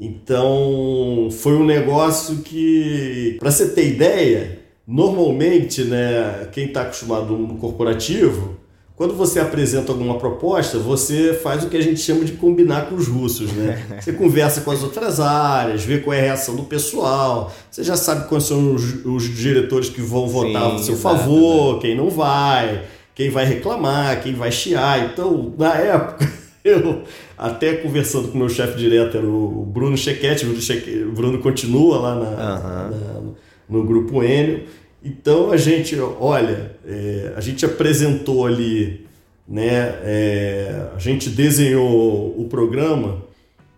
Então, 0.00 1.28
foi 1.32 1.54
um 1.54 1.64
negócio 1.64 2.36
que, 2.36 3.36
para 3.40 3.50
você 3.50 3.68
ter 3.70 3.88
ideia, 3.88 4.60
normalmente, 4.86 5.82
né, 5.84 6.48
quem 6.52 6.66
está 6.66 6.82
acostumado 6.82 7.36
no 7.36 7.56
corporativo, 7.56 8.57
quando 8.98 9.14
você 9.14 9.38
apresenta 9.38 9.92
alguma 9.92 10.18
proposta, 10.18 10.76
você 10.76 11.32
faz 11.32 11.62
o 11.62 11.68
que 11.68 11.76
a 11.76 11.80
gente 11.80 12.00
chama 12.00 12.24
de 12.24 12.32
combinar 12.32 12.88
com 12.88 12.96
os 12.96 13.06
russos, 13.06 13.52
né? 13.52 13.80
Você 14.02 14.12
conversa 14.12 14.62
com 14.62 14.72
as 14.72 14.82
outras 14.82 15.20
áreas, 15.20 15.84
vê 15.84 15.98
qual 15.98 16.14
é 16.14 16.18
a 16.18 16.22
reação 16.24 16.56
do 16.56 16.64
pessoal, 16.64 17.54
você 17.70 17.84
já 17.84 17.96
sabe 17.96 18.28
quais 18.28 18.42
são 18.42 18.74
os, 18.74 19.04
os 19.06 19.22
diretores 19.22 19.88
que 19.88 20.00
vão 20.00 20.26
votar 20.26 20.70
Sim, 20.70 20.74
a 20.74 20.78
seu 20.80 20.94
exato, 20.94 21.16
favor, 21.16 21.74
né? 21.74 21.80
quem 21.80 21.96
não 21.96 22.10
vai, 22.10 22.82
quem 23.14 23.30
vai 23.30 23.44
reclamar, 23.44 24.20
quem 24.20 24.34
vai 24.34 24.50
chiar. 24.50 25.12
Então, 25.12 25.54
na 25.56 25.74
época, 25.74 26.28
eu 26.64 27.02
até 27.36 27.74
conversando 27.76 28.28
com 28.28 28.34
o 28.34 28.38
meu 28.38 28.48
chefe 28.48 28.76
direto, 28.76 29.16
era 29.16 29.26
o 29.26 29.64
Bruno 29.64 29.96
Chequete, 29.96 30.44
o 30.44 31.12
Bruno 31.12 31.38
continua 31.38 32.00
lá 32.00 32.14
na, 32.16 32.20
uhum. 32.20 32.90
na, 32.90 33.20
no 33.68 33.84
grupo 33.84 34.24
Enio. 34.24 34.64
Então 35.02 35.50
a 35.50 35.56
gente, 35.56 35.98
olha, 35.98 36.72
é, 36.86 37.32
a 37.36 37.40
gente 37.40 37.64
apresentou 37.64 38.46
ali, 38.46 39.06
né? 39.46 39.94
É, 40.02 40.88
a 40.94 40.98
gente 40.98 41.30
desenhou 41.30 42.34
o 42.38 42.46
programa 42.48 43.22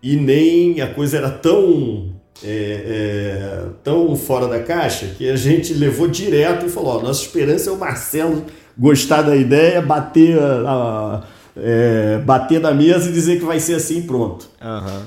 e 0.01 0.15
nem 0.15 0.81
a 0.81 0.87
coisa 0.87 1.17
era 1.17 1.29
tão 1.29 2.11
é, 2.43 2.47
é 2.47 3.65
tão 3.83 4.15
fora 4.15 4.47
da 4.47 4.59
caixa 4.59 5.13
que 5.17 5.29
a 5.29 5.35
gente 5.35 5.73
levou 5.73 6.07
direto 6.07 6.65
e 6.65 6.69
falou: 6.69 6.97
ó, 6.97 7.01
nossa 7.01 7.21
esperança 7.21 7.69
é 7.69 7.73
o 7.73 7.77
Marcelo 7.77 8.43
gostar 8.77 9.21
da 9.21 9.35
ideia, 9.35 9.81
bater 9.81 10.39
a, 10.39 10.61
a 10.67 11.23
é, 11.55 12.17
bater 12.19 12.59
na 12.59 12.73
mesa 12.73 13.09
e 13.09 13.13
dizer 13.13 13.39
que 13.39 13.45
vai 13.45 13.59
ser 13.59 13.75
assim 13.75 14.01
pronto. 14.03 14.49
Uhum. 14.61 15.01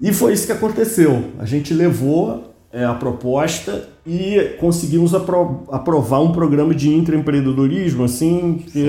E 0.00 0.12
foi 0.12 0.32
isso 0.32 0.46
que 0.46 0.52
aconteceu. 0.52 1.32
A 1.38 1.44
gente 1.44 1.74
levou 1.74 2.47
é, 2.72 2.84
a 2.84 2.94
proposta 2.94 3.88
e 4.06 4.56
conseguimos 4.58 5.14
apro 5.14 5.64
aprovar 5.70 6.20
um 6.20 6.32
programa 6.32 6.74
de 6.74 6.90
intraempreendedorismo 6.90 8.04
assim 8.04 8.62
que, 8.66 8.80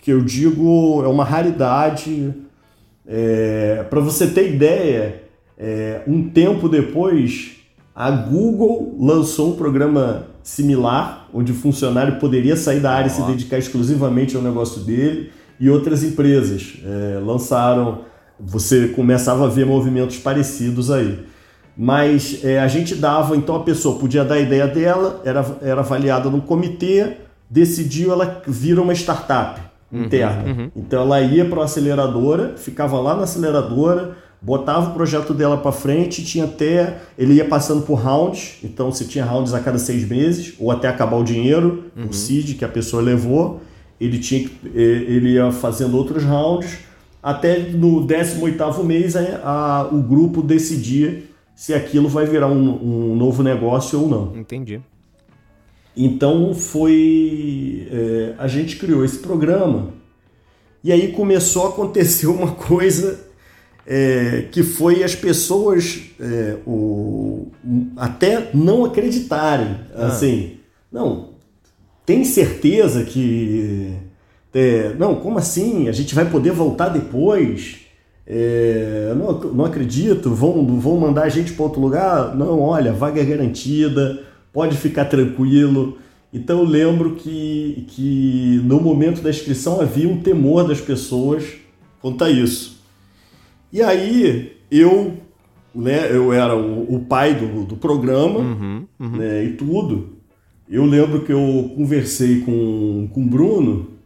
que 0.00 0.12
eu 0.12 0.22
digo 0.22 1.02
é 1.04 1.08
uma 1.08 1.24
raridade. 1.24 2.34
É, 3.06 3.84
Para 3.88 4.00
você 4.00 4.26
ter 4.26 4.52
ideia, 4.54 5.22
é, 5.58 6.02
um 6.06 6.28
tempo 6.28 6.68
depois 6.68 7.56
a 7.94 8.10
Google 8.10 8.94
lançou 8.98 9.52
um 9.52 9.56
programa 9.56 10.28
similar, 10.42 11.28
onde 11.34 11.52
o 11.52 11.54
funcionário 11.54 12.18
poderia 12.20 12.56
sair 12.56 12.80
da 12.80 12.92
área 12.92 13.08
e 13.08 13.10
se 13.10 13.20
dedicar 13.22 13.58
exclusivamente 13.58 14.36
ao 14.36 14.42
negócio 14.42 14.82
dele 14.82 15.30
e 15.58 15.68
outras 15.68 16.04
empresas 16.04 16.78
é, 16.84 17.18
lançaram. 17.18 18.02
Você 18.38 18.88
começava 18.88 19.46
a 19.46 19.48
ver 19.48 19.66
movimentos 19.66 20.16
parecidos 20.16 20.92
aí. 20.92 21.18
Mas 21.80 22.40
é, 22.42 22.58
a 22.58 22.66
gente 22.66 22.96
dava, 22.96 23.36
então 23.36 23.54
a 23.54 23.62
pessoa 23.62 23.98
podia 23.98 24.24
dar 24.24 24.34
a 24.34 24.40
ideia 24.40 24.66
dela, 24.66 25.22
era, 25.24 25.46
era 25.62 25.80
avaliada 25.80 26.28
no 26.28 26.42
comitê, 26.42 27.18
decidiu, 27.48 28.12
ela 28.12 28.42
vira 28.46 28.82
uma 28.82 28.92
startup 28.92 29.60
uhum, 29.92 30.04
interna. 30.04 30.44
Uhum. 30.44 30.70
Então 30.74 31.02
ela 31.02 31.20
ia 31.20 31.44
para 31.44 31.60
a 31.60 31.64
aceleradora, 31.64 32.54
ficava 32.56 32.98
lá 32.98 33.14
na 33.14 33.22
aceleradora, 33.22 34.16
botava 34.42 34.90
o 34.90 34.94
projeto 34.94 35.32
dela 35.32 35.56
para 35.56 35.70
frente, 35.70 36.24
tinha 36.24 36.46
até. 36.46 36.98
Ele 37.16 37.34
ia 37.34 37.44
passando 37.44 37.82
por 37.82 37.94
rounds, 37.94 38.56
então 38.64 38.90
você 38.90 39.04
tinha 39.04 39.24
rounds 39.24 39.54
a 39.54 39.60
cada 39.60 39.78
seis 39.78 40.06
meses, 40.08 40.54
ou 40.58 40.72
até 40.72 40.88
acabar 40.88 41.16
o 41.16 41.22
dinheiro, 41.22 41.84
uhum. 41.96 42.08
o 42.08 42.12
CID 42.12 42.54
que 42.54 42.64
a 42.64 42.68
pessoa 42.68 43.00
levou 43.00 43.60
ele 44.00 44.18
tinha 44.18 44.48
que, 44.48 44.68
ele 44.76 45.30
ia 45.34 45.50
fazendo 45.50 45.96
outros 45.96 46.22
rounds 46.22 46.78
até 47.22 47.58
no 47.58 48.06
18º 48.06 48.84
mês 48.84 49.16
a, 49.16 49.20
a, 49.42 49.88
o 49.92 50.00
grupo 50.00 50.40
decidia 50.40 51.24
se 51.58 51.74
aquilo 51.74 52.08
vai 52.08 52.24
virar 52.24 52.46
um, 52.46 53.10
um, 53.12 53.16
novo 53.16 53.42
negócio 53.42 54.00
ou 54.00 54.08
não. 54.08 54.36
Entendi. 54.36 54.80
Então 55.96 56.54
foi 56.54 57.88
é, 57.90 58.34
a 58.38 58.46
gente 58.46 58.76
criou 58.76 59.04
esse 59.04 59.18
programa 59.18 59.94
e 60.84 60.92
aí 60.92 61.10
começou 61.10 61.66
a 61.66 61.68
acontecer 61.70 62.28
uma 62.30 62.52
coisa 62.52 63.26
é, 63.84 64.46
que 64.52 64.62
foi 64.62 65.02
as 65.02 65.16
pessoas 65.16 66.02
é, 66.20 66.58
o, 66.64 67.48
até 67.96 68.50
não 68.54 68.84
acreditarem 68.84 69.80
ah. 69.94 70.06
assim 70.06 70.58
não 70.92 71.38
tem 72.08 72.24
certeza 72.24 73.04
que. 73.04 73.92
É, 74.54 74.94
não, 74.98 75.16
como 75.16 75.38
assim? 75.38 75.90
A 75.90 75.92
gente 75.92 76.14
vai 76.14 76.24
poder 76.24 76.52
voltar 76.52 76.88
depois? 76.88 77.80
É, 78.30 79.14
não, 79.16 79.40
não 79.54 79.64
acredito, 79.64 80.34
vão, 80.34 80.78
vão 80.78 80.98
mandar 80.98 81.22
a 81.22 81.28
gente 81.30 81.54
para 81.54 81.64
outro 81.64 81.80
lugar? 81.80 82.36
Não, 82.36 82.60
olha, 82.60 82.92
vaga 82.92 83.22
é 83.22 83.24
garantida, 83.24 84.22
pode 84.52 84.76
ficar 84.76 85.06
tranquilo. 85.06 85.96
Então 86.30 86.58
eu 86.58 86.64
lembro 86.66 87.14
que, 87.14 87.86
que 87.88 88.60
no 88.64 88.82
momento 88.82 89.22
da 89.22 89.30
inscrição 89.30 89.80
havia 89.80 90.06
um 90.06 90.20
temor 90.20 90.68
das 90.68 90.78
pessoas 90.78 91.54
quanto 92.02 92.22
a 92.22 92.30
isso. 92.30 92.82
E 93.72 93.80
aí 93.80 94.52
eu, 94.70 95.14
né, 95.74 96.14
eu 96.14 96.30
era 96.30 96.54
o, 96.54 96.96
o 96.96 97.00
pai 97.00 97.34
do, 97.34 97.64
do 97.64 97.76
programa 97.78 98.40
uhum, 98.40 98.86
uhum. 99.00 99.16
Né, 99.16 99.44
e 99.44 99.52
tudo. 99.54 100.18
Eu 100.68 100.84
lembro 100.84 101.22
que 101.22 101.32
eu 101.32 101.72
conversei 101.74 102.40
com, 102.40 103.08
com 103.10 103.22
o 103.22 103.26
Bruno, 103.26 103.97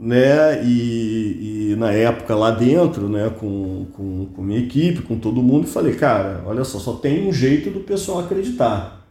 né, 0.00 0.64
e, 0.64 1.72
e, 1.72 1.76
na 1.76 1.92
época 1.92 2.34
lá 2.34 2.50
dentro, 2.50 3.06
né, 3.06 3.30
com, 3.38 3.86
com, 3.92 4.26
com 4.34 4.42
minha 4.42 4.58
equipe, 4.58 5.02
com 5.02 5.18
todo 5.18 5.42
mundo, 5.42 5.66
e 5.66 5.70
falei, 5.70 5.94
cara, 5.94 6.42
olha 6.46 6.64
só, 6.64 6.78
só 6.78 6.94
tem 6.94 7.28
um 7.28 7.32
jeito 7.32 7.70
do 7.70 7.80
pessoal 7.80 8.20
acreditar. 8.20 9.04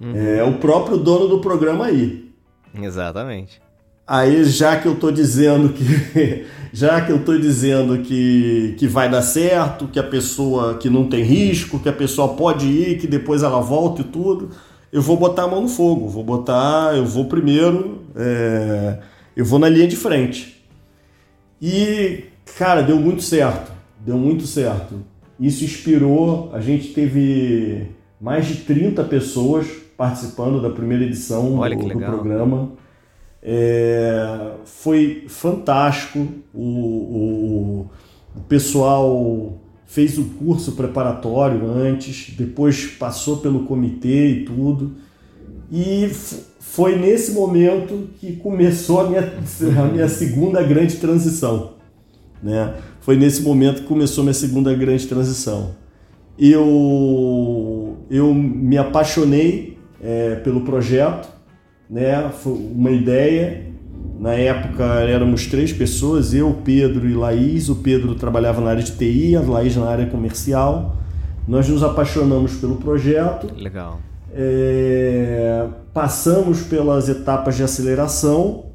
Uhum. 0.00 0.16
É 0.16 0.42
o 0.42 0.54
próprio 0.54 0.96
dono 0.96 1.28
do 1.28 1.40
programa 1.40 1.86
aí. 1.86 2.28
Exatamente. 2.74 3.62
Aí, 4.04 4.42
já 4.44 4.76
que 4.76 4.88
eu 4.88 4.96
tô 4.96 5.12
dizendo 5.12 5.68
que 5.68 6.46
já 6.72 7.00
que 7.00 7.12
eu 7.12 7.24
tô 7.24 7.38
dizendo 7.38 7.98
que, 7.98 8.74
que 8.78 8.88
vai 8.88 9.08
dar 9.08 9.22
certo, 9.22 9.86
que 9.86 10.00
a 10.00 10.02
pessoa 10.02 10.74
que 10.74 10.90
não 10.90 11.08
tem 11.08 11.22
risco, 11.22 11.78
que 11.78 11.88
a 11.88 11.92
pessoa 11.92 12.30
pode 12.30 12.66
ir, 12.66 12.98
que 12.98 13.06
depois 13.06 13.42
ela 13.44 13.60
volta 13.60 14.00
e 14.00 14.04
tudo, 14.04 14.50
eu 14.92 15.00
vou 15.00 15.16
botar 15.16 15.44
a 15.44 15.48
mão 15.48 15.62
no 15.62 15.68
fogo, 15.68 16.08
vou 16.08 16.24
botar, 16.24 16.96
eu 16.96 17.04
vou 17.04 17.26
primeiro, 17.26 18.02
é, 18.16 18.98
eu 19.36 19.44
vou 19.44 19.58
na 19.58 19.68
linha 19.68 19.86
de 19.86 19.96
frente. 19.96 20.64
E, 21.60 22.24
cara, 22.56 22.82
deu 22.82 22.96
muito 22.96 23.22
certo, 23.22 23.72
deu 24.00 24.18
muito 24.18 24.46
certo. 24.46 24.96
Isso 25.38 25.64
inspirou, 25.64 26.50
a 26.52 26.60
gente 26.60 26.92
teve 26.92 27.88
mais 28.20 28.46
de 28.46 28.56
30 28.56 29.04
pessoas 29.04 29.66
participando 29.96 30.60
da 30.60 30.70
primeira 30.70 31.04
edição 31.04 31.56
do, 31.56 31.88
do, 31.88 31.98
programa. 31.98 32.72
É, 33.42 34.52
foi 34.64 35.24
fantástico, 35.28 36.28
o, 36.54 36.62
o, 36.62 37.90
o 38.36 38.40
pessoal 38.48 39.58
fez 39.86 40.16
o 40.16 40.24
curso 40.24 40.72
preparatório 40.72 41.68
antes, 41.68 42.34
depois 42.36 42.86
passou 42.86 43.38
pelo 43.38 43.64
comitê 43.64 44.28
e 44.28 44.44
tudo. 44.44 44.92
E 45.70 46.10
foi 46.72 46.96
nesse 46.96 47.32
momento 47.32 48.08
que 48.18 48.36
começou 48.36 49.02
a 49.02 49.06
minha, 49.06 49.32
a 49.78 49.84
minha 49.92 50.08
segunda 50.08 50.62
grande 50.62 50.96
transição. 50.96 51.72
Né? 52.42 52.72
Foi 53.02 53.14
nesse 53.14 53.42
momento 53.42 53.82
que 53.82 53.88
começou 53.88 54.22
a 54.22 54.24
minha 54.24 54.34
segunda 54.34 54.74
grande 54.74 55.06
transição. 55.06 55.74
Eu, 56.38 57.98
eu 58.10 58.32
me 58.32 58.78
apaixonei 58.78 59.76
é, 60.02 60.36
pelo 60.36 60.62
projeto, 60.62 61.28
né? 61.90 62.30
Foi 62.42 62.54
uma 62.54 62.90
ideia. 62.90 63.66
Na 64.18 64.32
época 64.32 64.82
éramos 64.82 65.46
três 65.48 65.74
pessoas, 65.74 66.32
eu, 66.32 66.56
Pedro 66.64 67.06
e 67.06 67.12
Laís. 67.12 67.68
O 67.68 67.76
Pedro 67.76 68.14
trabalhava 68.14 68.62
na 68.62 68.70
área 68.70 68.82
de 68.82 68.92
TI, 68.92 69.36
a 69.36 69.42
Laís 69.42 69.76
na 69.76 69.90
área 69.90 70.06
comercial. 70.06 70.96
Nós 71.46 71.68
nos 71.68 71.82
apaixonamos 71.82 72.54
pelo 72.54 72.76
projeto. 72.76 73.52
Legal. 73.54 74.00
É, 74.34 75.66
passamos 75.92 76.62
pelas 76.62 77.08
etapas 77.08 77.56
de 77.56 77.62
aceleração 77.62 78.66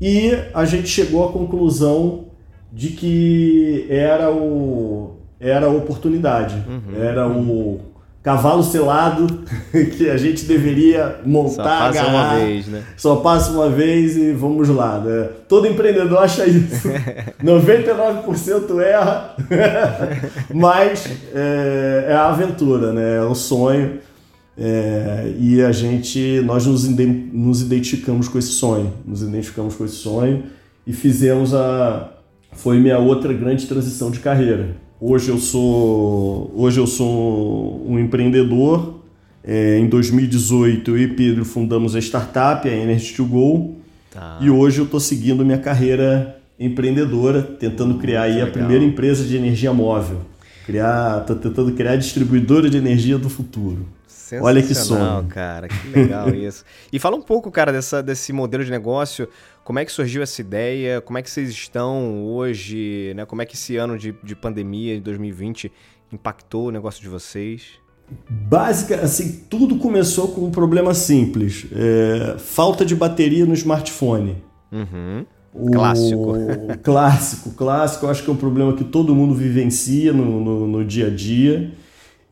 e 0.00 0.32
a 0.54 0.64
gente 0.64 0.88
chegou 0.88 1.28
à 1.28 1.32
conclusão 1.32 2.26
de 2.72 2.90
que 2.90 3.86
era 3.88 4.30
o 4.30 5.16
era 5.38 5.66
a 5.66 5.70
oportunidade, 5.70 6.54
uhum, 6.68 7.02
era 7.02 7.26
o 7.28 7.80
cavalo 8.22 8.62
selado 8.62 9.26
que 9.96 10.08
a 10.08 10.16
gente 10.16 10.44
deveria 10.44 11.20
montar, 11.26 11.50
Só 11.50 11.62
passa 11.62 12.00
agarrar, 12.00 12.34
uma 12.34 12.44
vez, 12.44 12.66
né? 12.68 12.82
Só 12.96 13.16
passa 13.16 13.50
uma 13.50 13.68
vez 13.68 14.16
e 14.16 14.32
vamos 14.32 14.68
lá, 14.68 14.98
né? 14.98 15.28
Todo 15.48 15.66
empreendedor 15.66 16.18
acha 16.18 16.46
isso. 16.46 16.88
99% 17.42 18.80
erra, 18.80 19.34
mas 20.54 21.08
é, 21.34 22.06
é, 22.08 22.14
a 22.14 22.28
aventura, 22.28 22.92
né? 22.92 23.16
É 23.16 23.22
o 23.22 23.34
sonho. 23.34 23.98
É, 24.64 25.34
e 25.40 25.60
a 25.60 25.72
gente, 25.72 26.40
nós 26.44 26.66
nos, 26.66 26.88
nos 26.88 27.62
identificamos 27.62 28.28
com 28.28 28.38
esse 28.38 28.52
sonho, 28.52 28.92
nos 29.04 29.20
identificamos 29.20 29.74
com 29.74 29.84
esse 29.84 29.96
sonho 29.96 30.44
e 30.86 30.92
fizemos 30.92 31.52
a, 31.52 32.12
foi 32.52 32.78
minha 32.78 32.96
outra 32.96 33.32
grande 33.32 33.66
transição 33.66 34.08
de 34.08 34.20
carreira. 34.20 34.76
Hoje 35.00 35.30
eu 35.30 35.38
sou, 35.38 36.52
hoje 36.54 36.78
eu 36.78 36.86
sou 36.86 37.84
um 37.88 37.98
empreendedor. 37.98 39.00
É, 39.42 39.76
em 39.80 39.88
2018 39.88 40.92
eu 40.92 40.98
e 40.98 41.08
Pedro 41.08 41.44
fundamos 41.44 41.96
a 41.96 41.98
startup, 41.98 42.68
a 42.68 42.72
Energy 42.72 43.14
to 43.14 43.24
Go. 43.24 43.78
Tá. 44.12 44.38
E 44.40 44.48
hoje 44.48 44.78
eu 44.78 44.84
estou 44.84 45.00
seguindo 45.00 45.44
minha 45.44 45.58
carreira 45.58 46.40
empreendedora, 46.56 47.42
tentando 47.42 47.98
criar 47.98 48.22
aí 48.22 48.40
a 48.40 48.46
primeira 48.46 48.84
empresa 48.84 49.24
de 49.24 49.36
energia 49.36 49.72
móvel. 49.72 50.20
Criar, 50.64 51.24
tô 51.26 51.34
tentando 51.34 51.72
criar 51.72 51.94
a 51.94 51.96
distribuidora 51.96 52.70
de 52.70 52.76
energia 52.76 53.18
do 53.18 53.28
futuro. 53.28 53.84
Olha 54.40 54.62
que 54.62 54.74
sonho. 54.74 55.26
cara, 55.28 55.68
que 55.68 55.88
legal 55.88 56.28
isso. 56.34 56.64
E 56.92 56.98
fala 56.98 57.16
um 57.16 57.22
pouco, 57.22 57.50
cara, 57.50 57.72
dessa, 57.72 58.02
desse 58.02 58.32
modelo 58.32 58.64
de 58.64 58.70
negócio. 58.70 59.28
Como 59.64 59.78
é 59.78 59.84
que 59.84 59.92
surgiu 59.92 60.22
essa 60.22 60.40
ideia? 60.40 61.00
Como 61.00 61.18
é 61.18 61.22
que 61.22 61.30
vocês 61.30 61.50
estão 61.50 62.24
hoje? 62.24 63.12
Né? 63.14 63.24
Como 63.24 63.42
é 63.42 63.46
que 63.46 63.54
esse 63.54 63.76
ano 63.76 63.98
de, 63.98 64.14
de 64.22 64.34
pandemia, 64.34 64.94
de 64.94 65.00
2020, 65.00 65.70
impactou 66.12 66.68
o 66.68 66.70
negócio 66.70 67.02
de 67.02 67.08
vocês? 67.08 67.82
Básica, 68.28 68.96
assim, 68.96 69.44
tudo 69.48 69.76
começou 69.76 70.28
com 70.28 70.42
um 70.42 70.50
problema 70.50 70.94
simples: 70.94 71.66
é, 71.72 72.36
falta 72.38 72.84
de 72.84 72.94
bateria 72.94 73.46
no 73.46 73.54
smartphone. 73.54 74.42
Uhum. 74.70 75.24
O 75.54 75.70
clássico. 75.70 76.34
clássico, 76.82 77.50
clássico. 77.52 78.06
Acho 78.06 78.22
que 78.22 78.30
é 78.30 78.32
um 78.32 78.36
problema 78.36 78.74
que 78.74 78.84
todo 78.84 79.14
mundo 79.14 79.34
vivencia 79.34 80.12
no, 80.12 80.42
no, 80.42 80.66
no 80.66 80.84
dia 80.84 81.06
a 81.06 81.10
dia. 81.10 81.72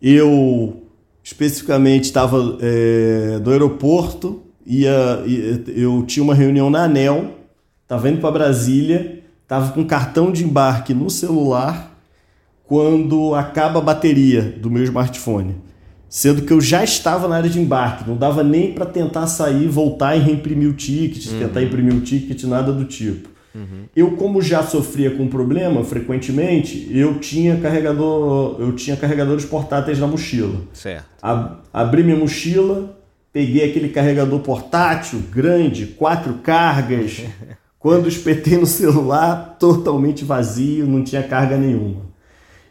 Eu, 0.01 0.83
especificamente, 1.23 2.05
estava 2.05 2.59
é, 2.61 3.39
do 3.39 3.51
aeroporto 3.51 4.51
ia, 4.67 5.23
ia, 5.27 5.63
eu 5.69 6.05
tinha 6.07 6.23
uma 6.23 6.35
reunião 6.35 6.71
na 6.71 6.85
ANEL, 6.85 7.39
estava 7.83 8.09
indo 8.09 8.21
para 8.21 8.31
Brasília, 8.31 9.23
estava 9.43 9.73
com 9.73 9.85
cartão 9.85 10.31
de 10.31 10.45
embarque 10.45 10.95
no 10.95 11.11
celular 11.11 11.99
quando 12.65 13.35
acaba 13.35 13.81
a 13.81 13.83
bateria 13.83 14.43
do 14.43 14.71
meu 14.71 14.85
smartphone. 14.85 15.57
Sendo 16.09 16.43
que 16.43 16.53
eu 16.53 16.61
já 16.61 16.83
estava 16.83 17.29
na 17.29 17.37
área 17.37 17.51
de 17.51 17.61
embarque, 17.61 18.09
não 18.09 18.17
dava 18.17 18.43
nem 18.43 18.73
para 18.73 18.87
tentar 18.87 19.27
sair, 19.27 19.69
voltar 19.69 20.17
e 20.17 20.21
reimprimir 20.21 20.69
o 20.69 20.73
ticket, 20.73 21.27
uhum. 21.27 21.39
tentar 21.39 21.63
imprimir 21.63 21.95
o 21.95 22.01
ticket, 22.01 22.43
nada 22.45 22.73
do 22.73 22.85
tipo. 22.85 23.29
Uhum. 23.55 23.85
Eu, 23.95 24.13
como 24.13 24.41
já 24.41 24.63
sofria 24.63 25.11
com 25.11 25.29
problema 25.29 25.83
frequentemente, 25.83 26.89
eu 26.91 27.19
tinha 27.19 27.57
carregador, 27.57 28.57
eu 28.61 28.73
tinha 28.77 28.97
carregadores 28.97 29.45
portáteis 29.45 29.99
na 29.99 30.07
mochila. 30.07 30.61
Certo. 30.73 31.07
abri 31.73 32.03
minha 32.03 32.17
mochila, 32.17 32.97
peguei 33.33 33.69
aquele 33.69 33.89
carregador 33.89 34.41
portátil 34.41 35.21
grande, 35.33 35.87
quatro 35.87 36.35
cargas. 36.43 37.23
Quando 37.79 38.09
espetei 38.09 38.59
no 38.59 38.67
celular, 38.67 39.57
totalmente 39.59 40.23
vazio, 40.23 40.87
não 40.87 41.03
tinha 41.03 41.23
carga 41.23 41.57
nenhuma. 41.57 42.11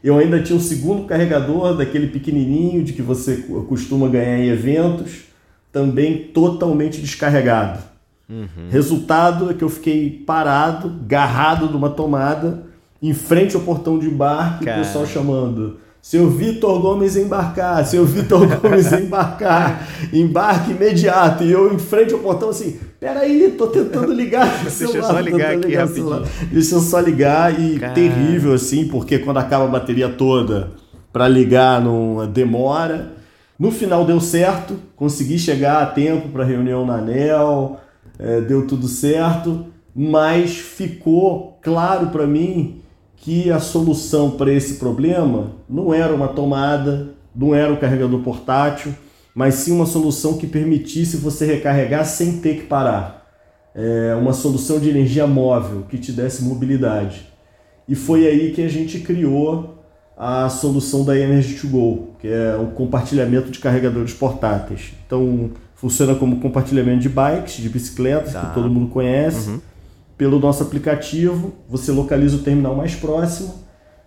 Eu 0.04 0.18
ainda 0.18 0.42
tinha 0.42 0.56
um 0.56 0.62
segundo 0.62 1.06
carregador, 1.06 1.76
daquele 1.76 2.08
pequenininho 2.08 2.84
de 2.84 2.94
que 2.94 3.02
você 3.02 3.38
costuma 3.68 4.08
ganhar 4.08 4.38
em 4.38 4.50
eventos, 4.50 5.24
também 5.72 6.30
totalmente 6.34 7.02
descarregado. 7.02 7.89
Uhum. 8.30 8.70
Resultado 8.70 9.50
é 9.50 9.54
que 9.54 9.64
eu 9.64 9.70
fiquei 9.70 10.24
parado, 10.26 10.94
garrado 11.08 11.68
numa 11.68 11.90
tomada, 11.90 12.64
em 13.02 13.14
frente 13.14 13.56
ao 13.56 13.62
portão 13.62 13.98
de 13.98 14.08
embarque, 14.08 14.66
Cara. 14.66 14.82
o 14.82 14.84
pessoal 14.84 15.06
chamando 15.06 15.78
seu 16.02 16.30
Vitor 16.30 16.80
Gomes 16.80 17.18
embarcar, 17.18 17.86
seu 17.86 18.06
Vitor 18.06 18.48
Gomes 18.60 18.92
embarcar, 18.94 19.88
embarque 20.14 20.72
imediato. 20.72 21.44
E 21.44 21.52
eu 21.52 21.74
em 21.74 21.80
frente 21.80 22.14
ao 22.14 22.20
portão 22.20 22.50
assim, 22.50 22.80
peraí, 23.00 23.54
tô 23.58 23.68
tentando 23.68 24.14
ligar 24.14 24.48
celular. 24.70 24.94
Deixa 24.94 24.98
eu 24.98 25.04
só 25.04 25.20
ligar 25.20 25.54
aqui 25.56 25.76
rapidinho. 25.76 26.24
Deixa 26.52 26.76
eu 26.76 26.80
só 26.80 27.00
ligar 27.00 27.60
e 27.60 27.80
terrível 27.94 28.54
assim, 28.54 28.88
porque 28.88 29.20
quando 29.20 29.38
acaba 29.38 29.66
a 29.66 29.68
bateria 29.68 30.10
toda 30.10 30.72
para 31.12 31.28
ligar 31.28 31.82
não 31.82 32.26
demora. 32.28 33.14
No 33.58 33.72
final 33.72 34.06
deu 34.06 34.22
certo, 34.22 34.80
consegui 34.96 35.38
chegar 35.38 35.84
a 35.84 35.86
tempo 35.86 36.30
para 36.30 36.46
reunião 36.46 36.86
na 36.86 36.96
ANEL, 36.96 37.78
é, 38.20 38.42
deu 38.42 38.68
tudo 38.68 38.88
certo, 38.88 39.66
mas 39.96 40.58
ficou 40.58 41.58
claro 41.62 42.08
para 42.08 42.28
mim 42.28 42.82
que 43.16 43.50
a 43.50 43.60
solução 43.60 44.32
para 44.32 44.52
esse 44.52 44.76
problema 44.76 45.52
não 45.70 45.94
era 45.94 46.14
uma 46.14 46.28
tomada, 46.28 47.10
não 47.36 47.56
era 47.56 47.72
um 47.72 47.78
carregador 47.78 48.22
portátil, 48.22 48.94
mas 49.34 49.56
sim 49.56 49.72
uma 49.72 49.86
solução 49.86 50.38
que 50.38 50.48
permitisse 50.48 51.18
você 51.18 51.46
recarregar 51.46 52.06
sem 52.06 52.40
ter 52.40 52.58
que 52.58 52.66
parar. 52.66 53.26
É 53.74 54.16
uma 54.16 54.34
solução 54.34 54.80
de 54.80 54.90
energia 54.90 55.26
móvel 55.26 55.84
que 55.90 55.98
te 55.98 56.12
desse 56.12 56.44
mobilidade. 56.44 57.28
E 57.88 57.96
foi 57.96 58.28
aí 58.28 58.52
que 58.52 58.62
a 58.62 58.68
gente 58.68 59.00
criou 59.00 59.80
a 60.18 60.50
solução 60.50 61.06
da 61.06 61.18
Energy 61.18 61.56
to 61.56 61.68
Go, 61.70 62.10
que 62.20 62.28
é 62.28 62.56
o 62.56 62.68
compartilhamento 62.68 63.50
de 63.50 63.60
carregadores 63.60 64.14
portáteis. 64.14 64.92
Então, 65.06 65.52
funciona 65.80 66.14
como 66.16 66.40
compartilhamento 66.40 67.00
de 67.00 67.10
bikes, 67.10 67.56
de 67.56 67.70
bicicletas, 67.70 68.34
tá. 68.34 68.42
que 68.42 68.54
todo 68.54 68.70
mundo 68.70 68.90
conhece. 68.90 69.50
Uhum 69.50 69.60
pelo 70.20 70.38
nosso 70.38 70.62
aplicativo, 70.62 71.54
você 71.70 71.94
localiza 71.94 72.36
o 72.36 72.40
terminal 72.40 72.76
mais 72.76 72.94
próximo, 72.94 73.56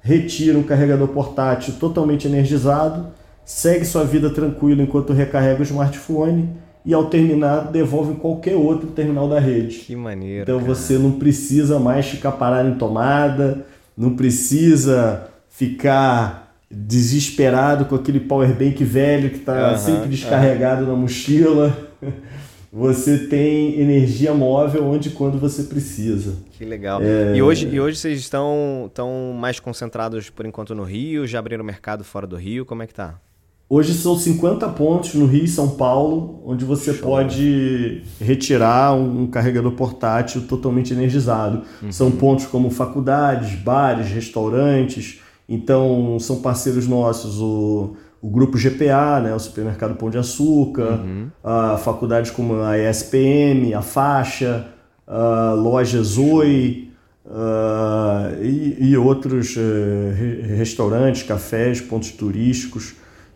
retira 0.03 0.59
um 0.59 0.63
carregador 0.63 1.09
portátil 1.09 1.73
totalmente 1.81 2.29
energizado, 2.29 3.07
segue 3.47 3.87
sua 3.87 4.05
vida 4.05 4.29
tranquilo 4.29 4.83
enquanto 4.83 5.15
recarrega 5.15 5.61
o 5.61 5.63
smartphone 5.63 6.51
e 6.85 6.93
ao 6.93 7.07
terminar 7.07 7.73
devolve 7.73 8.13
em 8.13 8.17
qualquer 8.17 8.55
outro 8.55 8.89
terminal 8.89 9.27
da 9.27 9.41
rede. 9.41 9.79
Que 9.79 9.97
maneiro. 9.97 10.43
Então 10.43 10.61
cara. 10.61 10.75
você 10.75 10.99
não 10.99 11.13
precisa 11.13 11.79
mais 11.79 12.07
ficar 12.07 12.33
parado 12.33 12.69
em 12.69 12.75
tomada, 12.75 13.65
não 13.97 14.15
precisa 14.15 15.31
ficar 15.49 16.52
desesperado 16.73 17.85
com 17.85 17.95
aquele 17.95 18.21
power 18.21 18.49
bank 18.55 18.83
velho 18.83 19.31
que 19.31 19.37
está 19.37 19.77
sempre 19.77 20.09
descarregado 20.09 20.87
na 20.87 20.95
mochila. 20.95 21.91
você 22.73 23.19
tem 23.27 23.79
energia 23.79 24.33
móvel 24.33 24.87
onde 24.87 25.11
e 25.11 25.13
quando 25.13 25.39
você 25.39 25.65
precisa. 25.65 26.37
Que 26.53 26.65
legal. 26.65 27.03
É... 27.03 27.37
E, 27.37 27.43
hoje, 27.43 27.69
e 27.69 27.79
hoje 27.79 27.99
vocês 27.99 28.19
estão, 28.19 28.87
estão 28.87 29.37
mais 29.39 29.61
concentrados 29.61 30.31
por 30.31 30.47
enquanto 30.47 30.75
no 30.75 30.83
Rio? 30.83 31.27
Já 31.27 31.39
abriram 31.39 31.63
mercado 31.63 32.03
fora 32.03 32.27
do 32.27 32.37
Rio? 32.37 32.65
Como 32.65 32.83
é 32.83 32.87
que 32.87 32.95
tá? 32.95 33.21
Hoje 33.69 33.95
são 33.95 34.19
50 34.19 34.69
pontos 34.71 35.15
no 35.15 35.25
Rio 35.25 35.45
e 35.45 35.49
São 35.49 35.71
Paulo, 35.71 36.43
onde 36.45 36.63
você 36.63 36.93
Show. 36.93 37.09
pode 37.09 38.03
retirar 38.21 38.95
um 38.95 39.27
carregador 39.27 39.73
portátil 39.73 40.47
totalmente 40.47 40.93
energizado. 40.93 41.63
Uhum. 41.83 41.91
São 41.91 42.11
pontos 42.11 42.47
como 42.47 42.69
faculdades, 42.69 43.55
bares, 43.55 44.09
restaurantes. 44.09 45.21
Então, 45.53 46.19
são 46.19 46.41
parceiros 46.41 46.89
nossos. 46.89 47.41
O 47.41 47.97
o 48.23 48.31
grupo 48.31 48.57
GPA, 48.57 49.21
né, 49.21 49.35
o 49.35 49.39
Supermercado 49.41 49.97
Pão 49.97 50.09
de 50.09 50.17
Açúcar, 50.17 51.01
uhum. 51.01 51.29
a 51.43 51.77
faculdades 51.77 52.31
como 52.31 52.63
a 52.63 52.79
ESPM, 52.79 53.75
a 53.75 53.83
Faixa, 53.83 54.69
a 55.05 55.53
loja 55.55 56.01
Zoe 56.05 56.93
uh, 57.27 58.41
e, 58.41 58.91
e, 58.91 58.97
outros 58.97 59.57
uh, 59.57 60.57
restaurantes, 60.57 61.25
cafés, 61.25 61.81
pontos 61.81 62.13
turísticos. 62.13 62.95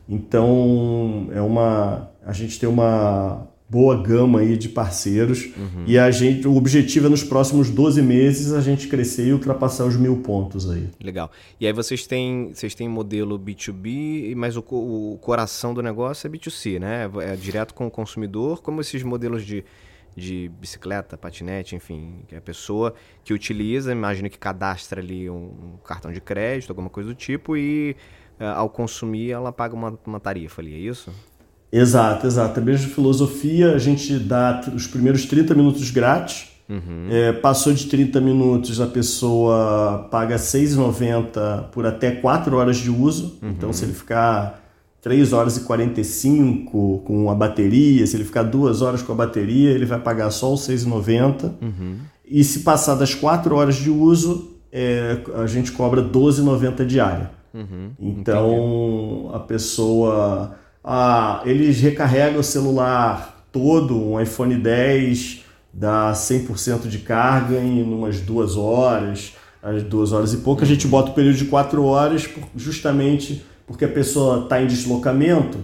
Então 0.08 1.28
é 1.32 1.40
uma 1.40 2.08
a 2.24 2.32
gente 2.32 2.58
tem 2.60 2.68
uma 2.68 3.48
boa 3.68 4.00
gama 4.00 4.40
aí 4.40 4.56
de 4.56 4.68
parceiros. 4.68 5.46
Uhum. 5.56 5.84
E 5.86 5.98
a 5.98 6.10
gente, 6.10 6.46
o 6.46 6.56
objetivo 6.56 7.06
é 7.06 7.08
nos 7.08 7.24
próximos 7.24 7.68
12 7.68 8.00
meses 8.00 8.52
a 8.52 8.60
gente 8.60 8.86
crescer 8.86 9.26
e 9.26 9.32
ultrapassar 9.32 9.84
os 9.84 9.96
mil 9.96 10.18
pontos 10.18 10.70
aí. 10.70 10.88
Legal. 11.02 11.30
E 11.60 11.66
aí 11.66 11.72
vocês 11.72 12.06
têm, 12.06 12.52
vocês 12.54 12.74
têm 12.74 12.88
modelo 12.88 13.38
B2B, 13.38 14.34
mas 14.36 14.56
o, 14.56 14.60
o 14.60 15.18
coração 15.20 15.74
do 15.74 15.82
negócio 15.82 16.26
é 16.26 16.30
B2C, 16.30 16.78
né? 16.78 17.10
É 17.22 17.34
direto 17.34 17.74
com 17.74 17.86
o 17.86 17.90
consumidor, 17.90 18.62
como 18.62 18.80
esses 18.80 19.02
modelos 19.02 19.44
de, 19.44 19.64
de 20.16 20.48
bicicleta, 20.60 21.18
patinete, 21.18 21.74
enfim, 21.74 22.20
que 22.28 22.36
a 22.36 22.40
pessoa 22.40 22.94
que 23.24 23.34
utiliza, 23.34 23.90
imagino 23.90 24.30
que 24.30 24.38
cadastra 24.38 25.00
ali 25.00 25.28
um, 25.28 25.34
um 25.34 25.76
cartão 25.84 26.12
de 26.12 26.20
crédito, 26.20 26.70
alguma 26.70 26.88
coisa 26.88 27.08
do 27.08 27.14
tipo, 27.16 27.56
e 27.56 27.96
uh, 28.38 28.44
ao 28.44 28.70
consumir 28.70 29.32
ela 29.32 29.52
paga 29.52 29.74
uma, 29.74 29.98
uma 30.06 30.20
tarifa 30.20 30.62
ali, 30.62 30.72
é 30.72 30.78
isso? 30.78 31.12
Exato, 31.76 32.26
exato. 32.26 32.58
A 32.58 32.62
mesma 32.62 32.88
filosofia, 32.88 33.74
a 33.74 33.78
gente 33.78 34.18
dá 34.18 34.62
os 34.74 34.86
primeiros 34.86 35.26
30 35.26 35.54
minutos 35.54 35.90
grátis. 35.90 36.48
Uhum. 36.68 37.06
É, 37.10 37.32
passou 37.32 37.72
de 37.72 37.86
30 37.86 38.20
minutos, 38.20 38.80
a 38.80 38.86
pessoa 38.86 40.08
paga 40.10 40.34
R$ 40.34 40.42
6,90 40.42 41.70
por 41.70 41.86
até 41.86 42.10
4 42.10 42.56
horas 42.56 42.78
de 42.78 42.90
uso. 42.90 43.38
Uhum. 43.42 43.50
Então, 43.50 43.72
se 43.72 43.84
ele 43.84 43.92
ficar 43.92 44.64
3 45.00 45.32
horas 45.32 45.56
e 45.58 45.60
45 45.60 47.02
com 47.04 47.30
a 47.30 47.34
bateria, 47.34 48.04
se 48.06 48.16
ele 48.16 48.24
ficar 48.24 48.42
2 48.42 48.82
horas 48.82 49.02
com 49.02 49.12
a 49.12 49.14
bateria, 49.14 49.70
ele 49.70 49.86
vai 49.86 50.00
pagar 50.00 50.30
só 50.30 50.50
R$ 50.50 50.56
6,90. 50.56 51.52
Uhum. 51.62 51.96
E 52.28 52.42
se 52.42 52.60
passar 52.60 52.96
das 52.96 53.14
4 53.14 53.54
horas 53.54 53.76
de 53.76 53.90
uso, 53.90 54.56
é, 54.72 55.18
a 55.36 55.46
gente 55.46 55.70
cobra 55.70 56.00
R$ 56.00 56.08
12,90 56.08 56.84
diária. 56.84 57.30
Uhum. 57.54 57.90
Então, 58.00 58.50
Entendi. 58.50 59.36
a 59.36 59.38
pessoa 59.38 60.56
ah, 60.86 61.42
eles 61.44 61.80
recarregam 61.80 62.38
o 62.38 62.44
celular 62.44 63.44
todo, 63.50 64.00
um 64.00 64.20
iPhone 64.20 64.54
10 64.54 65.44
dá 65.72 66.12
100% 66.12 66.86
de 66.86 67.00
carga 67.00 67.58
em 67.58 67.82
umas 67.82 68.20
duas 68.20 68.56
horas, 68.56 69.34
às 69.62 69.82
duas 69.82 70.12
horas 70.12 70.32
e 70.32 70.38
pouco. 70.38 70.62
A 70.62 70.66
gente 70.66 70.86
bota 70.86 71.10
o 71.10 71.14
período 71.14 71.36
de 71.36 71.46
quatro 71.46 71.84
horas 71.84 72.28
justamente 72.54 73.44
porque 73.66 73.84
a 73.84 73.88
pessoa 73.88 74.44
está 74.44 74.62
em 74.62 74.66
deslocamento, 74.66 75.58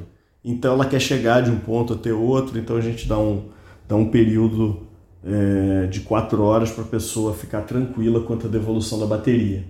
então 0.44 0.74
ela 0.74 0.84
quer 0.84 1.00
chegar 1.00 1.40
de 1.40 1.50
um 1.50 1.58
ponto 1.58 1.94
até 1.94 2.12
outro, 2.12 2.58
então 2.58 2.76
a 2.76 2.80
gente 2.80 3.06
dá 3.06 3.16
um, 3.16 3.44
dá 3.88 3.94
um 3.94 4.10
período 4.10 4.88
é, 5.24 5.86
de 5.86 6.00
quatro 6.00 6.42
horas 6.42 6.72
para 6.72 6.82
a 6.82 6.86
pessoa 6.88 7.32
ficar 7.32 7.62
tranquila 7.62 8.20
quanto 8.22 8.48
à 8.48 8.50
devolução 8.50 8.98
da 8.98 9.06
bateria. 9.06 9.64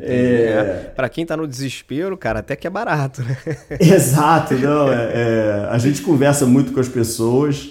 É... 0.00 0.90
Para 0.94 1.08
quem 1.08 1.22
está 1.22 1.36
no 1.36 1.46
desespero, 1.46 2.16
cara, 2.16 2.40
até 2.40 2.56
que 2.56 2.66
é 2.66 2.70
barato, 2.70 3.22
né? 3.22 3.36
Exato, 3.80 4.54
não. 4.54 4.92
É, 4.92 5.12
é, 5.14 5.68
a 5.70 5.78
gente 5.78 6.02
conversa 6.02 6.44
muito 6.46 6.72
com 6.72 6.80
as 6.80 6.88
pessoas 6.88 7.70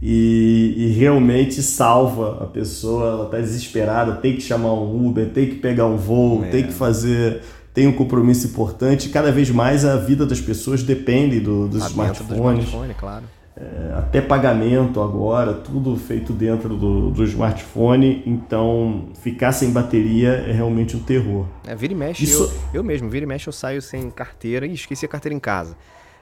e, 0.00 0.74
e, 0.76 0.98
realmente 0.98 1.62
salva 1.62 2.44
a 2.44 2.46
pessoa. 2.46 3.08
Ela 3.08 3.24
está 3.26 3.38
desesperada, 3.38 4.16
tem 4.16 4.36
que 4.36 4.42
chamar 4.42 4.72
um 4.72 5.06
Uber, 5.06 5.28
tem 5.30 5.48
que 5.48 5.56
pegar 5.56 5.86
um 5.86 5.96
voo, 5.96 6.44
é. 6.44 6.48
tem 6.48 6.64
que 6.64 6.72
fazer. 6.72 7.42
Tem 7.74 7.86
um 7.86 7.92
compromisso 7.92 8.46
importante. 8.46 9.10
Cada 9.10 9.30
vez 9.30 9.50
mais 9.50 9.84
a 9.84 9.96
vida 9.96 10.24
das 10.24 10.40
pessoas 10.40 10.82
depende 10.82 11.40
do, 11.40 11.68
dos 11.68 11.84
smartphones. 11.84 12.28
Do 12.28 12.34
smartphone, 12.70 12.94
claro 12.94 13.35
é, 13.58 13.94
até 13.96 14.20
pagamento 14.20 15.00
agora, 15.00 15.54
tudo 15.54 15.96
feito 15.96 16.32
dentro 16.32 16.76
do, 16.76 17.10
do, 17.10 17.24
smartphone, 17.24 18.22
então 18.26 19.08
ficar 19.14 19.50
sem 19.52 19.70
bateria 19.70 20.28
é 20.28 20.52
realmente 20.52 20.94
um 20.94 21.00
terror. 21.00 21.46
É, 21.66 21.74
vira 21.74 21.94
e 21.94 21.96
mexe, 21.96 22.24
Isso... 22.24 22.52
eu, 22.74 22.80
eu 22.80 22.84
mesmo, 22.84 23.08
vira 23.08 23.24
e 23.24 23.26
mexe 23.26 23.48
eu 23.48 23.52
saio 23.52 23.80
sem 23.80 24.10
carteira 24.10 24.66
e 24.66 24.74
esqueci 24.74 25.06
a 25.06 25.08
carteira 25.08 25.34
em 25.34 25.40
casa. 25.40 25.74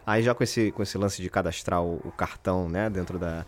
Aí 0.06 0.22
já 0.22 0.34
com 0.34 0.44
esse, 0.44 0.70
com 0.70 0.82
esse 0.82 0.96
lance 0.96 1.20
de 1.20 1.28
cadastrar 1.28 1.82
o, 1.82 1.96
o 2.04 2.12
cartão 2.12 2.68
né, 2.68 2.88
dentro 2.88 3.18
da, 3.18 3.44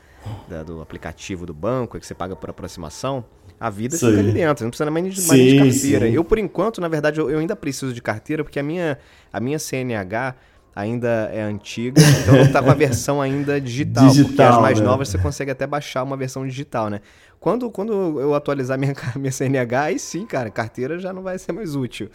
da, 0.48 0.62
do 0.64 0.80
aplicativo 0.80 1.46
do 1.46 1.54
banco, 1.54 2.00
que 2.00 2.04
você 2.04 2.14
paga 2.14 2.34
por 2.34 2.50
aproximação, 2.50 3.24
a 3.60 3.70
vida 3.70 3.96
sim. 3.96 4.08
fica 4.08 4.18
ali 4.20 4.32
dentro, 4.32 4.64
não 4.64 4.70
precisa 4.70 4.90
mais 4.90 5.14
de, 5.14 5.20
sim, 5.20 5.36
de 5.36 5.58
carteira. 5.58 6.06
Sim. 6.06 6.12
Eu, 6.12 6.24
por 6.24 6.38
enquanto, 6.38 6.80
na 6.80 6.88
verdade, 6.88 7.20
eu, 7.20 7.30
eu 7.30 7.38
ainda 7.38 7.54
preciso 7.54 7.92
de 7.92 8.02
carteira, 8.02 8.42
porque 8.42 8.58
a 8.58 8.62
minha, 8.62 8.98
a 9.32 9.38
minha 9.38 9.58
CNH 9.58 10.34
ainda 10.76 11.30
é 11.32 11.42
antiga, 11.42 12.02
então 12.22 12.36
está 12.36 12.62
com 12.62 12.70
a 12.70 12.74
versão 12.74 13.22
ainda 13.22 13.58
digital, 13.58 14.08
digital 14.08 14.28
porque 14.28 14.42
as 14.42 14.60
mais 14.60 14.78
né? 14.78 14.84
novas 14.84 15.08
você 15.08 15.16
consegue 15.16 15.50
até 15.50 15.66
baixar 15.66 16.02
uma 16.02 16.18
versão 16.18 16.46
digital, 16.46 16.90
né? 16.90 17.00
Quando, 17.40 17.70
quando 17.70 18.20
eu 18.20 18.34
atualizar 18.34 18.78
minha, 18.78 18.94
minha 19.16 19.32
CNH, 19.32 19.82
aí 19.82 19.98
sim, 19.98 20.26
cara, 20.26 20.50
carteira 20.50 20.98
já 20.98 21.14
não 21.14 21.22
vai 21.22 21.38
ser 21.38 21.52
mais 21.52 21.74
útil. 21.74 22.10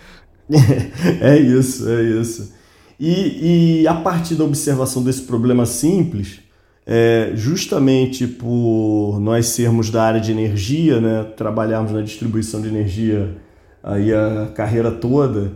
é 1.20 1.38
isso, 1.40 1.90
é 1.90 2.04
isso. 2.04 2.54
E, 3.00 3.82
e 3.82 3.88
a 3.88 3.96
partir 3.96 4.36
da 4.36 4.44
observação 4.44 5.04
desse 5.04 5.24
problema 5.24 5.66
simples, 5.66 6.42
é, 6.86 7.32
justamente 7.34 8.28
por 8.28 9.20
nós 9.20 9.48
sermos 9.48 9.90
da 9.90 10.04
área 10.04 10.22
de 10.22 10.32
energia, 10.32 11.02
né, 11.02 11.24
trabalharmos 11.36 11.92
na 11.92 12.02
distribuição 12.02 12.62
de 12.62 12.68
energia 12.68 13.38
aí 13.84 14.14
a 14.14 14.52
carreira 14.54 14.92
toda, 14.92 15.52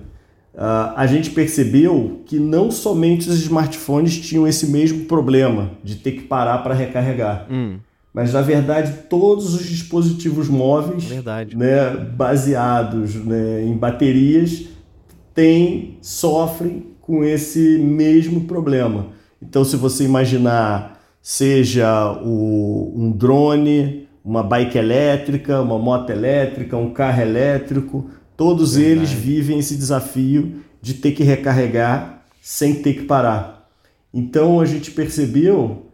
Uh, 0.56 0.96
a 0.96 1.06
gente 1.06 1.32
percebeu 1.32 2.22
que 2.26 2.40
não 2.40 2.72
somente 2.72 3.30
os 3.30 3.40
smartphones 3.42 4.18
tinham 4.18 4.48
esse 4.48 4.68
mesmo 4.68 5.04
problema 5.04 5.72
de 5.84 5.96
ter 5.96 6.14
que 6.14 6.22
parar 6.22 6.60
para 6.60 6.74
recarregar, 6.74 7.46
hum. 7.52 7.78
mas 8.14 8.32
na 8.32 8.42
verdade 8.42 9.04
todos 9.10 9.54
os 9.54 9.68
dispositivos 9.68 10.48
móveis 10.48 11.10
né, 11.54 11.90
baseados 12.16 13.16
né, 13.16 13.64
em 13.64 13.76
baterias 13.76 14.64
têm, 15.34 15.98
sofrem 16.02 16.96
com 17.02 17.24
esse 17.24 17.78
mesmo 17.78 18.46
problema. 18.46 19.08
Então, 19.42 19.64
se 19.64 19.76
você 19.76 20.06
imaginar, 20.06 21.00
seja 21.22 22.14
o, 22.24 22.94
um 22.96 23.12
drone, 23.12 24.08
uma 24.24 24.42
bike 24.42 24.78
elétrica, 24.78 25.62
uma 25.62 25.78
moto 25.78 26.10
elétrica, 26.10 26.76
um 26.78 26.92
carro 26.92 27.22
elétrico, 27.22 28.10
Todos 28.38 28.76
Verdade. 28.76 28.98
eles 28.98 29.12
vivem 29.12 29.60
esse 29.60 29.76
desafio 29.76 30.62
de 30.82 30.96
ter 30.96 31.12
que 31.12 31.24
recarregar 31.24 32.24
sem 32.42 32.76
ter 32.76 32.94
que 32.94 33.04
parar. 33.04 33.70
Então 34.14 34.60
a 34.60 34.66
gente 34.66 34.92
percebeu 34.92 35.86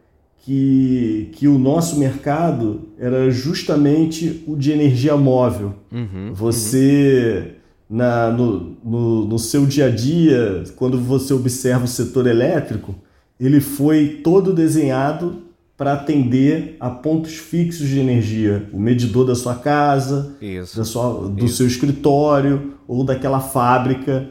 que, 0.44 1.30
que 1.34 1.48
o 1.48 1.58
nosso 1.58 1.98
mercado 1.98 2.90
era 3.00 3.30
justamente 3.30 4.44
o 4.48 4.56
de 4.56 4.72
energia 4.72 5.16
móvel. 5.16 5.76
Uhum, 5.92 6.34
você, 6.34 7.56
uhum. 7.90 7.98
Na, 7.98 8.32
no, 8.32 8.78
no, 8.84 9.26
no 9.26 9.40
seu 9.40 9.66
dia 9.66 9.88
a 9.88 9.90
dia, 9.90 10.64
quando 10.78 10.98
você 10.98 11.34
observa 11.34 11.84
o 11.84 11.88
setor 11.88 12.26
elétrico, 12.26 12.96
ele 13.40 13.60
foi 13.60 14.22
todo 14.24 14.54
desenhado 14.54 15.44
para 15.82 15.94
atender 15.94 16.76
a 16.80 16.92
pontos 16.92 17.38
fixos 17.38 17.88
de 17.88 17.98
energia, 17.98 18.70
o 18.72 18.80
medidor 18.80 19.26
da 19.26 19.34
sua 19.34 19.56
casa, 19.56 20.36
Isso. 20.40 20.78
Da 20.78 20.86
sua, 20.86 21.28
do 21.28 21.46
Isso. 21.46 21.58
seu 21.58 21.66
escritório 21.66 22.74
ou 22.88 23.04
daquela 23.04 23.40
fábrica. 23.40 24.30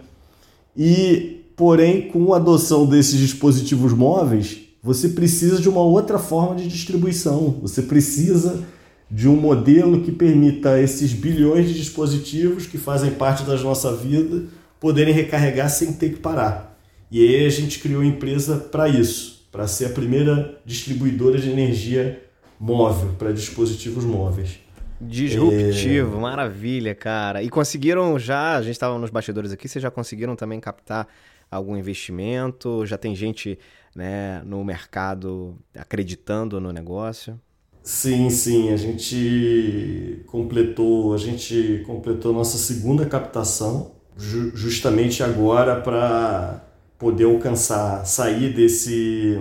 E, 0.76 1.42
porém, 1.56 2.02
com 2.02 2.32
a 2.32 2.36
adoção 2.36 2.86
desses 2.86 3.18
dispositivos 3.18 3.92
móveis, 3.92 4.60
você 4.80 5.08
precisa 5.08 5.60
de 5.60 5.68
uma 5.68 5.80
outra 5.80 6.20
forma 6.20 6.54
de 6.54 6.68
distribuição. 6.68 7.56
Você 7.62 7.82
precisa 7.82 8.62
de 9.10 9.28
um 9.28 9.34
modelo 9.34 10.02
que 10.02 10.12
permita 10.12 10.80
esses 10.80 11.12
bilhões 11.12 11.66
de 11.66 11.74
dispositivos 11.74 12.64
que 12.64 12.78
fazem 12.78 13.10
parte 13.10 13.42
da 13.42 13.56
nossa 13.56 13.92
vida 13.96 14.44
poderem 14.78 15.12
recarregar 15.12 15.68
sem 15.68 15.94
ter 15.94 16.10
que 16.10 16.20
parar. 16.20 16.78
E 17.10 17.20
aí 17.20 17.44
a 17.44 17.50
gente 17.50 17.80
criou 17.80 18.02
a 18.02 18.06
empresa 18.06 18.54
para 18.56 18.88
isso 18.88 19.39
para 19.50 19.66
ser 19.66 19.86
a 19.86 19.90
primeira 19.90 20.60
distribuidora 20.64 21.38
de 21.38 21.50
energia 21.50 22.22
móvel 22.58 23.14
para 23.18 23.32
dispositivos 23.32 24.04
móveis. 24.04 24.60
Disruptivo, 25.00 26.16
é... 26.16 26.20
maravilha, 26.20 26.94
cara. 26.94 27.42
E 27.42 27.48
conseguiram 27.48 28.18
já, 28.18 28.56
a 28.56 28.62
gente 28.62 28.72
estava 28.72 28.98
nos 28.98 29.10
bastidores 29.10 29.50
aqui, 29.50 29.66
vocês 29.66 29.82
já 29.82 29.90
conseguiram 29.90 30.36
também 30.36 30.60
captar 30.60 31.08
algum 31.50 31.76
investimento? 31.76 32.84
Já 32.84 32.98
tem 32.98 33.14
gente 33.14 33.58
né, 33.94 34.42
no 34.44 34.62
mercado 34.62 35.56
acreditando 35.74 36.60
no 36.60 36.70
negócio? 36.72 37.40
Sim, 37.82 38.28
sim, 38.28 38.72
a 38.72 38.76
gente 38.76 40.22
completou, 40.26 41.14
a 41.14 41.18
gente 41.18 41.82
completou 41.86 42.32
nossa 42.32 42.58
segunda 42.58 43.06
captação 43.06 43.92
ju 44.16 44.54
justamente 44.54 45.22
agora 45.22 45.80
para 45.80 46.62
poder 47.00 47.24
alcançar, 47.24 48.04
sair 48.04 48.52
desse. 48.52 49.40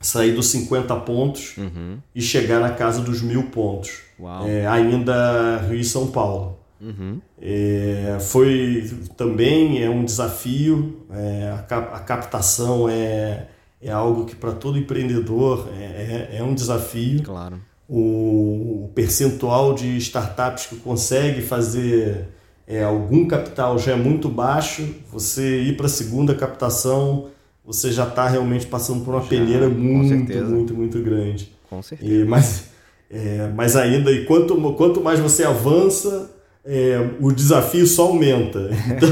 sair 0.00 0.32
dos 0.32 0.46
50 0.46 0.96
pontos 1.00 1.56
uhum. 1.58 1.98
e 2.14 2.20
chegar 2.20 2.58
na 2.58 2.70
casa 2.70 3.02
dos 3.02 3.20
mil 3.20 3.44
pontos. 3.44 4.00
É, 4.46 4.66
ainda 4.66 5.58
Rio 5.68 5.78
e 5.78 5.84
São 5.84 6.06
Paulo. 6.08 6.58
Uhum. 6.80 7.20
É, 7.40 8.18
foi 8.20 8.90
também 9.16 9.82
é 9.82 9.88
um 9.88 10.04
desafio, 10.04 11.06
é, 11.10 11.52
a, 11.56 11.62
cap, 11.62 11.94
a, 11.94 11.98
captação 12.00 12.88
é, 12.88 13.48
é 13.80 13.90
algo 13.90 14.26
que 14.26 14.34
para 14.34 14.52
todo 14.52 14.78
empreendedor 14.78 15.68
é, 15.78 16.28
é, 16.32 16.38
é, 16.38 16.42
um 16.42 16.54
desafio. 16.54 17.22
Claro. 17.22 17.60
O, 17.88 18.84
o 18.84 18.90
percentual 18.94 19.74
de 19.74 19.96
startups 19.98 20.66
que 20.66 20.76
consegue 20.76 21.42
fazer 21.42 22.28
é, 22.66 22.82
algum 22.82 23.26
capital 23.26 23.78
já 23.78 23.92
é 23.92 23.96
muito 23.96 24.28
baixo, 24.28 24.94
você 25.10 25.62
ir 25.62 25.76
para 25.76 25.86
a 25.86 25.88
segunda 25.88 26.34
captação 26.34 27.28
você 27.64 27.90
já 27.90 28.06
está 28.06 28.28
realmente 28.28 28.66
passando 28.66 29.04
por 29.04 29.14
uma 29.14 29.22
já, 29.22 29.28
peneira 29.28 29.68
muito, 29.68 30.34
muito, 30.44 30.74
muito 30.74 30.98
grande. 31.00 31.50
Com 31.70 31.82
certeza. 31.82 32.12
E, 32.12 32.24
mas, 32.24 32.68
é, 33.10 33.50
mas 33.54 33.74
ainda, 33.74 34.12
e 34.12 34.26
quanto, 34.26 34.54
quanto 34.74 35.00
mais 35.00 35.18
você 35.18 35.44
avança, 35.44 36.30
é, 36.66 36.96
o 37.20 37.30
desafio 37.30 37.86
só 37.86 38.06
aumenta. 38.06 38.70
Então... 38.94 39.10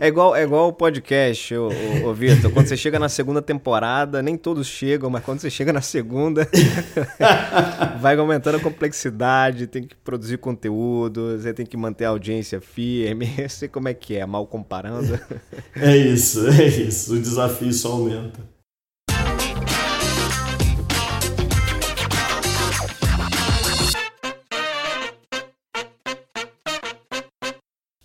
é 0.00 0.08
igual 0.08 0.34
é 0.34 0.42
igual 0.42 0.68
o 0.68 0.72
podcast, 0.72 1.54
ô, 1.54 1.68
ô, 1.68 2.08
ô 2.08 2.14
Vitor. 2.14 2.50
Quando 2.50 2.66
você 2.66 2.76
chega 2.76 2.98
na 2.98 3.08
segunda 3.08 3.42
temporada, 3.42 4.22
nem 4.22 4.36
todos 4.36 4.66
chegam, 4.66 5.10
mas 5.10 5.22
quando 5.24 5.40
você 5.40 5.50
chega 5.50 5.72
na 5.72 5.80
segunda, 5.80 6.48
vai 8.00 8.16
aumentando 8.16 8.56
a 8.56 8.60
complexidade, 8.60 9.66
tem 9.66 9.84
que 9.84 9.94
produzir 9.96 10.38
conteúdo, 10.38 11.38
você 11.38 11.52
tem 11.52 11.66
que 11.66 11.76
manter 11.76 12.06
a 12.06 12.10
audiência 12.10 12.60
firme. 12.60 13.32
Eu 13.38 13.48
sei 13.48 13.68
como 13.68 13.88
é 13.88 13.94
que 13.94 14.16
é, 14.16 14.24
mal 14.24 14.46
comparando. 14.46 15.18
é 15.76 15.96
isso, 15.96 16.46
é 16.48 16.66
isso. 16.66 17.14
O 17.14 17.20
desafio 17.20 17.72
só 17.72 17.92
aumenta. 17.92 18.53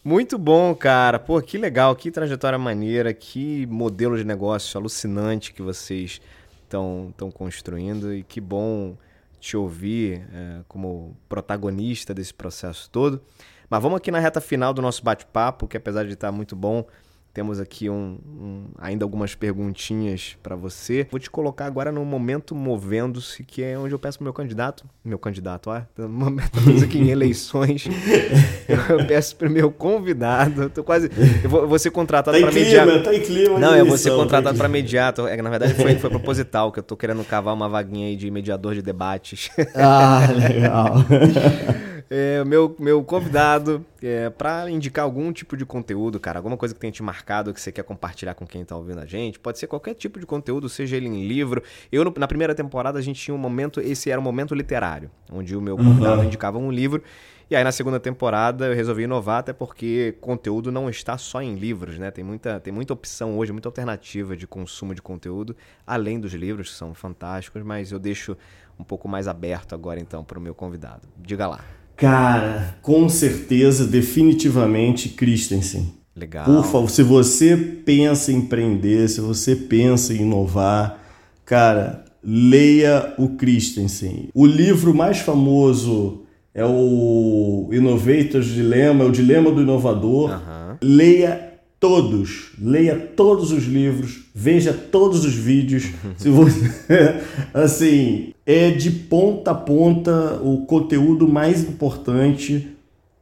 Muito 0.10 0.40
bom, 0.40 0.74
cara. 0.74 1.20
Pô, 1.20 1.40
que 1.40 1.56
legal, 1.56 1.96
que 1.96 2.10
trajetória 2.10 2.58
maneira, 2.58 3.14
que 3.14 3.68
modelo 3.68 4.18
de 4.18 4.24
negócio 4.24 4.76
alucinante 4.76 5.54
que 5.54 5.62
vocês 5.62 6.20
estão 6.64 7.14
construindo 7.32 8.12
e 8.12 8.24
que 8.24 8.42
bom 8.42 8.98
te 9.40 9.56
ouvir 9.56 10.28
é, 10.34 10.62
como 10.68 11.16
protagonista 11.30 12.12
desse 12.12 12.34
processo 12.34 12.90
todo. 12.90 13.22
Mas 13.70 13.84
vamos 13.84 13.98
aqui 13.98 14.10
na 14.10 14.18
reta 14.18 14.42
final 14.42 14.74
do 14.74 14.82
nosso 14.82 15.04
bate-papo, 15.04 15.68
que 15.68 15.78
apesar 15.78 16.08
de 16.08 16.14
estar 16.14 16.32
muito 16.32 16.56
bom, 16.56 16.84
temos 17.34 17.60
aqui 17.60 17.90
um, 17.90 18.18
um, 18.26 18.64
ainda 18.78 19.06
algumas 19.06 19.36
perguntinhas 19.36 20.38
para 20.42 20.56
você. 20.56 21.08
Vou 21.12 21.20
te 21.20 21.30
colocar 21.30 21.66
agora 21.66 21.92
no 21.92 22.04
momento 22.04 22.56
movendo-se, 22.56 23.44
que 23.44 23.64
é 23.64 23.78
onde 23.78 23.94
eu 23.94 24.00
peço 24.00 24.18
pro 24.18 24.24
meu 24.24 24.34
candidato, 24.34 24.86
meu 25.04 25.20
candidato, 25.20 25.70
ó, 25.70 25.82
no 25.98 26.10
momento 26.10 26.60
aqui 26.84 26.98
em 26.98 27.10
eleições, 27.12 27.88
eu 28.68 29.06
peço 29.06 29.36
pro 29.36 29.50
meu 29.50 29.72
convidado, 29.72 30.64
eu 30.64 30.70
tô 30.70 30.84
quase, 30.84 31.10
eu 31.44 31.50
vou, 31.50 31.68
vou 31.68 31.80
ser 31.80 31.92
contratado 31.92 32.38
tá 32.38 32.44
para 32.44 32.54
mediar. 32.54 33.04
Tá 33.04 33.14
em 33.14 33.22
clima 33.22 33.60
Não, 33.60 33.76
eu 33.76 33.86
vou 33.86 33.98
ser 33.98 34.12
contratado 34.12 34.58
para 34.58 34.68
mediar, 34.68 35.14
é, 35.28 35.42
na 35.42 35.50
verdade 35.50 35.74
foi, 35.76 35.96
foi 35.96 36.10
proposital, 36.12 36.72
que 36.72 36.80
eu 36.80 36.84
tô 36.84 36.98
querendo 36.98 37.24
cavar 37.24 37.54
uma 37.54 37.70
vaguinha 37.70 38.08
aí 38.08 38.16
de 38.16 38.30
mediador 38.32 38.74
de 38.74 38.82
debates. 38.82 39.50
Ah, 39.76 40.28
legal. 40.36 41.06
É, 42.10 42.44
meu, 42.44 42.76
meu 42.80 43.04
convidado 43.04 43.86
é, 44.02 44.32
para 44.32 44.70
indicar 44.70 45.06
algum 45.06 45.32
tipo 45.32 45.56
de 45.56 45.64
conteúdo, 45.64 46.20
cara, 46.20 46.40
alguma 46.40 46.58
coisa 46.58 46.74
que 46.74 46.80
tenha 46.80 46.92
te 46.92 47.04
marcado 47.04 47.54
que 47.54 47.62
você 47.62 47.72
quer 47.72 47.84
compartilhar 47.84 48.34
com 48.34 48.48
quem 48.48 48.66
tá 48.66 48.76
ouvindo 48.76 49.00
a 49.00 49.06
gente. 49.06 49.40
Pode 49.40 49.60
ser 49.60 49.68
qualquer 49.68 49.94
tipo 49.94 50.20
de 50.20 50.26
conteúdo, 50.26 50.68
seja 50.68 50.98
ele 50.98 51.08
em 51.08 51.28
livro. 51.28 51.62
Eu, 51.92 52.04
no, 52.04 52.14
na 52.18 52.28
primeira 52.28 52.56
temporada, 52.56 52.98
a 52.98 53.02
gente 53.02 53.22
tinha 53.22 53.36
um 53.36 53.38
momento, 53.38 53.80
esse 53.80 54.10
era 54.10 54.20
um 54.20 54.24
momento 54.24 54.56
literário, 54.56 55.12
onde 55.32 55.56
o 55.56 55.62
meu 55.62 55.78
convidado 55.78 56.22
uhum. 56.22 56.24
indicava 56.26 56.58
um 56.58 56.72
livro. 56.72 57.04
E 57.48 57.56
aí 57.56 57.64
na 57.64 57.72
segunda 57.72 58.00
temporada 58.00 58.68
eu 58.68 58.76
resolvi 58.76 59.04
inovar, 59.04 59.40
até 59.40 59.52
porque 59.52 60.16
conteúdo 60.22 60.72
não 60.72 60.88
está 60.88 61.18
só 61.18 61.42
em 61.42 61.56
livros, 61.56 61.98
né? 61.98 62.12
Tem 62.12 62.24
muita, 62.24 62.60
tem 62.60 62.72
muita 62.72 62.94
opção 62.94 63.38
hoje, 63.40 63.52
muita 63.52 63.68
alternativa 63.68 64.38
de 64.38 64.46
consumo 64.46 64.94
de 64.94 65.02
conteúdo, 65.02 65.56
além 65.86 66.20
dos 66.20 66.34
livros, 66.34 66.70
que 66.70 66.76
são 66.76 66.94
fantásticos, 66.94 67.64
mas 67.64 67.92
eu 67.92 67.98
deixo 67.98 68.38
um 68.80 68.84
pouco 68.84 69.08
mais 69.08 69.28
aberto 69.28 69.74
agora 69.74 70.00
então 70.00 70.24
para 70.24 70.38
o 70.38 70.42
meu 70.42 70.54
convidado. 70.54 71.08
Diga 71.18 71.48
lá. 71.48 71.79
Cara, 72.00 72.76
com 72.82 73.10
certeza, 73.10 73.86
definitivamente 73.86 75.10
Christensen. 75.10 75.94
Legal. 76.16 76.46
Por 76.46 76.66
favor, 76.66 76.90
se 76.90 77.04
você 77.04 77.56
pensa 77.56 78.32
em 78.32 78.38
empreender, 78.38 79.08
se 79.08 79.22
você 79.22 79.56
pensa 79.56 80.14
em 80.14 80.22
inovar, 80.22 81.00
cara, 81.46 82.06
leia 82.24 83.14
o 83.18 83.30
Christensen. 83.30 84.30
O 84.34 84.46
livro 84.46 84.94
mais 84.94 85.20
famoso 85.20 86.24
é 86.54 86.66
o 86.66 87.70
Innovator's 87.72 88.48
Dilemma, 88.48 89.04
é 89.04 89.08
o 89.08 89.12
Dilema 89.12 89.52
do 89.52 89.62
Inovador. 89.62 90.32
Uhum. 90.32 90.78
Leia 90.82 91.49
todos, 91.80 92.52
leia 92.60 92.96
todos 92.96 93.52
os 93.52 93.66
livros, 93.66 94.26
veja 94.36 94.74
todos 94.74 95.24
os 95.24 95.34
vídeos. 95.34 95.86
se 96.18 96.30
você, 96.30 96.72
assim, 97.54 98.34
é 98.46 98.72
de 98.72 98.92
ponta 98.92 99.52
a 99.52 99.56
ponta 99.56 100.40
o 100.44 100.66
conteúdo 100.66 101.28
mais 101.28 101.64
importante 101.64 102.68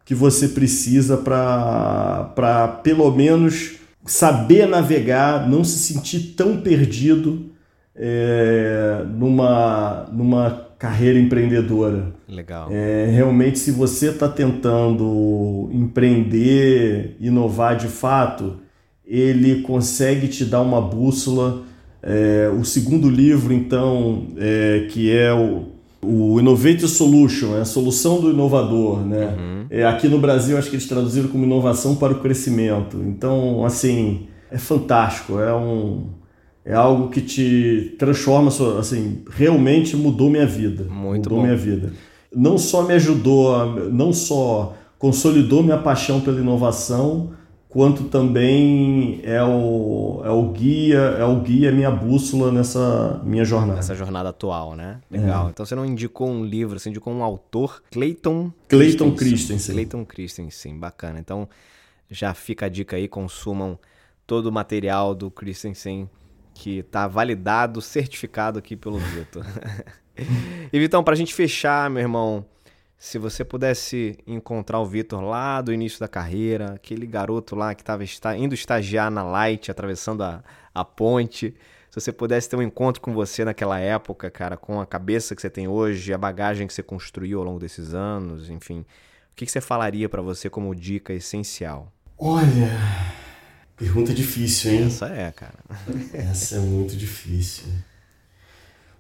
que 0.03 0.16
você 0.16 0.47
precisa 0.47 1.18
para 1.18 2.80
pelo 2.84 3.12
menos 3.12 3.76
saber 4.05 4.68
navegar, 4.68 5.47
não 5.49 5.64
se 5.64 5.78
sentir 5.80 6.34
tão 6.36 6.62
perdido 6.62 7.51
é, 7.93 9.03
numa, 9.14 10.08
numa 10.12 10.68
carreira 10.80 11.20
empreendedora. 11.20 12.14
Legal. 12.28 12.69
É, 12.71 13.09
realmente, 13.11 13.57
se 13.59 13.71
você 13.71 14.09
está 14.09 14.28
tentando 14.28 15.69
empreender, 15.71 17.15
inovar 17.19 17.78
de 17.78 17.88
fato, 17.88 18.57
ele 19.05 19.61
consegue 19.61 20.28
te 20.28 20.43
dar 20.43 20.61
uma 20.61 20.82
bússola 20.82 21.63
é, 22.01 22.49
o 22.57 22.63
segundo 22.63 23.09
livro, 23.09 23.53
então, 23.53 24.28
é, 24.38 24.88
que 24.89 25.11
é 25.11 25.34
o, 25.34 25.65
o 26.01 26.39
Innovative 26.39 26.88
Solution, 26.88 27.57
é 27.57 27.61
a 27.61 27.65
solução 27.65 28.21
do 28.21 28.32
inovador, 28.32 29.05
né? 29.05 29.36
Uhum. 29.38 29.65
É, 29.69 29.86
aqui 29.86 30.07
no 30.07 30.19
Brasil, 30.19 30.57
acho 30.57 30.69
que 30.69 30.75
eles 30.75 30.88
traduziram 30.88 31.28
como 31.28 31.43
inovação 31.43 31.95
para 31.95 32.13
o 32.13 32.19
crescimento. 32.19 32.97
Então, 33.05 33.65
assim, 33.65 34.28
é 34.51 34.57
fantástico, 34.57 35.39
é 35.39 35.53
um 35.53 36.05
é 36.63 36.73
algo 36.73 37.09
que 37.09 37.21
te 37.21 37.95
transforma, 37.97 38.49
assim, 38.78 39.23
realmente 39.32 39.95
mudou 39.95 40.30
minha 40.30 40.45
vida. 40.45 40.84
Muito 40.84 41.30
mudou 41.30 41.38
bom. 41.38 41.43
minha 41.45 41.55
vida. 41.55 41.93
Não 42.34 42.57
só 42.57 42.84
me 42.84 42.93
ajudou, 42.93 43.91
não 43.91 44.11
só 44.11 44.75
consolidou 44.97 45.63
minha 45.63 45.78
paixão 45.78 46.19
pela 46.21 46.39
inovação, 46.39 47.34
quanto 47.69 48.05
também 48.05 49.21
é 49.23 49.43
o, 49.43 50.21
é 50.23 50.30
o 50.30 50.51
guia, 50.51 50.97
é 50.97 51.23
o 51.23 51.39
guia, 51.41 51.71
minha 51.71 51.91
bússola 51.91 52.51
nessa 52.51 53.21
minha 53.23 53.45
jornada. 53.45 53.75
Nessa 53.75 53.95
jornada 53.95 54.30
atual, 54.30 54.75
né? 54.75 54.99
Legal. 55.11 55.47
É. 55.47 55.49
Então 55.51 55.65
você 55.65 55.75
não 55.75 55.86
indicou 55.86 56.28
um 56.30 56.43
livro, 56.43 56.80
você 56.80 56.89
indicou 56.89 57.13
um 57.13 57.23
autor, 57.23 57.84
Clayton 57.91 58.51
Clayton 58.67 59.11
Christensen. 59.11 59.75
Clayton 59.75 60.05
Christensen, 60.05 60.80
bacana. 60.80 61.19
Então 61.19 61.47
já 62.09 62.34
fica 62.34 62.65
a 62.65 62.69
dica 62.69 62.95
aí, 62.95 63.07
consumam 63.07 63.78
todo 64.25 64.47
o 64.47 64.51
material 64.51 65.13
do 65.13 65.30
Christensen 65.30 66.09
que 66.53 66.80
está 66.80 67.07
validado, 67.07 67.82
certificado 67.82 68.57
aqui 68.57 68.75
pelo 68.75 68.97
Vitor. 68.97 69.45
e 70.72 70.80
Vitão, 70.80 71.03
para 71.03 71.13
a 71.13 71.18
gente 71.18 71.34
fechar, 71.34 71.89
meu 71.89 72.01
irmão, 72.01 72.45
se 72.97 73.20
você 73.20 73.45
pudesse 73.45 74.18
encontrar 74.26 74.80
o 74.80 74.86
Vitor 74.86 75.22
lá 75.22 75.61
do 75.61 75.72
início 75.72 75.99
da 75.99 76.07
carreira, 76.07 76.74
aquele 76.74 77.05
garoto 77.05 77.55
lá 77.55 77.76
que 77.76 77.82
estava 77.82 78.03
indo 78.36 78.55
estagiar 78.55 79.11
na 79.11 79.24
Light, 79.24 79.70
atravessando 79.70 80.24
a, 80.24 80.43
a 80.74 80.84
ponte, 80.84 81.53
se 81.91 82.01
você 82.01 82.11
pudesse 82.11 82.49
ter 82.49 82.55
um 82.55 82.61
encontro 82.61 83.01
com 83.01 83.13
você 83.13 83.45
naquela 83.45 83.80
época, 83.80 84.30
cara, 84.32 84.57
com 84.57 84.82
a 84.82 84.86
cabeça 84.86 85.36
que 85.36 85.41
você 85.41 85.49
tem 85.49 85.68
hoje, 85.68 86.11
a 86.11 86.18
bagagem 86.18 86.65
que 86.65 86.74
você 86.74 86.84
construiu 86.84 87.39
ao 87.39 87.45
longo 87.45 87.59
desses 87.59 87.93
anos, 87.93 88.49
enfim, 88.49 88.80
o 88.80 88.86
que, 89.36 89.45
que 89.45 89.51
você 89.51 89.61
falaria 89.61 90.09
para 90.09 90.22
você 90.22 90.49
como 90.49 90.74
dica 90.74 91.13
essencial? 91.13 91.91
Olha, 92.18 92.72
pergunta 93.76 94.11
difícil, 94.11 94.72
hein? 94.72 94.86
Essa 94.86 95.07
é, 95.07 95.32
cara. 95.32 95.59
Essa 96.13 96.55
é 96.55 96.59
muito 96.59 96.95
difícil. 96.95 97.65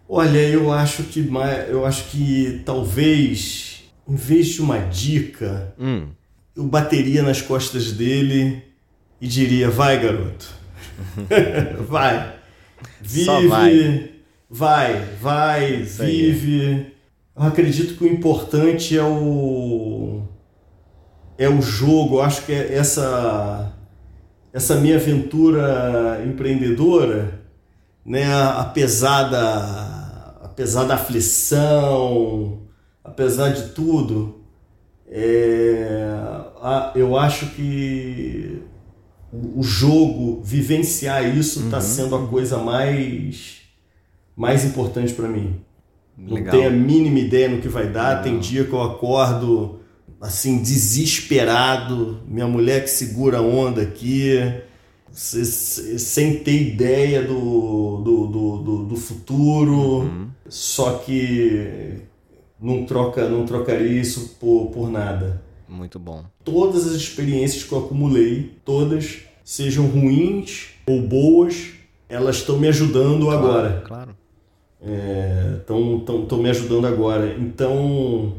Olha, 0.09 0.39
eu 0.39 0.71
acho 0.71 1.03
que 1.03 1.29
eu 1.69 1.85
acho 1.85 2.05
que 2.05 2.61
talvez 2.65 3.67
em 4.07 4.15
vez 4.15 4.47
de 4.47 4.61
uma 4.61 4.79
dica, 4.79 5.73
hum. 5.77 6.07
eu 6.55 6.63
bateria 6.63 7.21
nas 7.21 7.41
costas 7.41 7.91
dele 7.91 8.63
e 9.19 9.27
diria: 9.27 9.69
vai, 9.69 10.01
garoto. 10.01 10.47
vai. 11.87 12.35
Vive. 13.01 13.47
vai. 13.47 14.11
Vai, 14.49 15.03
vai, 15.21 15.75
Isso 15.81 16.03
vive. 16.03 16.61
Aí. 16.61 16.93
Eu 17.35 17.43
acredito 17.43 17.95
que 17.95 18.03
o 18.05 18.07
importante 18.07 18.97
é 18.97 19.03
o 19.03 20.23
é 21.37 21.49
o 21.49 21.61
jogo. 21.61 22.15
Eu 22.15 22.21
acho 22.21 22.45
que 22.45 22.53
é 22.53 22.73
essa 22.73 23.73
essa 24.53 24.75
minha 24.75 24.95
aventura 24.95 26.23
empreendedora, 26.25 27.41
né, 28.05 28.25
apesar 28.55 29.23
da 29.23 29.96
apesar 30.57 30.85
da 30.85 30.95
aflição, 30.95 32.63
apesar 33.03 33.49
de 33.49 33.69
tudo, 33.75 34.41
é, 35.07 36.09
eu 36.95 37.15
acho 37.15 37.51
que 37.51 38.63
o 39.31 39.61
jogo, 39.61 40.41
vivenciar 40.43 41.23
isso, 41.37 41.65
está 41.65 41.77
uhum. 41.77 41.83
sendo 41.83 42.15
a 42.15 42.27
coisa 42.27 42.57
mais, 42.57 43.57
mais 44.35 44.65
importante 44.65 45.13
para 45.13 45.27
mim. 45.27 45.61
Legal. 46.17 46.45
Não 46.45 46.51
tenho 46.51 46.67
a 46.67 46.71
mínima 46.71 47.19
ideia 47.19 47.49
no 47.49 47.61
que 47.61 47.67
vai 47.67 47.87
dar. 47.87 48.07
Legal. 48.07 48.23
Tem 48.23 48.39
dia 48.39 48.63
que 48.63 48.73
eu 48.73 48.81
acordo 48.81 49.81
assim, 50.19 50.57
desesperado. 50.57 52.19
Minha 52.27 52.47
mulher 52.47 52.83
que 52.83 52.89
segura 52.89 53.37
a 53.37 53.41
onda 53.41 53.83
aqui. 53.83 54.39
Sem 55.17 56.43
ter 56.43 56.61
ideia 56.61 57.23
do, 57.23 57.97
do, 57.97 58.27
do, 58.27 58.57
do, 58.57 58.83
do 58.85 58.95
futuro, 58.95 60.01
uhum. 60.01 60.27
só 60.47 60.99
que 60.99 62.03
não, 62.61 62.85
troca, 62.85 63.27
não 63.27 63.43
trocaria 63.43 63.99
isso 63.99 64.35
por, 64.39 64.67
por 64.67 64.91
nada. 64.91 65.41
Muito 65.67 65.97
bom. 65.97 66.23
Todas 66.43 66.85
as 66.85 66.93
experiências 66.93 67.63
que 67.63 67.71
eu 67.71 67.79
acumulei, 67.79 68.57
todas, 68.63 69.21
sejam 69.43 69.87
ruins 69.87 70.67
ou 70.85 71.01
boas, 71.01 71.71
elas 72.07 72.37
estão 72.37 72.59
me 72.59 72.67
ajudando 72.67 73.25
claro, 73.25 73.39
agora. 73.39 73.83
Claro. 73.87 74.17
Estão 75.59 76.37
é, 76.39 76.43
me 76.43 76.49
ajudando 76.51 76.85
agora. 76.85 77.35
Então, 77.39 78.35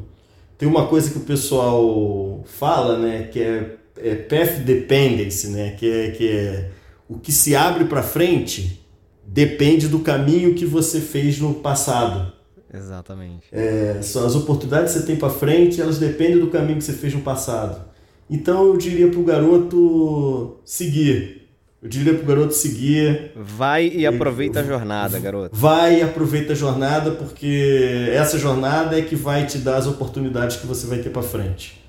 tem 0.57 0.68
uma 0.68 0.87
coisa 0.87 1.11
que 1.11 1.18
o 1.18 1.22
pessoal 1.22 2.45
fala, 2.47 2.99
né, 2.99 3.24
que 3.24 3.41
é 3.41 3.78
é, 4.03 4.14
path 4.14 4.61
dependence, 4.64 5.49
né? 5.49 5.72
que, 5.72 5.90
é, 5.90 6.11
que 6.11 6.28
é 6.28 6.70
o 7.09 7.18
que 7.18 7.32
se 7.32 7.57
abre 7.57 7.84
para 7.86 8.03
frente 8.03 8.84
depende 9.26 9.88
do 9.88 10.01
caminho 10.01 10.55
que 10.55 10.64
você 10.64 11.01
fez 11.01 11.38
no 11.38 11.55
passado. 11.55 12.32
Exatamente. 12.72 13.46
É, 13.51 13.99
são 14.03 14.26
as 14.26 14.34
oportunidades 14.34 14.92
que 14.92 15.01
você 15.01 15.07
tem 15.07 15.16
para 15.16 15.30
frente, 15.30 15.80
elas 15.80 15.99
dependem 15.99 16.38
do 16.38 16.49
caminho 16.49 16.78
que 16.78 16.84
você 16.84 16.92
fez 16.92 17.14
no 17.14 17.20
passado. 17.20 17.88
Então 18.28 18.66
eu 18.66 18.76
diria 18.76 19.09
para 19.09 19.20
o 19.20 19.24
garoto 19.24 20.59
seguir. 20.64 21.49
Eu 21.80 21.88
diria 21.88 22.12
para 22.12 22.22
o 22.24 22.26
garoto 22.26 22.55
seguir. 22.55 23.32
Vai 23.36 23.88
e 23.88 24.07
aproveita 24.07 24.61
a 24.61 24.64
jornada, 24.64 25.18
garoto. 25.18 25.57
Vai 25.57 26.01
e 26.01 26.03
aproveita 26.03 26.53
a 26.53 26.57
jornada, 26.57 27.12
porque 27.12 28.09
essa 28.11 28.36
jornada 28.36 28.99
é 28.99 29.03
que 29.03 29.14
vai 29.14 29.46
te 29.46 29.59
dar 29.59 29.76
as 29.76 29.86
oportunidades 29.86 30.57
que 30.57 30.66
você 30.66 30.86
vai 30.86 30.99
ter 30.99 31.11
para 31.11 31.22
frente. 31.22 31.82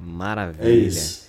Maravilha. 0.00 0.66
É 0.66 0.70
isso. 0.70 1.23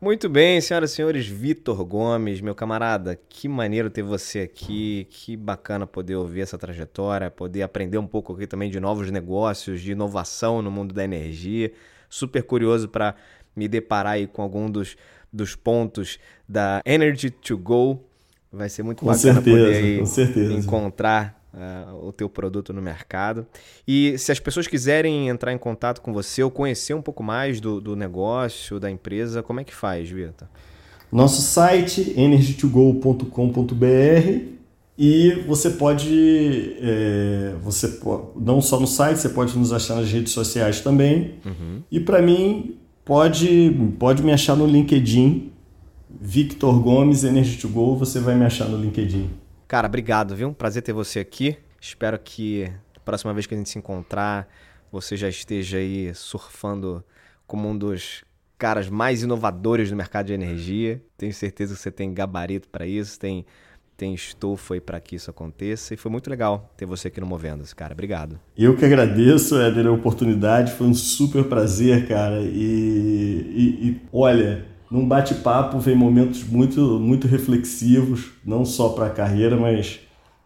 Muito 0.00 0.28
bem, 0.28 0.60
senhoras 0.60 0.92
e 0.92 0.94
senhores, 0.96 1.26
Vitor 1.26 1.82
Gomes, 1.84 2.40
meu 2.40 2.54
camarada, 2.54 3.18
que 3.28 3.48
maneiro 3.48 3.88
ter 3.88 4.02
você 4.02 4.40
aqui, 4.40 5.06
que 5.08 5.36
bacana 5.36 5.86
poder 5.86 6.16
ouvir 6.16 6.42
essa 6.42 6.58
trajetória, 6.58 7.30
poder 7.30 7.62
aprender 7.62 7.96
um 7.96 8.06
pouco 8.06 8.34
aqui 8.34 8.46
também 8.46 8.70
de 8.70 8.78
novos 8.78 9.10
negócios, 9.10 9.80
de 9.80 9.92
inovação 9.92 10.60
no 10.60 10.70
mundo 10.70 10.92
da 10.92 11.04
energia. 11.04 11.72
Super 12.08 12.42
curioso 12.42 12.88
para 12.88 13.14
me 13.56 13.66
deparar 13.66 14.14
aí 14.14 14.26
com 14.26 14.42
algum 14.42 14.70
dos, 14.70 14.96
dos 15.32 15.54
pontos 15.54 16.18
da 16.46 16.82
Energy 16.84 17.30
to 17.30 17.56
Go. 17.56 18.04
Vai 18.52 18.68
ser 18.68 18.82
muito 18.82 19.00
com 19.00 19.06
bacana 19.06 19.40
certeza, 19.40 19.50
poder 19.50 19.74
aí 19.74 20.54
encontrar 20.54 21.43
uh, 21.54 22.06
o 22.06 22.12
teu 22.12 22.28
produto 22.28 22.72
no 22.72 22.82
mercado. 22.82 23.46
E 23.86 24.18
se 24.18 24.32
as 24.32 24.40
pessoas 24.40 24.66
quiserem 24.66 25.28
entrar 25.28 25.52
em 25.52 25.58
contato 25.58 26.00
com 26.00 26.12
você 26.12 26.42
ou 26.42 26.50
conhecer 26.50 26.94
um 26.94 27.02
pouco 27.02 27.22
mais 27.22 27.60
do, 27.60 27.80
do 27.80 27.96
negócio, 27.96 28.80
da 28.80 28.90
empresa, 28.90 29.42
como 29.42 29.60
é 29.60 29.64
que 29.64 29.74
faz, 29.74 30.10
Vitor? 30.10 30.48
Nosso 31.10 31.42
site 31.42 32.14
energytogo.com.br 32.16 34.54
e 34.96 35.42
você 35.46 35.70
pode, 35.70 36.76
é, 36.80 37.54
você 37.62 38.00
não 38.36 38.60
só 38.60 38.78
no 38.78 38.86
site, 38.86 39.18
você 39.18 39.28
pode 39.28 39.56
nos 39.58 39.72
achar 39.72 39.96
nas 39.96 40.10
redes 40.10 40.32
sociais 40.32 40.80
também. 40.80 41.34
Uhum. 41.44 41.82
E 41.90 41.98
para 41.98 42.22
mim, 42.22 42.76
pode, 43.04 43.76
pode 43.98 44.22
me 44.22 44.32
achar 44.32 44.56
no 44.56 44.66
LinkedIn, 44.66 45.50
Victor 46.20 46.80
Gomes 46.80 47.24
Energy 47.24 47.58
to 47.58 47.68
Go, 47.68 47.96
você 47.96 48.20
vai 48.20 48.36
me 48.36 48.44
achar 48.44 48.68
no 48.68 48.76
LinkedIn. 48.76 49.30
Cara, 49.66 49.86
obrigado, 49.86 50.36
viu? 50.36 50.52
Prazer 50.52 50.82
ter 50.82 50.92
você 50.92 51.20
aqui. 51.20 51.56
Espero 51.80 52.18
que 52.18 52.70
a 52.96 53.00
próxima 53.00 53.32
vez 53.32 53.46
que 53.46 53.54
a 53.54 53.56
gente 53.56 53.70
se 53.70 53.78
encontrar, 53.78 54.48
você 54.90 55.16
já 55.16 55.28
esteja 55.28 55.78
aí 55.78 56.14
surfando 56.14 57.04
como 57.46 57.68
um 57.68 57.76
dos 57.76 58.24
caras 58.58 58.88
mais 58.88 59.22
inovadores 59.22 59.90
do 59.90 59.96
mercado 59.96 60.26
de 60.26 60.32
energia. 60.32 61.02
Tenho 61.16 61.32
certeza 61.32 61.74
que 61.74 61.80
você 61.80 61.90
tem 61.90 62.12
gabarito 62.12 62.68
para 62.68 62.86
isso, 62.86 63.18
tem 63.18 63.44
tem 63.96 64.12
estufa 64.12 64.74
aí 64.74 64.80
para 64.80 65.00
que 65.00 65.16
isso 65.16 65.30
aconteça. 65.30 65.94
E 65.94 65.96
foi 65.96 66.10
muito 66.10 66.28
legal 66.28 66.72
ter 66.76 66.84
você 66.84 67.08
aqui 67.08 67.20
no 67.20 67.26
Movendo-se, 67.26 67.74
cara. 67.74 67.92
Obrigado. 67.92 68.40
Eu 68.56 68.76
que 68.76 68.84
agradeço, 68.84 69.56
Éder, 69.60 69.86
a 69.86 69.92
oportunidade. 69.92 70.72
Foi 70.72 70.86
um 70.86 70.94
super 70.94 71.44
prazer, 71.44 72.08
cara. 72.08 72.40
E, 72.40 72.48
e, 72.50 73.88
e 73.88 74.00
olha, 74.12 74.66
num 74.94 75.08
bate-papo 75.08 75.80
vem 75.80 75.96
momentos 75.96 76.44
muito, 76.44 77.00
muito 77.00 77.26
reflexivos, 77.26 78.30
não 78.44 78.64
só 78.64 78.90
para 78.90 79.06
a 79.06 79.10
carreira, 79.10 79.56
mas, 79.56 79.98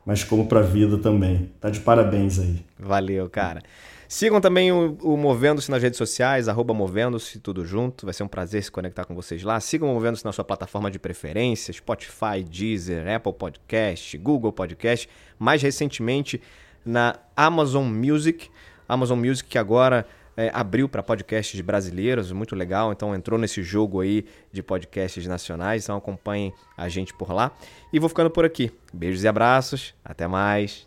mas 0.06 0.24
como 0.24 0.46
para 0.46 0.60
a 0.60 0.62
vida 0.62 0.96
também. 0.96 1.50
Tá 1.60 1.68
de 1.68 1.80
parabéns 1.80 2.38
aí. 2.38 2.64
Valeu, 2.78 3.28
cara. 3.28 3.60
Sigam 4.08 4.40
também 4.40 4.72
o, 4.72 4.96
o 5.02 5.18
Movendo-se 5.18 5.70
nas 5.70 5.82
redes 5.82 5.98
sociais, 5.98 6.48
arroba 6.48 6.72
Movendo-se, 6.72 7.38
tudo 7.40 7.62
junto. 7.62 8.06
Vai 8.06 8.14
ser 8.14 8.22
um 8.22 8.28
prazer 8.28 8.64
se 8.64 8.70
conectar 8.70 9.04
com 9.04 9.14
vocês 9.14 9.42
lá. 9.42 9.60
Sigam 9.60 9.90
o 9.90 9.92
Movendo-se 9.92 10.24
na 10.24 10.32
sua 10.32 10.44
plataforma 10.44 10.90
de 10.90 10.98
preferência, 10.98 11.70
Spotify, 11.70 12.42
Deezer, 12.42 13.06
Apple 13.06 13.34
Podcast, 13.34 14.16
Google 14.16 14.50
Podcast. 14.50 15.06
Mais 15.38 15.60
recentemente 15.60 16.40
na 16.86 17.16
Amazon 17.36 17.84
Music. 17.84 18.48
Amazon 18.88 19.18
Music 19.18 19.46
que 19.46 19.58
agora 19.58 20.06
é, 20.38 20.52
abriu 20.54 20.88
para 20.88 21.02
podcasts 21.02 21.60
brasileiros, 21.60 22.30
muito 22.30 22.54
legal. 22.54 22.92
Então 22.92 23.12
entrou 23.12 23.36
nesse 23.36 23.60
jogo 23.60 24.00
aí 24.00 24.24
de 24.52 24.62
podcasts 24.62 25.26
nacionais. 25.26 25.82
Então 25.82 25.96
acompanhem 25.96 26.52
a 26.76 26.88
gente 26.88 27.12
por 27.12 27.32
lá. 27.32 27.50
E 27.92 27.98
vou 27.98 28.08
ficando 28.08 28.30
por 28.30 28.44
aqui. 28.44 28.70
Beijos 28.94 29.24
e 29.24 29.28
abraços. 29.28 29.94
Até 30.04 30.28
mais. 30.28 30.86